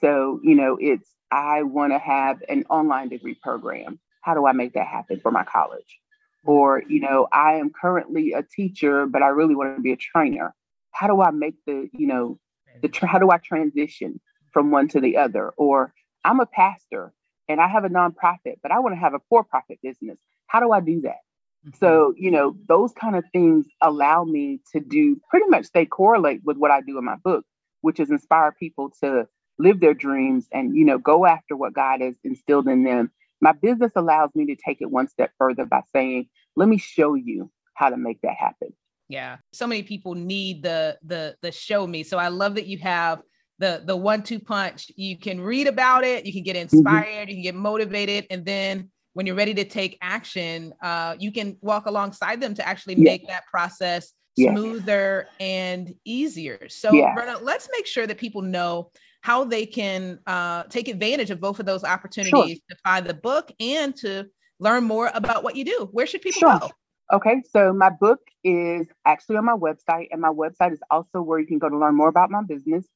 So, 0.00 0.40
you 0.42 0.54
know, 0.54 0.78
it's 0.80 1.08
I 1.30 1.62
want 1.62 1.92
to 1.92 1.98
have 1.98 2.42
an 2.48 2.64
online 2.70 3.10
degree 3.10 3.36
program. 3.42 4.00
How 4.22 4.34
do 4.34 4.46
I 4.46 4.52
make 4.52 4.74
that 4.74 4.86
happen 4.86 5.20
for 5.20 5.30
my 5.30 5.44
college? 5.44 6.00
Or 6.44 6.82
you 6.88 7.00
know 7.00 7.26
i 7.32 7.54
am 7.54 7.70
currently 7.70 8.32
a 8.32 8.42
teacher 8.42 9.06
but 9.06 9.22
i 9.22 9.28
really 9.28 9.54
want 9.54 9.76
to 9.76 9.82
be 9.82 9.92
a 9.92 9.96
trainer. 9.96 10.54
How 10.92 11.06
do 11.06 11.20
i 11.20 11.30
make 11.30 11.56
the 11.66 11.88
you 11.92 12.06
know 12.06 12.38
the 12.82 12.88
tra- 12.88 13.08
how 13.08 13.18
do 13.18 13.30
i 13.30 13.38
transition 13.38 14.20
from 14.52 14.70
one 14.70 14.88
to 14.88 15.00
the 15.00 15.16
other? 15.16 15.50
Or 15.56 15.92
i'm 16.24 16.40
a 16.40 16.46
pastor 16.46 17.12
and 17.48 17.60
i 17.60 17.68
have 17.68 17.84
a 17.84 17.88
nonprofit 17.88 18.56
but 18.62 18.72
i 18.72 18.78
want 18.78 18.94
to 18.94 19.00
have 19.00 19.14
a 19.14 19.20
for-profit 19.28 19.78
business. 19.82 20.18
How 20.46 20.60
do 20.60 20.72
i 20.72 20.80
do 20.80 21.00
that? 21.02 21.18
Mm-hmm. 21.66 21.76
so 21.78 22.12
you 22.18 22.30
know 22.30 22.54
those 22.68 22.92
kind 22.92 23.16
of 23.16 23.24
things 23.32 23.66
allow 23.80 24.24
me 24.24 24.60
to 24.72 24.80
do 24.80 25.18
pretty 25.30 25.46
much 25.48 25.72
they 25.72 25.86
correlate 25.86 26.42
with 26.44 26.58
what 26.58 26.70
i 26.70 26.82
do 26.82 26.98
in 26.98 27.04
my 27.04 27.16
book 27.16 27.46
which 27.80 27.98
is 28.00 28.10
inspire 28.10 28.52
people 28.52 28.90
to 29.02 29.26
live 29.58 29.80
their 29.80 29.94
dreams 29.94 30.46
and 30.52 30.76
you 30.76 30.84
know 30.84 30.98
go 30.98 31.24
after 31.24 31.56
what 31.56 31.72
god 31.72 32.02
has 32.02 32.16
instilled 32.22 32.68
in 32.68 32.84
them 32.84 33.10
my 33.44 33.52
business 33.52 33.92
allows 33.94 34.30
me 34.34 34.46
to 34.46 34.56
take 34.56 34.78
it 34.80 34.90
one 34.90 35.06
step 35.06 35.30
further 35.36 35.66
by 35.66 35.82
saying, 35.92 36.30
let 36.56 36.66
me 36.66 36.78
show 36.78 37.14
you 37.14 37.50
how 37.74 37.90
to 37.90 37.96
make 37.98 38.18
that 38.22 38.36
happen. 38.38 38.70
Yeah. 39.10 39.36
So 39.52 39.66
many 39.66 39.82
people 39.82 40.14
need 40.14 40.62
the 40.62 40.96
the 41.04 41.36
the 41.42 41.52
show 41.52 41.86
me. 41.86 42.04
So 42.04 42.16
I 42.16 42.28
love 42.28 42.54
that 42.54 42.66
you 42.66 42.78
have 42.78 43.20
the 43.58 43.82
the 43.84 43.94
one 43.94 44.22
two 44.22 44.40
punch. 44.40 44.90
You 44.96 45.18
can 45.18 45.42
read 45.42 45.66
about 45.66 46.04
it, 46.04 46.24
you 46.24 46.32
can 46.32 46.42
get 46.42 46.56
mm-hmm. 46.56 46.74
inspired, 46.74 47.04
mm-hmm. 47.04 47.28
you 47.28 47.34
can 47.36 47.42
get 47.42 47.54
motivated 47.54 48.26
and 48.30 48.46
then 48.46 48.90
when 49.12 49.26
you're 49.26 49.36
ready 49.36 49.54
to 49.54 49.64
take 49.64 49.96
action, 50.00 50.72
uh, 50.82 51.14
you 51.20 51.30
can 51.30 51.56
walk 51.60 51.86
alongside 51.86 52.40
them 52.40 52.52
to 52.54 52.66
actually 52.66 52.96
make 52.96 53.28
that 53.28 53.46
process 53.46 54.12
smoother 54.36 55.28
and 55.38 55.94
easier. 56.04 56.68
So. 56.68 56.90
Verna, 56.90 57.38
let's 57.40 57.68
make 57.70 57.86
sure 57.86 58.08
that 58.08 58.18
people 58.18 58.42
know 58.42 58.90
how 59.24 59.42
they 59.42 59.64
can 59.64 60.20
uh, 60.26 60.64
take 60.64 60.86
advantage 60.86 61.30
of 61.30 61.40
both 61.40 61.58
of 61.58 61.64
those 61.64 61.82
opportunities 61.82 62.58
sure. 62.58 62.60
to 62.68 62.76
find 62.84 63.06
the 63.06 63.14
book 63.14 63.50
and 63.58 63.96
to 63.96 64.26
learn 64.60 64.84
more 64.84 65.10
about 65.14 65.42
what 65.42 65.56
you 65.56 65.64
do. 65.64 65.88
Where 65.92 66.06
should 66.06 66.20
people 66.20 66.40
sure. 66.40 66.58
go? 66.58 66.70
Okay, 67.10 67.42
so 67.50 67.72
my 67.72 67.88
book 67.88 68.20
is 68.44 68.86
actually 69.06 69.38
on 69.38 69.46
my 69.46 69.54
website, 69.54 70.08
and 70.10 70.20
my 70.20 70.28
website 70.28 70.74
is 70.74 70.82
also 70.90 71.22
where 71.22 71.38
you 71.38 71.46
can 71.46 71.58
go 71.58 71.70
to 71.70 71.78
learn 71.78 71.94
more 71.94 72.10
about 72.10 72.30
my 72.30 72.42
business, 72.46 72.86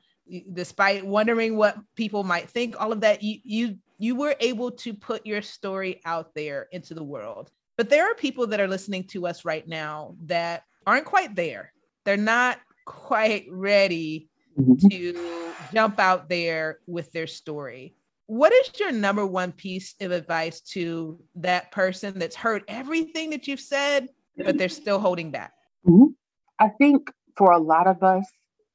despite 0.54 1.06
wondering 1.06 1.56
what 1.56 1.78
people 1.96 2.24
might 2.24 2.50
think. 2.50 2.76
All 2.82 2.92
of 2.92 3.02
that, 3.02 3.22
you 3.22 3.38
you 3.44 3.78
you 4.00 4.16
were 4.16 4.36
able 4.40 4.72
to 4.72 4.92
put 4.92 5.24
your 5.24 5.44
story 5.44 6.02
out 6.04 6.34
there 6.34 6.68
into 6.72 6.96
the 6.96 7.04
world. 7.04 7.52
But 7.78 7.92
there 7.92 8.10
are 8.10 8.16
people 8.16 8.48
that 8.48 8.60
are 8.60 8.68
listening 8.68 9.04
to 9.10 9.28
us 9.28 9.46
right 9.46 9.68
now 9.68 10.16
that 10.24 10.64
aren't 10.88 11.06
quite 11.06 11.36
there. 11.36 11.74
They're 12.06 12.18
not 12.18 12.58
quite 12.86 13.46
ready 13.50 14.30
mm-hmm. 14.58 14.88
to 14.88 15.52
jump 15.74 16.00
out 16.00 16.30
there 16.30 16.80
with 16.88 17.12
their 17.12 17.28
story. 17.28 17.96
What 18.28 18.54
is 18.54 18.80
your 18.80 18.92
number 18.92 19.26
one 19.26 19.52
piece 19.52 19.94
of 20.02 20.12
advice 20.12 20.62
to 20.72 21.20
that 21.36 21.72
person 21.72 22.18
that's 22.18 22.36
heard 22.36 22.64
everything 22.68 23.30
that 23.32 23.48
you've 23.48 23.60
said, 23.60 24.10
but 24.38 24.58
they're 24.58 24.70
still 24.70 25.00
holding 25.00 25.30
back? 25.30 25.54
Mm-hmm. 25.88 26.14
I 26.60 26.70
think 26.70 27.12
for 27.38 27.52
a 27.52 27.60
lot 27.60 27.86
of 27.86 28.02
us, 28.02 28.26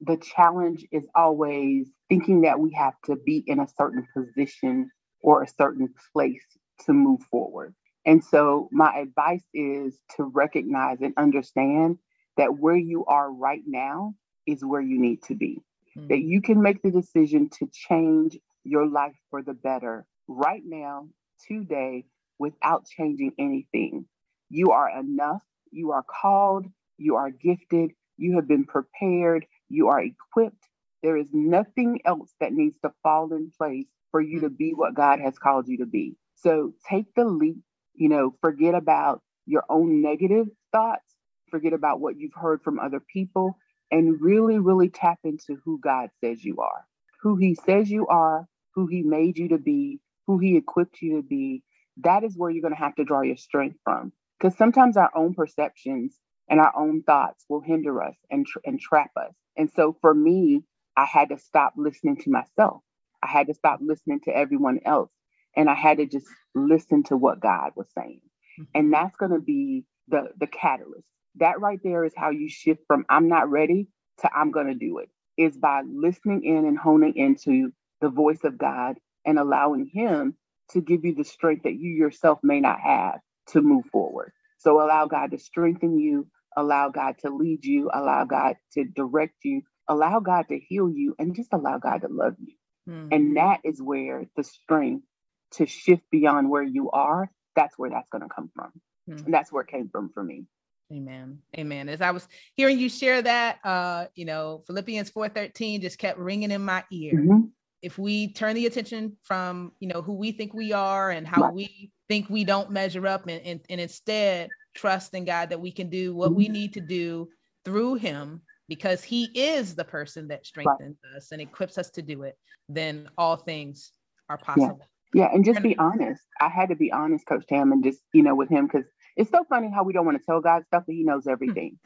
the 0.01 0.17
challenge 0.19 0.87
is 0.93 1.03
always 1.15 1.89
thinking 2.09 2.43
that 2.43 2.59
we 2.59 2.73
have 2.73 2.95
to 3.07 3.17
be 3.17 3.43
in 3.47 3.61
a 3.61 3.69
certain 3.77 4.07
position 4.15 4.91
or 5.23 5.43
a 5.43 5.49
certain 5.49 5.93
place 6.13 6.45
to 6.87 6.93
move 6.93 7.21
forward. 7.31 7.75
And 8.07 8.25
so, 8.25 8.69
my 8.73 8.97
advice 8.99 9.45
is 9.53 9.99
to 10.17 10.25
recognize 10.25 10.99
and 11.03 11.13
understand 11.19 11.99
that 12.37 12.59
where 12.59 12.77
you 12.77 13.05
are 13.07 13.31
right 13.31 13.63
now 13.67 14.15
is 14.47 14.65
where 14.65 14.81
you 14.81 14.99
need 15.01 15.23
to 15.25 15.35
be. 15.35 15.63
Mm-hmm. 15.97 16.09
That 16.09 16.21
you 16.21 16.41
can 16.41 16.63
make 16.63 16.83
the 16.83 16.91
decision 16.91 17.51
to 17.59 17.69
change 17.73 18.39
your 18.65 18.87
life 18.87 19.17
for 19.31 19.43
the 19.43 19.55
better 19.55 20.07
right 20.29 20.63
now, 20.65 21.09
today, 21.47 22.05
without 22.39 22.87
changing 22.87 23.33
anything. 23.39 24.07
You 24.49 24.71
are 24.71 24.91
enough. 24.99 25.43
You 25.71 25.93
are 25.93 26.05
called. 26.05 26.67
You 26.99 27.17
are 27.17 27.31
gifted. 27.31 27.93
You 28.17 28.37
have 28.37 28.47
been 28.47 28.65
prepared. 28.65 29.47
You 29.69 29.89
are 29.89 30.03
equipped. 30.03 30.69
There 31.03 31.17
is 31.17 31.29
nothing 31.33 32.01
else 32.05 32.35
that 32.41 32.53
needs 32.53 32.79
to 32.83 32.93
fall 33.03 33.33
in 33.33 33.51
place 33.57 33.87
for 34.11 34.21
you 34.21 34.41
to 34.41 34.51
be 34.51 34.73
what 34.75 34.95
God 34.95 35.21
has 35.21 35.39
called 35.39 35.69
you 35.69 35.79
to 35.79 35.87
be. 35.87 36.17
So 36.35 36.73
take 36.89 37.15
the 37.15 37.25
leap, 37.25 37.59
you 37.95 38.09
know, 38.09 38.35
forget 38.41 38.75
about 38.75 39.23
your 39.47 39.65
own 39.69 40.03
negative 40.03 40.49
thoughts 40.73 41.10
forget 41.51 41.73
about 41.73 42.01
what 42.01 42.19
you've 42.19 42.35
heard 42.35 42.63
from 42.63 42.79
other 42.79 43.01
people, 43.01 43.57
and 43.91 44.21
really, 44.21 44.59
really 44.59 44.89
tap 44.89 45.19
into 45.25 45.57
who 45.65 45.81
God 45.81 46.11
says 46.23 46.45
you 46.45 46.59
are, 46.59 46.87
who 47.23 47.37
He 47.37 47.55
says 47.55 47.91
you 47.91 48.07
are, 48.07 48.47
who 48.75 48.87
He 48.87 49.03
made 49.03 49.39
you 49.39 49.49
to 49.49 49.59
be, 49.59 50.01
who 50.27 50.39
He 50.39 50.57
equipped 50.57 51.03
you 51.03 51.17
to 51.17 51.23
be. 51.23 51.63
That 51.99 52.25
is 52.25 52.37
where 52.37 52.51
you're 52.51 52.63
going 52.63 52.75
to 52.75 52.79
have 52.79 52.95
to 52.97 53.05
draw 53.05 53.23
your 53.23 53.37
strength 53.37 53.79
from. 53.85 54.13
Because 54.39 54.57
sometimes 54.57 54.97
our 54.97 55.11
own 55.15 55.35
perceptions 55.35 56.15
and 56.49 56.61
our 56.61 56.73
own 56.77 57.03
thoughts 57.03 57.45
will 57.49 57.61
hinder 57.61 58.03
us 58.03 58.17
and, 58.31 58.47
tra- 58.47 58.63
and 58.65 58.81
trap 58.81 59.11
us. 59.17 59.35
And 59.57 59.71
so 59.71 59.97
for 60.01 60.15
me, 60.15 60.63
I 60.97 61.05
had 61.05 61.29
to 61.29 61.39
stop 61.39 61.75
listening 61.77 62.17
to 62.19 62.31
myself. 62.31 62.83
I 63.23 63.27
had 63.27 63.49
to 63.49 63.55
stop 63.55 63.81
listening 63.83 64.21
to 64.25 64.37
everyone 64.37 64.81
else. 64.85 65.11
And 65.57 65.69
I 65.69 65.75
had 65.75 65.99
to 65.99 66.07
just 66.07 66.27
listen 66.55 67.03
to 67.05 67.17
what 67.17 67.41
God 67.41 67.73
was 67.77 67.89
saying. 67.97 68.21
Mm-hmm. 68.59 68.79
And 68.79 68.93
that's 68.93 69.17
going 69.17 69.33
to 69.33 69.41
be 69.41 69.85
the, 70.09 70.29
the 70.39 70.47
catalyst 70.47 71.07
that 71.37 71.61
right 71.61 71.79
there 71.83 72.05
is 72.05 72.13
how 72.17 72.31
you 72.31 72.49
shift 72.49 72.83
from 72.87 73.05
I'm 73.09 73.29
not 73.29 73.51
ready 73.51 73.89
to 74.21 74.31
I'm 74.35 74.51
going 74.51 74.67
to 74.67 74.75
do 74.75 74.99
it, 74.99 75.09
is 75.37 75.57
by 75.57 75.83
listening 75.87 76.45
in 76.45 76.67
and 76.67 76.79
honing 76.79 77.17
into 77.17 77.73
the 78.01 78.11
voice 78.11 78.45
of 78.45 78.59
God 78.59 78.97
and 79.25 79.39
allowing 79.39 79.91
Him 79.93 80.35
to 80.71 80.81
give 80.81 81.05
you 81.05 81.15
the 81.15 81.25
strength 81.25 81.65
that 81.65 81.79
you 81.79 81.91
yourself 81.93 82.39
may 82.43 82.61
not 82.61 82.81
have 82.81 83.21
to 83.49 83.61
move 83.61 83.85
forward. 83.87 84.33
So 84.59 84.83
allow 84.83 85.07
God 85.07 85.31
to 85.31 85.39
strengthen 85.39 85.99
you, 85.99 86.27
allow 86.57 86.91
God 86.91 87.17
to 87.21 87.35
lead 87.35 87.65
you, 87.65 87.91
allow 87.93 88.25
God 88.25 88.57
to 88.75 88.85
direct 88.85 89.37
you, 89.45 89.63
allow 89.89 90.21
God 90.21 90.49
to 90.49 90.59
heal 90.59 90.91
you, 90.91 91.15
and 91.19 91.35
just 91.35 91.53
allow 91.53 91.79
God 91.79 92.03
to 92.03 92.09
love 92.09 92.35
you. 92.39 92.55
Mm-hmm. 92.89 93.09
And 93.13 93.37
that 93.37 93.61
is 93.65 93.81
where 93.81 94.27
the 94.37 94.45
strength 94.45 95.05
to 95.53 95.67
shift 95.67 96.03
beyond 96.11 96.51
where 96.51 96.63
you 96.63 96.91
are, 96.91 97.31
that's 97.57 97.79
where 97.79 97.91
that's 97.91 98.09
going 98.11 98.23
to 98.23 98.35
come 98.35 98.51
from. 98.55 98.71
Mm-hmm. 99.09 99.25
And 99.25 99.35
that's 99.35 99.53
where 99.53 99.63
it 99.63 99.69
came 99.69 99.89
from 99.91 100.11
for 100.13 100.23
me. 100.23 100.45
Amen. 100.93 101.39
Amen. 101.57 101.89
As 101.89 102.01
I 102.01 102.11
was 102.11 102.27
hearing 102.55 102.79
you 102.79 102.89
share 102.89 103.23
that, 103.23 103.59
uh, 103.65 104.07
you 104.15 104.25
know, 104.25 104.63
Philippians 104.67 105.11
4:13 105.11 105.81
just 105.81 105.99
kept 105.99 106.19
ringing 106.19 106.51
in 106.51 106.65
my 106.65 106.85
ear. 106.91 107.15
Mm-hmm. 107.15 107.41
If 107.83 107.99
we 107.99 108.33
turn 108.33 108.55
the 108.55 108.67
attention 108.67 109.17
from, 109.23 109.73
you 109.81 109.89
know, 109.89 110.03
who 110.03 110.15
we 110.15 110.33
think 110.33 110.53
we 110.53 110.73
are 110.73 111.11
and 111.11 111.27
how 111.27 111.43
right. 111.43 111.55
we 111.55 111.93
think 112.09 112.29
we 112.29 112.45
don't 112.45 112.71
measure 112.71 113.07
up 113.07 113.27
and, 113.27 113.41
and, 113.43 113.61
and 113.71 113.81
instead 113.81 114.51
trust 114.75 115.15
in 115.15 115.25
God 115.25 115.51
that 115.51 115.61
we 115.61 115.73
can 115.73 115.89
do 115.89 116.15
what 116.15 116.31
mm-hmm. 116.31 116.39
we 116.39 116.49
need 116.49 116.75
to 116.75 116.81
do 116.81 117.29
through 117.65 117.95
him 117.95 118.43
because 118.69 119.03
he 119.03 119.25
is 119.35 119.75
the 119.75 119.85
person 119.85 120.29
that 120.29 120.47
strengthens 120.47 120.97
right. 121.05 121.17
us 121.17 121.33
and 121.33 121.41
equips 121.41 121.79
us 121.79 121.91
to 121.91 122.03
do 122.03 122.23
it, 122.23 122.37
then 122.69 123.09
all 123.17 123.37
things 123.37 123.93
are 124.29 124.39
possible. 124.39 124.81
Yeah. 125.13 125.25
yeah. 125.25 125.35
And 125.35 125.45
just 125.45 125.63
be 125.63 125.77
honest. 125.79 126.23
I 126.41 126.49
had 126.49 126.69
to 126.69 126.77
be 126.77 126.93
honest, 126.93 127.27
Coach 127.27 127.47
Tam, 127.49 127.73
and 127.73 127.83
just, 127.83 128.01
you 128.13 128.23
know, 128.23 128.35
with 128.35 128.49
him, 128.49 128.67
because 128.67 128.87
it's 129.17 129.31
so 129.31 129.45
funny 129.49 129.71
how 129.75 129.85
we 129.85 129.93
don't 129.93 130.07
want 130.07 130.19
to 130.19 130.25
tell 130.25 130.41
God 130.41 130.65
stuff, 130.67 130.85
that 130.87 130.93
he 130.93 131.05
knows 131.05 131.27
everything. 131.27 131.79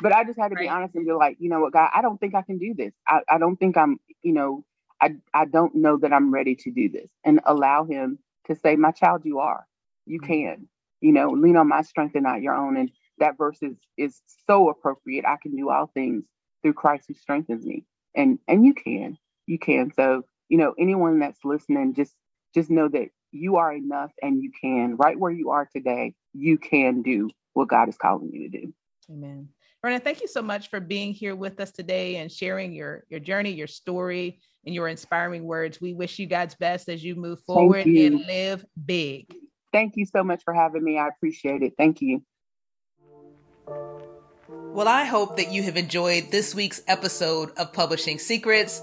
but 0.00 0.12
I 0.12 0.24
just 0.24 0.38
had 0.38 0.48
to 0.48 0.54
right. 0.54 0.62
be 0.64 0.68
honest 0.68 0.94
and 0.94 1.06
be 1.06 1.12
like, 1.12 1.36
you 1.40 1.48
know 1.48 1.60
what, 1.60 1.72
God, 1.72 1.90
I 1.94 2.02
don't 2.02 2.18
think 2.18 2.34
I 2.34 2.42
can 2.42 2.58
do 2.58 2.74
this. 2.76 2.92
I, 3.08 3.20
I 3.28 3.38
don't 3.38 3.56
think 3.56 3.76
I'm, 3.76 3.98
you 4.22 4.32
know, 4.32 4.64
I, 5.00 5.14
I 5.34 5.44
don't 5.44 5.74
know 5.74 5.98
that 5.98 6.12
I'm 6.12 6.32
ready 6.32 6.54
to 6.56 6.70
do 6.70 6.88
this 6.88 7.10
and 7.24 7.40
allow 7.44 7.84
him 7.84 8.18
to 8.46 8.54
say, 8.54 8.76
my 8.76 8.92
child, 8.92 9.22
you 9.24 9.38
are, 9.40 9.66
you 10.06 10.20
mm-hmm. 10.20 10.32
can, 10.32 10.68
you 11.00 11.12
know, 11.12 11.30
lean 11.30 11.56
on 11.56 11.68
my 11.68 11.82
strength 11.82 12.14
and 12.14 12.24
not 12.24 12.42
your 12.42 12.54
own. 12.54 12.76
And 12.76 12.90
that 13.18 13.36
verse 13.36 13.58
is, 13.62 13.76
is 13.96 14.20
so 14.46 14.68
appropriate. 14.68 15.24
I 15.26 15.36
can 15.40 15.56
do 15.56 15.70
all 15.70 15.90
things 15.92 16.24
through 16.62 16.74
Christ 16.74 17.04
who 17.08 17.14
strengthens 17.14 17.64
me. 17.64 17.84
And, 18.14 18.38
and 18.48 18.64
you 18.64 18.74
can, 18.74 19.18
you 19.46 19.58
can. 19.58 19.92
So, 19.94 20.22
you 20.48 20.58
know, 20.58 20.74
anyone 20.78 21.18
that's 21.18 21.44
listening, 21.44 21.94
just, 21.94 22.14
just 22.54 22.70
know 22.70 22.88
that 22.88 23.08
you 23.32 23.56
are 23.56 23.72
enough 23.72 24.12
and 24.22 24.42
you 24.42 24.50
can 24.60 24.96
right 24.96 25.18
where 25.18 25.32
you 25.32 25.50
are 25.50 25.68
today 25.74 26.14
you 26.32 26.58
can 26.58 27.02
do 27.02 27.30
what 27.54 27.68
god 27.68 27.88
is 27.88 27.96
calling 27.96 28.30
you 28.32 28.50
to 28.50 28.60
do. 28.60 28.74
Amen. 29.10 29.48
Verna, 29.82 30.00
thank 30.00 30.20
you 30.20 30.28
so 30.28 30.42
much 30.42 30.68
for 30.68 30.80
being 30.80 31.12
here 31.12 31.36
with 31.36 31.60
us 31.60 31.70
today 31.70 32.16
and 32.16 32.30
sharing 32.30 32.72
your 32.72 33.04
your 33.08 33.20
journey 33.20 33.52
your 33.52 33.66
story 33.66 34.40
and 34.64 34.74
your 34.74 34.88
inspiring 34.88 35.44
words. 35.44 35.80
We 35.80 35.94
wish 35.94 36.18
you 36.18 36.26
god's 36.26 36.54
best 36.54 36.88
as 36.88 37.02
you 37.02 37.14
move 37.14 37.40
forward 37.42 37.86
you. 37.86 38.06
and 38.06 38.26
live 38.26 38.64
big. 38.84 39.32
Thank 39.72 39.96
you 39.96 40.06
so 40.06 40.24
much 40.24 40.42
for 40.44 40.54
having 40.54 40.82
me. 40.82 40.98
I 40.98 41.08
appreciate 41.08 41.62
it. 41.62 41.74
Thank 41.76 42.00
you. 42.00 42.22
Well 44.48 44.88
i 44.88 45.04
hope 45.04 45.38
that 45.38 45.50
you 45.50 45.62
have 45.62 45.76
enjoyed 45.76 46.30
this 46.30 46.54
week's 46.54 46.82
episode 46.86 47.50
of 47.56 47.72
publishing 47.72 48.18
secrets 48.18 48.82